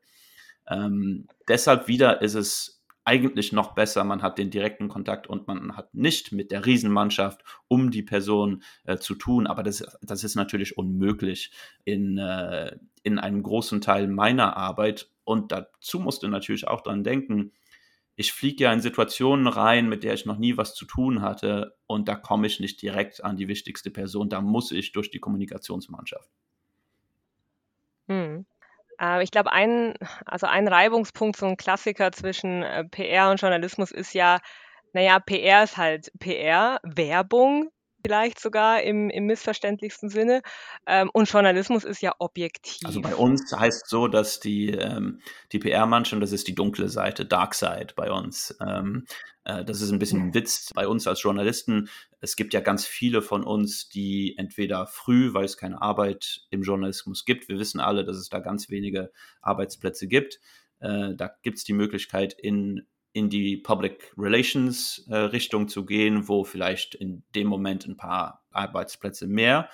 Ähm, 0.70 1.28
deshalb 1.48 1.88
wieder 1.88 2.22
ist 2.22 2.36
es 2.36 2.82
eigentlich 3.04 3.52
noch 3.52 3.74
besser, 3.74 4.04
man 4.04 4.22
hat 4.22 4.38
den 4.38 4.52
direkten 4.52 4.88
Kontakt 4.88 5.28
und 5.28 5.48
man 5.48 5.76
hat 5.76 5.94
nicht 5.94 6.32
mit 6.32 6.52
der 6.52 6.66
Riesenmannschaft 6.66 7.44
um 7.68 7.90
die 7.90 8.04
Person 8.04 8.62
äh, 8.84 8.98
zu 8.98 9.16
tun. 9.16 9.48
Aber 9.48 9.64
das, 9.64 9.84
das 10.02 10.24
ist 10.24 10.36
natürlich 10.36 10.78
unmöglich 10.78 11.52
in, 11.84 12.18
äh, 12.20 12.78
in 13.02 13.18
einem 13.18 13.42
großen 13.42 13.82
Teil 13.82 14.08
meiner 14.08 14.56
Arbeit. 14.56 15.10
Und 15.24 15.52
dazu 15.52 16.00
musste 16.00 16.28
natürlich 16.28 16.68
auch 16.68 16.82
dran 16.82 17.04
denken, 17.04 17.52
ich 18.22 18.34
fliege 18.34 18.66
ja 18.66 18.74
in 18.74 18.80
Situationen 18.80 19.48
rein, 19.48 19.90
mit 19.90 20.04
der 20.04 20.14
ich 20.14 20.26
noch 20.26 20.38
nie 20.38 20.56
was 20.56 20.74
zu 20.74 20.86
tun 20.86 21.22
hatte 21.22 21.76
und 21.88 22.08
da 22.08 22.16
komme 22.16 22.48
ich 22.48 22.60
nicht 22.60 22.82
direkt 22.82 23.24
an 23.24 23.36
die 23.36 23.48
wichtigste 23.48 23.92
Person, 23.92 24.30
da 24.30 24.42
muss 24.42 24.72
ich 24.72 24.94
durch 24.94 25.12
die 25.12 25.20
Kommunikationsmannschaft. 25.20 26.30
Hm. 28.08 28.46
Äh, 29.00 29.24
ich 29.24 29.32
glaube, 29.32 29.52
ein, 29.52 29.96
also 30.26 30.48
ein 30.48 30.68
Reibungspunkt, 30.68 31.38
so 31.38 31.48
ein 31.48 31.58
Klassiker 31.58 32.12
zwischen 32.12 32.64
äh, 32.64 32.86
PR 32.86 33.32
und 33.32 33.42
Journalismus 33.42 33.92
ist 33.92 34.14
ja, 34.14 34.40
naja, 34.94 35.20
PR 35.20 35.64
ist 35.64 35.78
halt 35.78 36.12
PR, 36.20 36.80
Werbung 36.84 37.72
vielleicht 38.04 38.40
sogar 38.40 38.82
im, 38.84 39.10
im 39.10 39.26
missverständlichsten 39.26 40.10
Sinne. 40.10 40.42
Ähm, 40.86 41.10
und 41.14 41.30
Journalismus 41.30 41.84
ist 41.84 42.02
ja 42.02 42.14
objektiv. 42.20 42.86
Also 42.86 43.02
bei 43.02 43.16
uns 43.16 43.52
heißt 43.52 43.88
so, 43.88 44.08
dass 44.08 44.40
die, 44.40 44.72
ähm, 44.72 45.22
die 45.52 45.60
PR-Mannschaft, 45.60 46.22
das 46.22 46.32
ist 46.32 46.48
die 46.48 46.56
dunkle 46.56 46.90
Seite, 46.90 47.26
Dark 47.26 47.54
Side 47.54 47.94
bei 47.96 48.12
uns. 48.12 48.56
Ähm, 48.66 49.06
äh, 49.44 49.64
das 49.66 49.82
ist 49.82 49.92
ein 49.92 50.00
bisschen 50.00 50.22
ein 50.22 50.34
Witz 50.34 50.70
bei 50.74 50.88
uns 50.88 51.08
als 51.08 51.22
Journalisten. 51.22 51.90
Es 52.20 52.36
gibt 52.36 52.54
ja 52.54 52.60
ganz 52.60 52.86
viele 52.86 53.22
von 53.22 53.44
uns, 53.44 53.90
die 53.90 54.36
entweder 54.38 54.88
früh, 54.88 55.34
weil 55.34 55.46
es 55.46 55.58
keine 55.58 55.82
Arbeit 55.82 56.42
im 56.50 56.62
Journalismus 56.62 57.26
gibt, 57.26 57.50
wir 57.50 57.60
wissen 57.60 57.80
alle, 57.80 58.04
dass 58.04 58.18
es 58.18 58.30
da 58.30 58.40
ganz 58.40 58.70
wenige 58.70 59.12
Arbeitsplätze 59.42 60.08
gibt. 60.08 60.40
Äh, 60.80 61.16
da 61.16 61.32
gibt 61.42 61.58
es 61.58 61.64
die 61.64 61.74
Möglichkeit, 61.74 62.34
in 62.34 62.88
in 63.14 63.30
die 63.30 63.58
Public 63.58 64.14
Relations 64.18 65.06
äh, 65.10 65.16
Richtung 65.16 65.68
zu 65.68 65.86
gehen, 65.86 66.28
wo 66.28 66.44
vielleicht 66.44 66.96
in 66.96 67.24
dem 67.36 67.48
Moment 67.48 67.86
ein 67.86 67.98
paar 67.98 68.46
Arbeitsplätze 68.52 69.28
mehr 69.28 69.70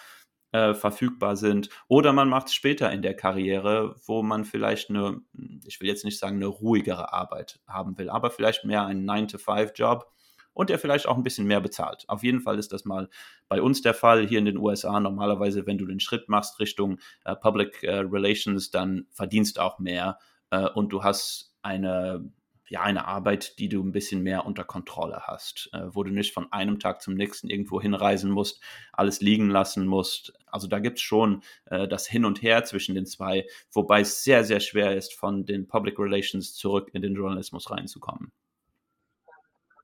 äh, 0.51 0.73
verfügbar 0.73 1.35
sind. 1.35 1.69
Oder 1.87 2.13
man 2.13 2.29
macht 2.29 2.47
es 2.47 2.53
später 2.53 2.91
in 2.91 3.01
der 3.01 3.15
Karriere, 3.15 3.95
wo 4.05 4.23
man 4.23 4.45
vielleicht 4.45 4.89
eine, 4.89 5.21
ich 5.65 5.79
will 5.79 5.87
jetzt 5.87 6.05
nicht 6.05 6.19
sagen, 6.19 6.37
eine 6.37 6.47
ruhigere 6.47 7.13
Arbeit 7.13 7.59
haben 7.67 7.97
will, 7.97 8.09
aber 8.09 8.31
vielleicht 8.31 8.65
mehr 8.65 8.85
einen 8.85 9.07
9-to-5-Job 9.07 10.11
und 10.53 10.71
der 10.71 10.79
vielleicht 10.79 11.07
auch 11.07 11.17
ein 11.17 11.23
bisschen 11.23 11.45
mehr 11.45 11.61
bezahlt. 11.61 12.05
Auf 12.07 12.23
jeden 12.23 12.41
Fall 12.41 12.57
ist 12.57 12.73
das 12.73 12.83
mal 12.83 13.09
bei 13.47 13.61
uns 13.61 13.83
der 13.83 13.93
Fall 13.93 14.25
hier 14.27 14.39
in 14.39 14.45
den 14.45 14.57
USA. 14.57 14.99
Normalerweise, 14.99 15.67
wenn 15.67 15.77
du 15.77 15.85
den 15.85 15.99
Schritt 15.99 16.29
machst 16.29 16.59
Richtung 16.59 16.97
äh, 17.25 17.35
Public 17.35 17.83
äh, 17.83 17.99
Relations, 17.99 18.71
dann 18.71 19.05
verdienst 19.11 19.59
auch 19.59 19.77
mehr 19.77 20.17
äh, 20.49 20.67
und 20.69 20.89
du 20.89 21.03
hast 21.03 21.55
eine 21.61 22.31
ja, 22.69 22.81
eine 22.81 23.05
Arbeit, 23.05 23.59
die 23.59 23.69
du 23.69 23.81
ein 23.81 23.91
bisschen 23.91 24.23
mehr 24.23 24.45
unter 24.45 24.63
Kontrolle 24.63 25.21
hast, 25.25 25.69
äh, 25.73 25.83
wo 25.93 26.03
du 26.03 26.11
nicht 26.11 26.33
von 26.33 26.51
einem 26.51 26.79
Tag 26.79 27.01
zum 27.01 27.13
nächsten 27.13 27.49
irgendwo 27.49 27.81
hinreisen 27.81 28.31
musst, 28.31 28.61
alles 28.91 29.21
liegen 29.21 29.49
lassen 29.49 29.87
musst. 29.87 30.33
Also 30.47 30.67
da 30.67 30.79
gibt 30.79 30.97
es 30.97 31.03
schon 31.03 31.43
äh, 31.65 31.87
das 31.87 32.07
Hin 32.07 32.25
und 32.25 32.41
Her 32.41 32.63
zwischen 32.65 32.95
den 32.95 33.05
zwei, 33.05 33.45
wobei 33.71 34.01
es 34.01 34.23
sehr, 34.23 34.43
sehr 34.43 34.59
schwer 34.59 34.95
ist, 34.95 35.13
von 35.13 35.45
den 35.45 35.67
Public 35.67 35.97
Relations 35.99 36.53
zurück 36.55 36.89
in 36.93 37.01
den 37.01 37.15
Journalismus 37.15 37.69
reinzukommen. 37.71 38.31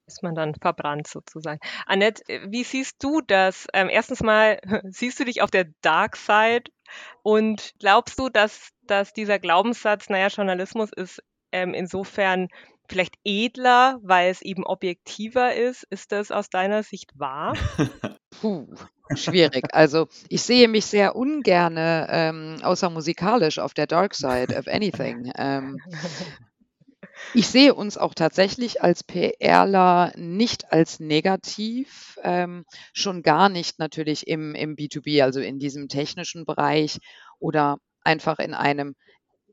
Ist 0.05 0.21
man 0.21 0.35
dann 0.35 0.53
verbrannt 0.55 1.07
sozusagen. 1.07 1.59
Annette, 1.85 2.23
wie 2.47 2.65
siehst 2.65 3.01
du 3.01 3.21
das? 3.21 3.67
Ähm, 3.73 3.87
erstens 3.89 4.21
mal, 4.21 4.59
siehst 4.83 5.19
du 5.19 5.23
dich 5.23 5.41
auf 5.41 5.49
der 5.49 5.67
Dark 5.81 6.17
Side 6.17 6.65
und 7.21 7.73
glaubst 7.79 8.19
du, 8.19 8.27
dass, 8.27 8.71
dass 8.81 9.13
dieser 9.13 9.39
Glaubenssatz, 9.39 10.09
naja, 10.09 10.27
Journalismus 10.27 10.91
ist 10.91 11.23
ähm, 11.53 11.73
insofern 11.73 12.49
vielleicht 12.93 13.15
edler, 13.23 13.99
weil 14.03 14.29
es 14.29 14.41
eben 14.43 14.63
objektiver 14.63 15.55
ist. 15.55 15.83
Ist 15.89 16.11
das 16.11 16.29
aus 16.31 16.49
deiner 16.49 16.83
Sicht 16.83 17.11
wahr? 17.17 17.53
Puh, 18.39 18.67
schwierig. 19.15 19.73
Also 19.73 20.07
ich 20.29 20.43
sehe 20.43 20.67
mich 20.67 20.85
sehr 20.85 21.15
ungerne, 21.15 22.07
ähm, 22.09 22.57
außer 22.61 22.91
musikalisch, 22.91 23.57
auf 23.57 23.73
der 23.73 23.87
Dark 23.87 24.13
Side 24.13 24.55
of 24.55 24.67
anything. 24.67 25.31
Ähm, 25.35 25.77
Ich 27.33 27.47
sehe 27.47 27.73
uns 27.73 27.97
auch 27.97 28.13
tatsächlich 28.13 28.81
als 28.81 29.03
PRler 29.03 30.13
nicht 30.15 30.71
als 30.71 30.99
negativ, 30.99 32.17
ähm, 32.23 32.65
schon 32.93 33.23
gar 33.23 33.49
nicht 33.49 33.79
natürlich 33.79 34.27
im, 34.27 34.55
im 34.55 34.75
B2B, 34.75 35.23
also 35.23 35.39
in 35.39 35.59
diesem 35.59 35.87
technischen 35.87 36.45
Bereich 36.45 36.99
oder 37.39 37.77
einfach 38.03 38.39
in 38.39 38.53
einem 38.53 38.95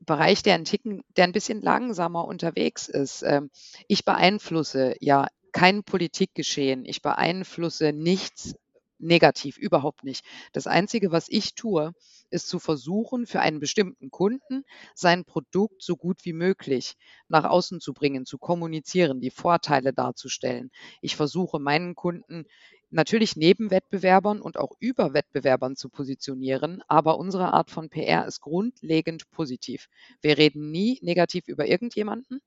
Bereich, 0.00 0.42
der 0.42 0.54
ein 0.54 0.64
Ticken, 0.64 1.02
der 1.16 1.24
ein 1.24 1.32
bisschen 1.32 1.60
langsamer 1.60 2.24
unterwegs 2.26 2.88
ist. 2.88 3.22
Ähm, 3.22 3.50
ich 3.86 4.04
beeinflusse 4.04 4.94
ja 5.00 5.28
kein 5.52 5.82
Politikgeschehen. 5.84 6.84
Ich 6.84 7.02
beeinflusse 7.02 7.92
nichts 7.92 8.54
negativ, 9.00 9.56
überhaupt 9.56 10.04
nicht. 10.04 10.24
Das 10.52 10.66
Einzige, 10.66 11.10
was 11.10 11.28
ich 11.28 11.54
tue, 11.54 11.92
ist 12.30 12.48
zu 12.48 12.58
versuchen, 12.58 13.26
für 13.26 13.40
einen 13.40 13.58
bestimmten 13.58 14.10
Kunden 14.10 14.64
sein 14.94 15.24
Produkt 15.24 15.82
so 15.82 15.96
gut 15.96 16.24
wie 16.24 16.32
möglich 16.32 16.96
nach 17.28 17.44
außen 17.44 17.80
zu 17.80 17.92
bringen, 17.92 18.26
zu 18.26 18.38
kommunizieren, 18.38 19.20
die 19.20 19.30
Vorteile 19.30 19.92
darzustellen. 19.92 20.70
Ich 21.00 21.16
versuche 21.16 21.58
meinen 21.58 21.94
Kunden 21.94 22.44
natürlich 22.90 23.36
neben 23.36 23.70
Wettbewerbern 23.70 24.40
und 24.40 24.58
auch 24.58 24.72
über 24.78 25.14
Wettbewerbern 25.14 25.76
zu 25.76 25.88
positionieren, 25.88 26.82
aber 26.88 27.18
unsere 27.18 27.52
Art 27.52 27.70
von 27.70 27.88
PR 27.88 28.26
ist 28.26 28.40
grundlegend 28.40 29.30
positiv. 29.30 29.88
Wir 30.20 30.38
reden 30.38 30.70
nie 30.70 30.98
negativ 31.02 31.48
über 31.48 31.66
irgendjemanden. 31.66 32.40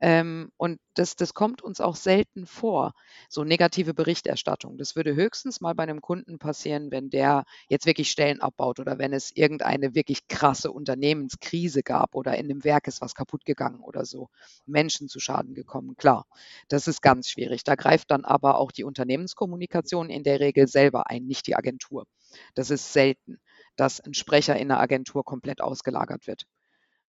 Ähm, 0.00 0.50
und 0.56 0.78
das, 0.94 1.16
das 1.16 1.34
kommt 1.34 1.62
uns 1.62 1.80
auch 1.80 1.96
selten 1.96 2.46
vor, 2.46 2.92
so 3.28 3.44
negative 3.44 3.94
Berichterstattung. 3.94 4.78
Das 4.78 4.96
würde 4.96 5.14
höchstens 5.14 5.60
mal 5.60 5.74
bei 5.74 5.82
einem 5.82 6.00
Kunden 6.00 6.38
passieren, 6.38 6.90
wenn 6.90 7.10
der 7.10 7.44
jetzt 7.68 7.86
wirklich 7.86 8.10
Stellen 8.10 8.40
abbaut 8.40 8.80
oder 8.80 8.98
wenn 8.98 9.12
es 9.12 9.32
irgendeine 9.34 9.94
wirklich 9.94 10.28
krasse 10.28 10.72
Unternehmenskrise 10.72 11.82
gab 11.82 12.14
oder 12.14 12.36
in 12.36 12.48
dem 12.48 12.64
Werk 12.64 12.88
ist 12.88 13.00
was 13.00 13.14
kaputt 13.14 13.44
gegangen 13.44 13.80
oder 13.80 14.04
so, 14.04 14.28
Menschen 14.66 15.08
zu 15.08 15.20
Schaden 15.20 15.54
gekommen. 15.54 15.96
Klar, 15.96 16.26
das 16.68 16.88
ist 16.88 17.02
ganz 17.02 17.28
schwierig. 17.28 17.64
Da 17.64 17.74
greift 17.74 18.10
dann 18.10 18.24
aber 18.24 18.58
auch 18.58 18.72
die 18.72 18.84
Unternehmenskommunikation 18.84 20.10
in 20.10 20.22
der 20.22 20.40
Regel 20.40 20.66
selber 20.68 21.10
ein, 21.10 21.26
nicht 21.26 21.46
die 21.46 21.56
Agentur. 21.56 22.06
Das 22.54 22.70
ist 22.70 22.92
selten, 22.92 23.38
dass 23.76 24.00
ein 24.00 24.14
Sprecher 24.14 24.56
in 24.56 24.68
der 24.68 24.80
Agentur 24.80 25.24
komplett 25.24 25.60
ausgelagert 25.60 26.26
wird. 26.26 26.46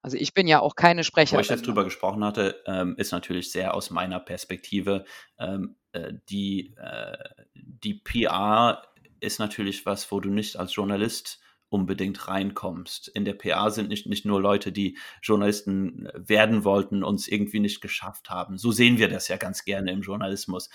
Also 0.02 0.18
ich 0.18 0.34
bin 0.34 0.48
ja 0.48 0.60
auch 0.60 0.76
keine 0.76 1.04
Sprecherin. 1.04 1.38
Wo 1.38 1.42
ich 1.42 1.50
jetzt 1.50 1.68
drüber 1.68 1.84
gesprochen 1.84 2.24
hatte, 2.24 2.62
ähm, 2.66 2.96
ist 2.98 3.12
natürlich 3.12 3.52
sehr 3.52 3.74
aus 3.74 3.90
meiner 3.90 4.20
Perspektive. 4.20 5.06
Ähm, 5.38 5.76
äh, 5.92 6.14
die, 6.30 6.76
äh, 6.78 7.18
die 7.54 7.96
PR 7.96 8.84
ist 9.20 9.40
natürlich 9.40 9.86
was, 9.86 10.12
wo 10.12 10.20
du 10.20 10.30
nicht 10.30 10.58
als 10.58 10.76
Journalist 10.76 11.40
unbedingt 11.70 12.28
reinkommst. 12.28 13.10
In 13.10 13.26
der 13.26 13.34
PR 13.34 13.72
sind 13.72 13.90
nicht, 13.90 14.08
nicht 14.08 14.26
nur 14.26 14.42
Leute, 14.42 14.72
die 14.72 14.98
Journalisten 15.22 16.08
werden 16.14 16.64
wollten, 16.64 17.04
und 17.04 17.16
es 17.16 17.28
irgendwie 17.28 17.60
nicht 17.60 17.82
geschafft 17.82 18.30
haben. 18.30 18.58
So 18.58 18.72
sehen 18.72 18.98
wir 18.98 19.10
das 19.10 19.28
ja 19.28 19.38
ganz 19.38 19.66
gerne 19.66 19.92
im 19.92 20.02
Journalismus 20.02 20.70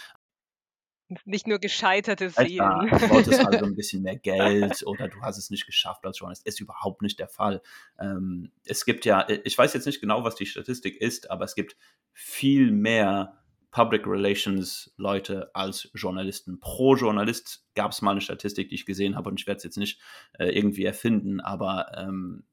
nicht 1.24 1.46
nur 1.46 1.58
gescheiterte 1.58 2.30
Seelen. 2.30 2.88
Du 2.90 3.10
wolltest 3.10 3.44
also 3.44 3.64
ein 3.64 3.74
bisschen 3.76 4.02
mehr 4.02 4.16
Geld 4.16 4.84
oder 4.86 5.08
du 5.08 5.20
hast 5.20 5.38
es 5.38 5.50
nicht 5.50 5.66
geschafft 5.66 6.04
als 6.04 6.18
Journalist. 6.18 6.46
Ist 6.46 6.60
überhaupt 6.60 7.02
nicht 7.02 7.18
der 7.18 7.28
Fall. 7.28 7.62
Ähm, 7.98 8.52
es 8.64 8.84
gibt 8.84 9.04
ja, 9.04 9.26
ich 9.28 9.56
weiß 9.56 9.74
jetzt 9.74 9.86
nicht 9.86 10.00
genau, 10.00 10.24
was 10.24 10.34
die 10.34 10.46
Statistik 10.46 10.96
ist, 11.00 11.30
aber 11.30 11.44
es 11.44 11.54
gibt 11.54 11.76
viel 12.12 12.70
mehr 12.70 13.42
Public 13.72 14.06
Relations 14.06 14.92
Leute 14.96 15.50
als 15.54 15.90
Journalisten. 15.94 16.60
Pro 16.60 16.94
Journalist 16.94 17.66
gab 17.74 17.92
es 17.92 18.02
mal 18.02 18.12
eine 18.12 18.20
Statistik, 18.20 18.68
die 18.68 18.74
ich 18.74 18.86
gesehen 18.86 19.16
habe 19.16 19.30
und 19.30 19.40
ich 19.40 19.46
werde 19.46 19.58
es 19.58 19.64
jetzt 19.64 19.78
nicht 19.78 19.98
äh, 20.38 20.50
irgendwie 20.50 20.84
erfinden, 20.84 21.40
aber 21.40 21.90
ähm, 21.96 22.44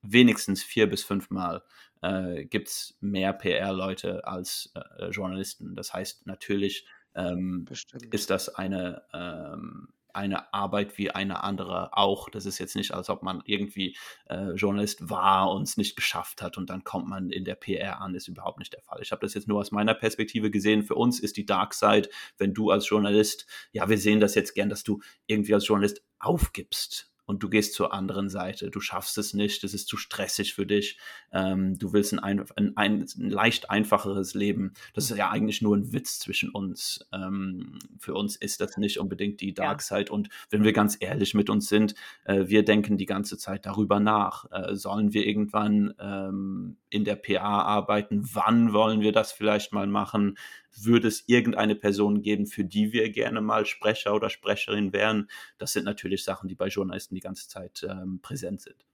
wenigstens 0.00 0.62
vier 0.62 0.88
bis 0.88 1.04
fünfmal 1.04 1.62
äh, 2.00 2.46
gibt 2.46 2.68
es 2.68 2.96
mehr 3.00 3.32
PR-Leute 3.32 4.26
als 4.26 4.72
äh, 4.74 5.08
Journalisten. 5.10 5.76
Das 5.76 5.92
heißt 5.94 6.26
natürlich, 6.26 6.86
ähm, 7.14 7.66
ist 8.10 8.30
das 8.30 8.48
eine, 8.48 9.02
ähm, 9.12 9.88
eine 10.14 10.52
Arbeit 10.52 10.98
wie 10.98 11.10
eine 11.10 11.42
andere 11.42 11.96
auch. 11.96 12.28
Das 12.28 12.46
ist 12.46 12.58
jetzt 12.58 12.76
nicht, 12.76 12.92
als 12.92 13.08
ob 13.08 13.22
man 13.22 13.42
irgendwie 13.44 13.96
äh, 14.28 14.52
Journalist 14.52 15.08
war 15.08 15.50
und 15.50 15.62
es 15.62 15.76
nicht 15.76 15.96
geschafft 15.96 16.42
hat 16.42 16.58
und 16.58 16.70
dann 16.70 16.84
kommt 16.84 17.08
man 17.08 17.30
in 17.30 17.44
der 17.44 17.54
PR 17.54 18.00
an. 18.00 18.14
Ist 18.14 18.28
überhaupt 18.28 18.58
nicht 18.58 18.72
der 18.72 18.82
Fall. 18.82 19.00
Ich 19.02 19.12
habe 19.12 19.24
das 19.24 19.34
jetzt 19.34 19.48
nur 19.48 19.60
aus 19.60 19.70
meiner 19.70 19.94
Perspektive 19.94 20.50
gesehen. 20.50 20.82
Für 20.82 20.94
uns 20.94 21.20
ist 21.20 21.36
die 21.36 21.46
Dark 21.46 21.74
Side, 21.74 22.08
wenn 22.38 22.54
du 22.54 22.70
als 22.70 22.88
Journalist, 22.88 23.46
ja, 23.72 23.88
wir 23.88 23.98
sehen 23.98 24.20
das 24.20 24.34
jetzt 24.34 24.54
gern, 24.54 24.68
dass 24.68 24.84
du 24.84 25.00
irgendwie 25.26 25.54
als 25.54 25.66
Journalist 25.66 26.02
aufgibst 26.18 27.11
und 27.26 27.42
du 27.42 27.48
gehst 27.48 27.74
zur 27.74 27.92
anderen 27.92 28.28
Seite. 28.28 28.70
Du 28.70 28.80
schaffst 28.80 29.16
es 29.18 29.34
nicht, 29.34 29.62
es 29.64 29.74
ist 29.74 29.88
zu 29.88 29.96
stressig 29.96 30.54
für 30.54 30.66
dich. 30.66 30.98
Ähm, 31.32 31.78
du 31.78 31.92
willst 31.92 32.12
ein, 32.12 32.18
ein, 32.18 32.44
ein, 32.56 32.76
ein, 32.76 33.06
leicht 33.16 33.70
einfacheres 33.70 34.34
Leben. 34.34 34.72
Das 34.94 35.10
ist 35.10 35.16
ja 35.16 35.30
eigentlich 35.30 35.62
nur 35.62 35.76
ein 35.76 35.92
Witz 35.92 36.18
zwischen 36.18 36.50
uns. 36.50 37.06
Ähm, 37.12 37.78
für 37.98 38.14
uns 38.14 38.36
ist 38.36 38.60
das 38.60 38.76
nicht 38.76 38.98
unbedingt 38.98 39.40
die 39.40 39.54
Dark 39.54 39.82
Side. 39.82 40.06
Ja. 40.08 40.12
Und 40.12 40.28
wenn 40.50 40.64
wir 40.64 40.72
ganz 40.72 40.96
ehrlich 41.00 41.34
mit 41.34 41.48
uns 41.48 41.68
sind, 41.68 41.94
äh, 42.24 42.44
wir 42.46 42.64
denken 42.64 42.98
die 42.98 43.06
ganze 43.06 43.38
Zeit 43.38 43.66
darüber 43.66 44.00
nach. 44.00 44.50
Äh, 44.50 44.74
sollen 44.74 45.12
wir 45.12 45.26
irgendwann 45.26 45.94
ähm, 45.98 46.76
in 46.90 47.04
der 47.04 47.16
PA 47.16 47.62
arbeiten? 47.62 48.28
Wann 48.32 48.72
wollen 48.72 49.00
wir 49.00 49.12
das 49.12 49.32
vielleicht 49.32 49.72
mal 49.72 49.86
machen? 49.86 50.36
Würde 50.80 51.08
es 51.08 51.24
irgendeine 51.26 51.74
Person 51.74 52.22
geben, 52.22 52.46
für 52.46 52.64
die 52.64 52.92
wir 52.92 53.10
gerne 53.10 53.40
mal 53.40 53.66
Sprecher 53.66 54.14
oder 54.14 54.30
Sprecherin 54.30 54.92
wären? 54.92 55.28
Das 55.58 55.72
sind 55.72 55.84
natürlich 55.84 56.24
Sachen, 56.24 56.48
die 56.48 56.54
bei 56.54 56.68
Journalisten 56.68 57.14
die 57.14 57.20
ganze 57.20 57.48
Zeit 57.48 57.86
ähm, 57.88 58.20
präsent 58.20 58.60
sind. 58.60 58.84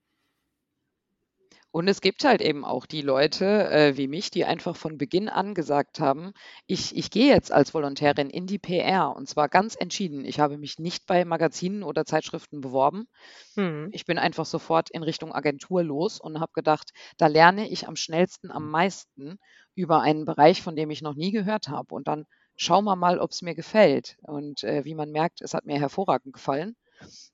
Und 1.71 1.87
es 1.87 2.01
gibt 2.01 2.23
halt 2.23 2.41
eben 2.41 2.65
auch 2.65 2.87
die 2.87 3.03
Leute 3.03 3.69
äh, 3.69 3.95
wie 3.95 4.07
mich, 4.07 4.31
die 4.31 4.43
einfach 4.43 4.75
von 4.75 4.97
Beginn 4.97 5.29
an 5.29 5.53
gesagt 5.53 5.99
haben, 5.99 6.33
ich, 6.65 6.97
ich 6.97 7.11
gehe 7.11 7.31
jetzt 7.31 7.51
als 7.51 7.75
Volontärin 7.75 8.31
in 8.31 8.47
die 8.47 8.57
PR 8.57 9.15
und 9.15 9.29
zwar 9.29 9.49
ganz 9.49 9.75
entschieden. 9.75 10.25
Ich 10.25 10.39
habe 10.39 10.57
mich 10.57 10.79
nicht 10.79 11.05
bei 11.05 11.25
Magazinen 11.25 11.83
oder 11.83 12.05
Zeitschriften 12.05 12.61
beworben. 12.61 13.05
Hm. 13.53 13.89
Ich 13.91 14.05
bin 14.05 14.17
einfach 14.17 14.47
sofort 14.47 14.89
in 14.89 15.03
Richtung 15.03 15.31
Agentur 15.31 15.83
los 15.83 16.19
und 16.19 16.39
habe 16.39 16.51
gedacht, 16.53 16.89
da 17.17 17.27
lerne 17.27 17.69
ich 17.69 17.87
am 17.87 17.95
schnellsten, 17.95 18.49
am 18.49 18.71
meisten 18.71 19.37
über 19.79 20.01
einen 20.01 20.25
Bereich, 20.25 20.61
von 20.61 20.75
dem 20.75 20.91
ich 20.91 21.01
noch 21.01 21.15
nie 21.15 21.31
gehört 21.31 21.69
habe. 21.69 21.95
Und 21.95 22.07
dann 22.07 22.25
schauen 22.57 22.83
wir 22.83 22.97
mal, 22.97 23.19
ob 23.19 23.31
es 23.31 23.41
mir 23.41 23.55
gefällt. 23.55 24.17
Und 24.21 24.63
äh, 24.63 24.83
wie 24.83 24.93
man 24.93 25.11
merkt, 25.11 25.41
es 25.41 25.53
hat 25.53 25.65
mir 25.65 25.79
hervorragend 25.79 26.33
gefallen. 26.33 26.75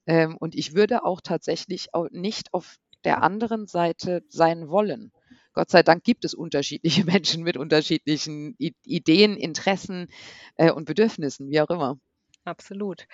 Ähm, 0.06 0.38
und 0.38 0.54
ich 0.54 0.76
würde 0.76 1.04
auch 1.04 1.22
tatsächlich 1.22 1.94
auch 1.94 2.08
nicht 2.12 2.54
auf 2.54 2.76
der 3.04 3.24
anderen 3.24 3.66
Seite 3.66 4.24
sein 4.30 4.70
wollen. 4.70 5.12
Gott 5.54 5.72
sei 5.72 5.82
Dank 5.82 6.04
gibt 6.04 6.24
es 6.24 6.36
unterschiedliche 6.36 7.04
Menschen 7.06 7.44
mit 7.44 7.58
unterschiedlichen 7.58 8.56
Ideen, 8.58 9.38
Interessen 9.38 10.08
äh, 10.56 10.72
und 10.72 10.86
Bedürfnissen, 10.86 11.50
wie 11.50 11.62
auch 11.62 11.70
immer. 11.70 11.98
Absolut. 12.44 13.08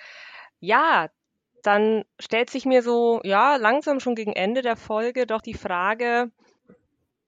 Ja, 0.60 1.08
dann 1.62 2.04
stellt 2.18 2.50
sich 2.50 2.66
mir 2.66 2.82
so, 2.82 3.20
ja, 3.24 3.56
langsam 3.56 3.98
schon 3.98 4.14
gegen 4.14 4.32
Ende 4.32 4.60
der 4.60 4.76
Folge 4.76 5.26
doch 5.26 5.40
die 5.40 5.54
Frage, 5.54 6.30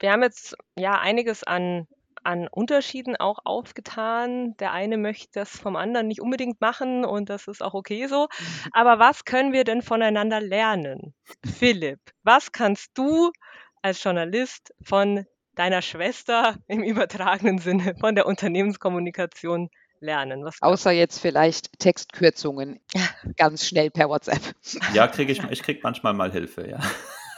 wir 0.01 0.13
haben 0.13 0.23
jetzt 0.23 0.57
ja 0.77 0.99
einiges 1.01 1.45
an 1.45 1.87
an 2.25 2.49
Unterschieden 2.49 3.17
auch 3.17 3.39
aufgetan. 3.45 4.57
Der 4.59 4.73
eine 4.73 4.97
möchte 4.97 5.31
das 5.35 5.51
vom 5.51 5.77
anderen 5.77 6.09
nicht 6.09 6.21
unbedingt 6.21 6.61
machen 6.61 7.05
und 7.05 7.29
das 7.29 7.49
ist 7.49 7.63
auch 7.63 7.75
okay 7.75 8.07
so. 8.07 8.23
Mhm. 8.23 8.71
Aber 8.73 8.99
was 8.99 9.25
können 9.25 9.53
wir 9.53 9.65
denn 9.65 9.83
voneinander 9.83 10.41
lernen? 10.41 11.15
Philipp, 11.45 12.01
was 12.23 12.53
kannst 12.53 12.91
du 12.95 13.31
als 13.83 14.03
Journalist 14.03 14.75
von 14.83 15.25
deiner 15.55 15.83
Schwester 15.83 16.57
im 16.67 16.83
übertragenen 16.83 17.59
Sinne 17.59 17.95
von 18.01 18.15
der 18.15 18.27
Unternehmenskommunikation 18.27 19.71
lernen? 20.01 20.45
Was 20.45 20.61
Außer 20.61 20.93
jetzt 20.93 21.19
vielleicht 21.19 21.79
Textkürzungen 21.79 22.81
ganz 23.37 23.67
schnell 23.67 23.91
per 23.91 24.09
WhatsApp. 24.09 24.43
Ja, 24.93 25.07
kriege 25.09 25.33
ich, 25.33 25.43
ich 25.51 25.63
krieg 25.63 25.83
manchmal 25.83 26.15
mal 26.15 26.33
Hilfe, 26.33 26.69
ja. 26.69 26.81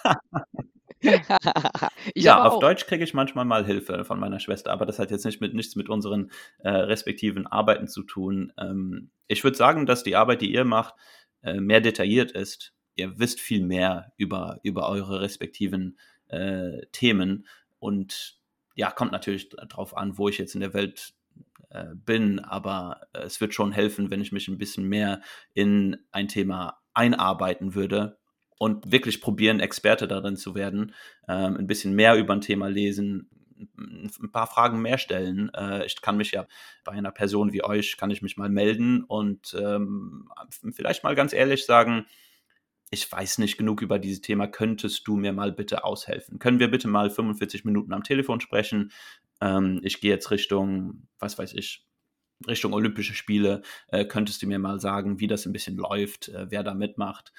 ja, 2.15 2.43
auf 2.43 2.55
auch. 2.55 2.61
Deutsch 2.61 2.87
kriege 2.87 3.05
ich 3.05 3.15
manchmal 3.15 3.45
mal 3.45 3.65
Hilfe 3.65 4.05
von 4.05 4.21
meiner 4.21 4.41
Schwester, 4.41 4.73
aber 4.73 4.87
das 4.87 4.99
hat 4.99 5.11
jetzt 5.11 5.25
nicht 5.25 5.41
mit, 5.41 5.55
nichts 5.55 5.77
mit 5.77 5.89
unseren 5.89 6.31
äh, 6.59 6.69
respektiven 6.69 7.47
Arbeiten 7.47 7.89
zu 7.89 8.03
tun. 8.03 8.53
Ähm, 8.59 9.11
ich 9.29 9.45
würde 9.45 9.57
sagen, 9.57 9.87
dass 9.87 10.03
die 10.03 10.17
Arbeit, 10.17 10.43
die 10.43 10.53
ihr 10.53 10.65
macht, 10.65 10.95
äh, 11.43 11.61
mehr 11.61 11.81
detailliert 11.81 12.33
ist. 12.33 12.75
Ihr 12.95 13.19
wisst 13.19 13.41
viel 13.41 13.65
mehr 13.65 14.13
über, 14.17 14.61
über 14.63 14.89
eure 14.89 15.21
respektiven 15.21 15.99
äh, 16.29 16.87
Themen 16.93 17.47
und 17.79 18.41
ja, 18.75 18.91
kommt 18.91 19.13
natürlich 19.13 19.49
darauf 19.49 19.97
an, 19.97 20.19
wo 20.19 20.29
ich 20.29 20.39
jetzt 20.39 20.55
in 20.55 20.61
der 20.61 20.75
Welt 20.75 21.15
äh, 21.71 21.95
bin, 21.95 22.41
aber 22.41 23.01
äh, 23.13 23.21
es 23.21 23.41
wird 23.41 23.55
schon 23.55 23.73
helfen, 23.73 24.11
wenn 24.11 24.21
ich 24.21 24.33
mich 24.33 24.49
ein 24.49 24.59
bisschen 24.59 24.89
mehr 24.89 25.21
in 25.55 25.97
ein 26.11 26.29
Thema 26.29 26.81
einarbeiten 26.95 27.75
würde 27.75 28.19
und 28.59 28.91
wirklich 28.91 29.21
probieren, 29.21 29.61
Experte 29.61 30.09
darin 30.09 30.37
zu 30.37 30.55
werden, 30.55 30.95
ähm, 31.29 31.57
ein 31.57 31.67
bisschen 31.67 31.95
mehr 31.95 32.17
über 32.17 32.33
ein 32.33 32.41
Thema 32.41 32.69
lesen, 32.69 33.31
ein 33.77 34.33
paar 34.33 34.47
Fragen 34.47 34.83
mehr 34.83 34.99
stellen. 34.99 35.51
Äh, 35.55 35.87
ich 35.87 36.01
kann 36.01 36.17
mich 36.17 36.33
ja 36.33 36.47
bei 36.85 36.93
einer 36.93 37.11
Person 37.11 37.53
wie 37.53 37.65
euch, 37.65 37.97
kann 37.97 38.11
ich 38.11 38.23
mich 38.23 38.37
mal 38.37 38.51
melden 38.51 39.03
und 39.05 39.57
ähm, 39.59 40.29
vielleicht 40.73 41.05
mal 41.05 41.15
ganz 41.15 41.33
ehrlich 41.33 41.65
sagen, 41.65 42.07
ich 42.91 43.11
weiß 43.11 43.39
nicht 43.39 43.57
genug 43.57 43.83
über 43.83 43.99
dieses 43.99 44.21
Thema, 44.21 44.47
könntest 44.47 45.09
du 45.09 45.17
mir 45.17 45.33
mal 45.33 45.53
bitte 45.53 45.85
aushelfen? 45.85 46.39
Können 46.39 46.61
wir 46.61 46.71
bitte 46.71 46.87
mal 46.87 47.11
45 47.11 47.65
Minuten 47.65 47.93
am 47.93 48.05
Telefon 48.05 48.41
sprechen? 48.41 48.93
ähm, 49.41 49.81
ich 49.83 50.01
gehe 50.01 50.11
jetzt 50.11 50.31
Richtung, 50.31 51.07
was 51.19 51.39
weiß 51.39 51.55
ich, 51.55 51.85
Richtung 52.47 52.75
Olympische 52.75 53.15
Spiele, 53.15 53.63
äh, 53.89 54.05
könntest 54.05 54.43
du 54.43 54.47
mir 54.47 54.59
mal 54.59 54.79
sagen, 54.79 55.21
wie 55.21 55.27
das 55.27 55.47
ein 55.47 55.53
bisschen 55.53 55.77
läuft, 55.77 56.29
äh, 56.29 56.47
wer 56.51 56.63
da 56.63 56.75
mitmacht. 56.75 57.33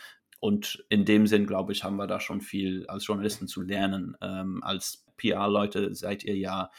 Und 0.47 0.85
in 0.87 1.03
dem 1.03 1.27
Sinn, 1.27 1.45
glaube 1.45 1.73
ich, 1.73 1.83
haben 1.83 1.97
wir 1.97 2.07
da 2.07 2.21
schon 2.21 2.39
viel 2.39 2.87
als 2.87 3.05
Journalisten 3.05 3.49
zu 3.49 3.61
lernen. 3.61 4.15
Ähm, 4.21 4.63
als 4.63 5.05
PR-Leute 5.17 5.93
seid 5.93 6.23
ihr 6.23 6.37
ja, 6.37 6.71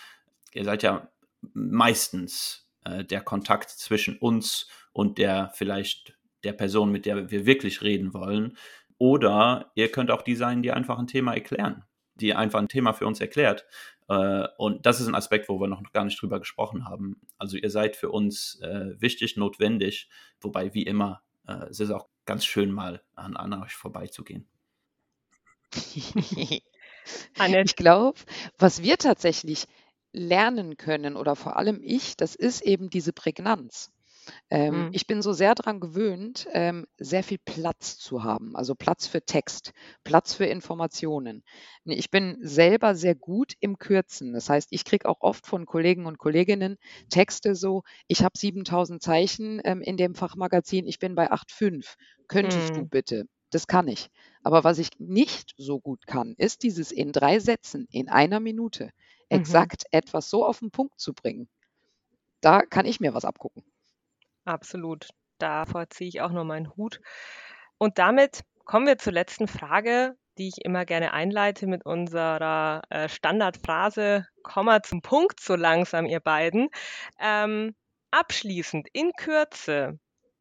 ihr 0.54 0.64
seid 0.64 0.82
ja 0.82 1.10
meistens 1.52 2.66
äh, 2.86 3.04
der 3.04 3.20
Kontakt 3.20 3.68
zwischen 3.68 4.16
uns 4.16 4.68
und 4.94 5.18
der 5.18 5.50
vielleicht 5.52 6.16
der 6.44 6.54
Person, 6.54 6.90
mit 6.90 7.04
der 7.04 7.30
wir 7.30 7.44
wirklich 7.44 7.82
reden 7.82 8.14
wollen. 8.14 8.56
Oder 8.96 9.70
ihr 9.74 9.92
könnt 9.92 10.10
auch 10.10 10.22
die 10.22 10.34
sein, 10.34 10.62
die 10.62 10.72
einfach 10.72 10.98
ein 10.98 11.06
Thema 11.06 11.34
erklären, 11.34 11.84
die 12.14 12.32
einfach 12.32 12.60
ein 12.60 12.68
Thema 12.68 12.94
für 12.94 13.06
uns 13.06 13.20
erklärt. 13.20 13.66
Äh, 14.08 14.48
und 14.56 14.86
das 14.86 14.98
ist 14.98 15.08
ein 15.08 15.14
Aspekt, 15.14 15.50
wo 15.50 15.60
wir 15.60 15.68
noch 15.68 15.82
gar 15.92 16.06
nicht 16.06 16.22
drüber 16.22 16.38
gesprochen 16.38 16.86
haben. 16.86 17.20
Also 17.36 17.58
ihr 17.58 17.68
seid 17.68 17.96
für 17.96 18.08
uns 18.08 18.58
äh, 18.62 18.98
wichtig, 18.98 19.36
notwendig, 19.36 20.08
wobei 20.40 20.72
wie 20.72 20.84
immer 20.84 21.20
äh, 21.48 21.66
es 21.70 21.80
ist 21.80 21.90
auch 21.90 22.08
ganz 22.26 22.44
schön 22.44 22.70
mal 22.70 23.02
an, 23.14 23.36
an 23.36 23.62
euch 23.62 23.74
vorbeizugehen. 23.74 24.48
ich 27.64 27.76
glaube, 27.76 28.18
was 28.58 28.82
wir 28.82 28.98
tatsächlich 28.98 29.66
lernen 30.12 30.76
können 30.76 31.16
oder 31.16 31.36
vor 31.36 31.56
allem 31.56 31.80
ich, 31.82 32.16
das 32.16 32.34
ist 32.34 32.62
eben 32.62 32.90
diese 32.90 33.12
Prägnanz. 33.12 33.90
Ähm, 34.50 34.86
Mhm. 34.86 34.92
ich 34.92 35.06
bin 35.06 35.22
so 35.22 35.32
sehr 35.32 35.54
daran 35.54 35.80
gewöhnt, 35.80 36.46
ähm, 36.52 36.86
sehr 36.98 37.22
viel 37.24 37.38
Platz 37.44 37.98
zu 37.98 38.22
haben, 38.24 38.56
also 38.56 38.74
Platz 38.74 39.06
für 39.06 39.22
Text, 39.24 39.72
Platz 40.04 40.34
für 40.34 40.46
Informationen. 40.46 41.42
ich 41.84 42.10
bin 42.10 42.38
selber 42.40 42.94
sehr 42.94 43.14
gut 43.14 43.54
im 43.60 43.78
Kürzen. 43.78 44.32
Das 44.32 44.48
heißt, 44.50 44.68
ich 44.70 44.84
kriege 44.84 45.08
auch 45.08 45.20
oft 45.20 45.46
von 45.46 45.66
Kollegen 45.66 46.06
und 46.06 46.18
Kolleginnen 46.18 46.76
Texte 47.08 47.54
so: 47.54 47.82
„Ich 48.06 48.22
habe 48.22 48.38
7.000 48.38 49.02
Zeichen, 49.02 49.60
ähm, 49.64 49.80
in 49.82 49.96
dem 49.96 50.14
Fachmagazin, 50.14 50.86
ich 50.86 50.98
bin 50.98 51.14
bei 51.14 51.30
8,5. 51.30 51.96
Könntest 52.28 52.76
du 52.76 52.84
mhm. 52.84 52.88
bitte?“ 52.88 53.24
Das 53.50 53.66
kann 53.66 53.88
ich. 53.88 54.08
Aber 54.42 54.62
was 54.64 54.78
ich 54.78 54.90
nicht 54.98 55.54
so 55.56 55.80
gut 55.80 56.06
kann, 56.06 56.34
ist 56.36 56.62
dieses 56.62 56.92
in 56.92 57.12
drei 57.12 57.38
Sätzen, 57.40 57.86
in 57.90 58.08
einer 58.08 58.40
Minute 58.40 58.90
Mhm. 59.32 59.68
exakt 59.68 59.84
etwas 59.90 60.28
so 60.30 60.44
auf 60.46 60.58
den 60.60 60.70
Punkt 60.70 61.00
zu 61.00 61.14
bringen. 61.14 61.48
Da 62.40 62.62
kann 62.62 62.86
ich 62.86 62.98
mir 63.00 63.14
was 63.14 63.24
abgucken. 63.24 63.62
Absolut. 64.48 65.08
Davor 65.38 65.90
ziehe 65.90 66.08
ich 66.08 66.20
auch 66.22 66.32
nur 66.32 66.44
meinen 66.44 66.74
Hut. 66.74 67.00
Und 67.76 67.98
damit 67.98 68.44
kommen 68.64 68.86
wir 68.86 68.96
zur 68.96 69.12
letzten 69.12 69.46
Frage, 69.46 70.16
die 70.38 70.48
ich 70.48 70.64
immer 70.64 70.86
gerne 70.86 71.12
einleite 71.12 71.66
mit 71.66 71.84
unserer 71.84 72.82
äh, 72.88 73.08
Standardphrase, 73.10 74.26
Komma 74.42 74.82
zum 74.82 75.02
Punkt 75.02 75.40
so 75.40 75.54
langsam, 75.54 76.06
ihr 76.06 76.20
beiden. 76.20 76.70
Ähm, 77.20 77.74
abschließend, 78.10 78.88
in 78.94 79.12
Kürze, 79.18 79.98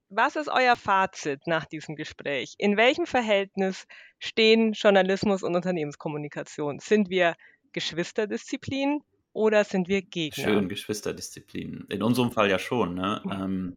was 0.07 0.37
ist 0.37 0.47
euer 0.47 0.77
Fazit 0.77 1.45
nach 1.45 1.65
diesem 1.65 1.97
Gespräch? 1.97 2.55
In 2.57 2.77
welchem 2.77 3.07
Verhältnis 3.07 3.87
stehen 4.19 4.71
Journalismus 4.71 5.43
und 5.43 5.53
Unternehmenskommunikation? 5.53 6.79
Sind 6.79 7.09
wir 7.09 7.35
Geschwisterdisziplinen 7.73 9.01
oder 9.33 9.65
sind 9.65 9.89
wir 9.89 10.01
Gegner? 10.01 10.45
Schön, 10.45 10.69
Geschwisterdisziplinen. 10.69 11.87
In 11.89 12.01
unserem 12.01 12.31
Fall 12.31 12.49
ja 12.49 12.57
schon. 12.57 12.93
Ne? 12.93 13.21
Ähm, 13.29 13.75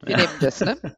wir 0.00 0.16
nehmen 0.16 0.28
das, 0.40 0.60
ne? 0.60 0.76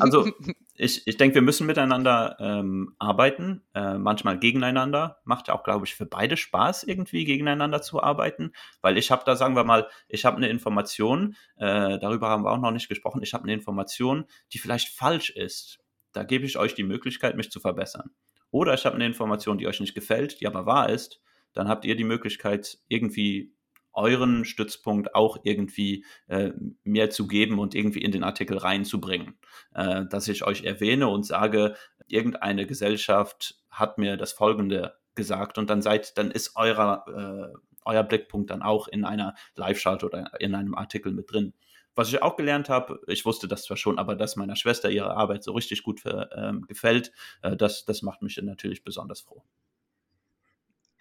Also 0.00 0.30
ich, 0.74 1.06
ich 1.06 1.16
denke, 1.16 1.36
wir 1.36 1.42
müssen 1.42 1.66
miteinander 1.66 2.36
ähm, 2.40 2.94
arbeiten, 2.98 3.62
äh, 3.74 3.96
manchmal 3.96 4.38
gegeneinander. 4.38 5.20
Macht 5.24 5.48
ja 5.48 5.54
auch, 5.54 5.62
glaube 5.62 5.86
ich, 5.86 5.94
für 5.94 6.06
beide 6.06 6.36
Spaß, 6.36 6.84
irgendwie 6.84 7.24
gegeneinander 7.24 7.80
zu 7.80 8.02
arbeiten. 8.02 8.52
Weil 8.80 8.98
ich 8.98 9.10
habe 9.10 9.22
da, 9.24 9.36
sagen 9.36 9.56
wir 9.56 9.64
mal, 9.64 9.88
ich 10.08 10.24
habe 10.24 10.36
eine 10.36 10.48
Information, 10.48 11.36
äh, 11.56 11.98
darüber 11.98 12.28
haben 12.28 12.44
wir 12.44 12.50
auch 12.50 12.58
noch 12.58 12.70
nicht 12.70 12.88
gesprochen, 12.88 13.22
ich 13.22 13.32
habe 13.32 13.44
eine 13.44 13.54
Information, 13.54 14.26
die 14.52 14.58
vielleicht 14.58 14.88
falsch 14.88 15.30
ist. 15.30 15.78
Da 16.12 16.24
gebe 16.24 16.44
ich 16.44 16.58
euch 16.58 16.74
die 16.74 16.84
Möglichkeit, 16.84 17.36
mich 17.36 17.50
zu 17.50 17.60
verbessern. 17.60 18.10
Oder 18.50 18.74
ich 18.74 18.84
habe 18.84 18.96
eine 18.96 19.06
Information, 19.06 19.56
die 19.56 19.66
euch 19.66 19.80
nicht 19.80 19.94
gefällt, 19.94 20.40
die 20.40 20.46
aber 20.46 20.66
wahr 20.66 20.90
ist. 20.90 21.20
Dann 21.54 21.68
habt 21.68 21.84
ihr 21.84 21.96
die 21.96 22.04
Möglichkeit, 22.04 22.78
irgendwie 22.88 23.54
euren 23.92 24.44
Stützpunkt 24.44 25.14
auch 25.14 25.38
irgendwie 25.44 26.04
äh, 26.28 26.50
mehr 26.84 27.10
zu 27.10 27.26
geben 27.26 27.58
und 27.58 27.74
irgendwie 27.74 28.02
in 28.02 28.12
den 28.12 28.24
Artikel 28.24 28.58
reinzubringen. 28.58 29.38
Äh, 29.74 30.06
dass 30.10 30.28
ich 30.28 30.44
euch 30.44 30.64
erwähne 30.64 31.08
und 31.08 31.24
sage, 31.24 31.74
irgendeine 32.06 32.66
Gesellschaft 32.66 33.56
hat 33.70 33.98
mir 33.98 34.16
das 34.16 34.32
Folgende 34.32 34.94
gesagt 35.14 35.58
und 35.58 35.70
dann 35.70 35.82
seid, 35.82 36.16
dann 36.18 36.30
ist 36.30 36.56
eurer, 36.56 37.52
äh, 37.52 37.58
euer 37.84 38.02
Blickpunkt 38.02 38.50
dann 38.50 38.62
auch 38.62 38.88
in 38.88 39.04
einer 39.04 39.34
Live-Schalte 39.56 40.06
oder 40.06 40.40
in 40.40 40.54
einem 40.54 40.74
Artikel 40.74 41.12
mit 41.12 41.30
drin. 41.30 41.54
Was 41.94 42.08
ich 42.08 42.22
auch 42.22 42.36
gelernt 42.36 42.70
habe, 42.70 43.00
ich 43.06 43.26
wusste 43.26 43.48
das 43.48 43.64
zwar 43.64 43.76
schon, 43.76 43.98
aber 43.98 44.16
dass 44.16 44.36
meiner 44.36 44.56
Schwester 44.56 44.90
ihre 44.90 45.14
Arbeit 45.14 45.44
so 45.44 45.52
richtig 45.52 45.82
gut 45.82 46.00
für, 46.00 46.30
ähm, 46.34 46.62
gefällt, 46.66 47.12
äh, 47.42 47.56
das, 47.56 47.84
das 47.84 48.02
macht 48.02 48.22
mich 48.22 48.40
natürlich 48.42 48.82
besonders 48.82 49.20
froh. 49.20 49.42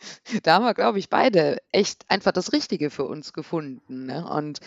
Da 0.43 0.56
haben 0.56 0.66
wir, 0.66 0.74
glaube 0.74 0.99
ich, 0.99 1.10
beide 1.10 1.58
echt 1.72 2.10
einfach 2.10 2.32
das 2.32 2.54
Richtige 2.54 2.89
für 2.89 3.06
uns 3.06 3.34
gefunden. 3.34 4.06
Ne? 4.06 4.26
Und 4.28 4.60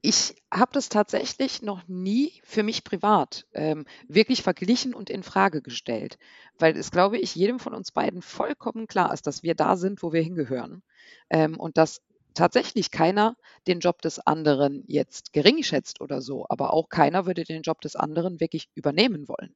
ich 0.00 0.36
habe 0.52 0.70
das 0.72 0.88
tatsächlich 0.88 1.62
noch 1.62 1.86
nie 1.88 2.32
für 2.44 2.62
mich 2.62 2.84
privat 2.84 3.46
ähm, 3.52 3.84
wirklich 4.06 4.42
verglichen 4.42 4.94
und 4.94 5.10
in 5.10 5.22
Frage 5.22 5.60
gestellt, 5.60 6.18
weil 6.58 6.76
es, 6.76 6.90
glaube 6.90 7.18
ich, 7.18 7.34
jedem 7.34 7.58
von 7.58 7.74
uns 7.74 7.90
beiden 7.90 8.22
vollkommen 8.22 8.86
klar 8.86 9.12
ist, 9.12 9.26
dass 9.26 9.42
wir 9.42 9.54
da 9.54 9.76
sind, 9.76 10.02
wo 10.02 10.12
wir 10.12 10.22
hingehören 10.22 10.82
ähm, 11.30 11.58
und 11.58 11.76
dass 11.76 12.00
tatsächlich 12.34 12.90
keiner 12.92 13.36
den 13.66 13.80
Job 13.80 14.00
des 14.02 14.20
anderen 14.20 14.84
jetzt 14.86 15.32
gering 15.32 15.62
schätzt 15.64 16.00
oder 16.00 16.22
so, 16.22 16.46
aber 16.48 16.72
auch 16.72 16.88
keiner 16.88 17.26
würde 17.26 17.42
den 17.42 17.62
Job 17.62 17.80
des 17.80 17.96
anderen 17.96 18.38
wirklich 18.38 18.68
übernehmen 18.74 19.26
wollen. 19.26 19.54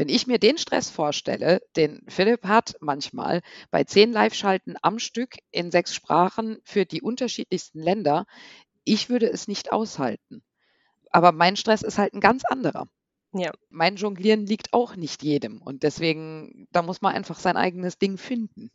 Wenn 0.00 0.08
ich 0.08 0.26
mir 0.26 0.38
den 0.38 0.56
Stress 0.56 0.88
vorstelle, 0.88 1.60
den 1.76 2.00
Philipp 2.08 2.46
hat 2.46 2.74
manchmal 2.80 3.42
bei 3.70 3.84
zehn 3.84 4.14
Live-Schalten 4.14 4.76
am 4.80 4.98
Stück 4.98 5.36
in 5.50 5.70
sechs 5.70 5.94
Sprachen 5.94 6.56
für 6.64 6.86
die 6.86 7.02
unterschiedlichsten 7.02 7.80
Länder, 7.80 8.24
ich 8.84 9.10
würde 9.10 9.30
es 9.30 9.46
nicht 9.46 9.72
aushalten. 9.72 10.42
Aber 11.10 11.32
mein 11.32 11.54
Stress 11.54 11.82
ist 11.82 11.98
halt 11.98 12.14
ein 12.14 12.20
ganz 12.20 12.44
anderer. 12.46 12.88
Ja. 13.34 13.52
Mein 13.68 13.96
Jonglieren 13.96 14.46
liegt 14.46 14.72
auch 14.72 14.96
nicht 14.96 15.22
jedem. 15.22 15.60
Und 15.60 15.82
deswegen, 15.82 16.66
da 16.72 16.80
muss 16.80 17.02
man 17.02 17.14
einfach 17.14 17.38
sein 17.38 17.58
eigenes 17.58 17.98
Ding 17.98 18.16
finden. 18.16 18.70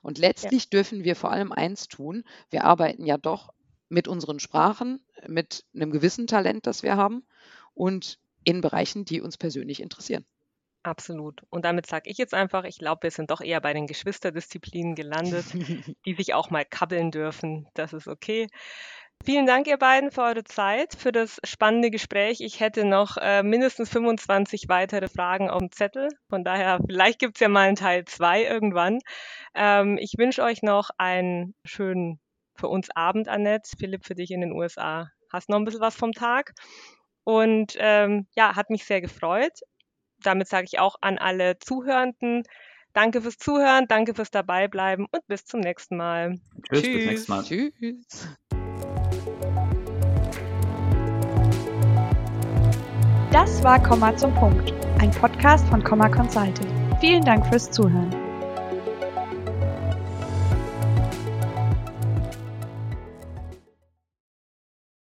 Und 0.00 0.16
letztlich 0.16 0.62
ja. 0.62 0.68
dürfen 0.70 1.04
wir 1.04 1.16
vor 1.16 1.32
allem 1.32 1.52
eins 1.52 1.88
tun. 1.88 2.24
Wir 2.48 2.64
arbeiten 2.64 3.04
ja 3.04 3.18
doch 3.18 3.52
mit 3.90 4.08
unseren 4.08 4.40
Sprachen, 4.40 5.04
mit 5.28 5.66
einem 5.74 5.90
gewissen 5.90 6.26
Talent, 6.26 6.66
das 6.66 6.82
wir 6.82 6.96
haben 6.96 7.26
und 7.74 8.18
in 8.42 8.62
Bereichen, 8.62 9.04
die 9.04 9.20
uns 9.20 9.36
persönlich 9.36 9.80
interessieren. 9.82 10.24
Absolut. 10.86 11.42
Und 11.50 11.64
damit 11.64 11.86
sage 11.86 12.08
ich 12.08 12.16
jetzt 12.16 12.32
einfach, 12.32 12.62
ich 12.62 12.78
glaube, 12.78 13.02
wir 13.02 13.10
sind 13.10 13.32
doch 13.32 13.40
eher 13.40 13.60
bei 13.60 13.72
den 13.72 13.88
Geschwisterdisziplinen 13.88 14.94
gelandet, 14.94 15.46
die 16.06 16.14
sich 16.14 16.32
auch 16.32 16.48
mal 16.50 16.64
kabbeln 16.64 17.10
dürfen. 17.10 17.66
Das 17.74 17.92
ist 17.92 18.06
okay. 18.06 18.46
Vielen 19.24 19.46
Dank, 19.46 19.66
ihr 19.66 19.78
beiden, 19.78 20.12
für 20.12 20.22
eure 20.22 20.44
Zeit, 20.44 20.94
für 20.96 21.10
das 21.10 21.40
spannende 21.42 21.90
Gespräch. 21.90 22.40
Ich 22.40 22.60
hätte 22.60 22.84
noch 22.84 23.16
äh, 23.16 23.42
mindestens 23.42 23.88
25 23.90 24.68
weitere 24.68 25.08
Fragen 25.08 25.50
auf 25.50 25.58
dem 25.58 25.72
Zettel. 25.72 26.08
Von 26.28 26.44
daher, 26.44 26.78
vielleicht 26.86 27.18
gibt 27.18 27.34
es 27.34 27.40
ja 27.40 27.48
mal 27.48 27.66
einen 27.66 27.74
Teil 27.74 28.04
2 28.04 28.44
irgendwann. 28.44 29.00
Ähm, 29.56 29.98
ich 29.98 30.12
wünsche 30.18 30.44
euch 30.44 30.62
noch 30.62 30.90
einen 30.98 31.56
schönen 31.64 32.20
für 32.54 32.68
uns 32.68 32.90
Abend, 32.94 33.26
Annette. 33.26 33.70
Philipp, 33.76 34.06
für 34.06 34.14
dich 34.14 34.30
in 34.30 34.40
den 34.40 34.52
USA. 34.52 35.10
Hast 35.32 35.48
noch 35.48 35.56
ein 35.56 35.64
bisschen 35.64 35.80
was 35.80 35.96
vom 35.96 36.12
Tag. 36.12 36.52
Und 37.24 37.74
ähm, 37.80 38.28
ja, 38.36 38.54
hat 38.54 38.70
mich 38.70 38.84
sehr 38.84 39.00
gefreut 39.00 39.58
damit 40.22 40.48
sage 40.48 40.66
ich 40.70 40.78
auch 40.78 40.96
an 41.00 41.18
alle 41.18 41.58
Zuhörenden, 41.58 42.42
danke 42.92 43.20
fürs 43.20 43.38
Zuhören, 43.38 43.86
danke 43.88 44.14
fürs 44.14 44.30
Dabeibleiben 44.30 45.06
und 45.10 45.26
bis 45.26 45.44
zum 45.44 45.60
nächsten 45.60 45.96
Mal. 45.96 46.38
Tschüss, 46.68 46.82
Tschüss. 46.82 46.94
bis 46.94 47.06
nächstes 47.06 47.28
Mal. 47.28 47.44
Tschüss. 47.44 48.28
Das 53.32 53.62
war 53.62 53.82
Komma 53.82 54.16
zum 54.16 54.34
Punkt, 54.34 54.72
ein 54.98 55.10
Podcast 55.10 55.68
von 55.68 55.84
Komma 55.84 56.08
Consulting. 56.08 56.66
Vielen 57.00 57.22
Dank 57.22 57.46
fürs 57.46 57.70
Zuhören. 57.70 58.25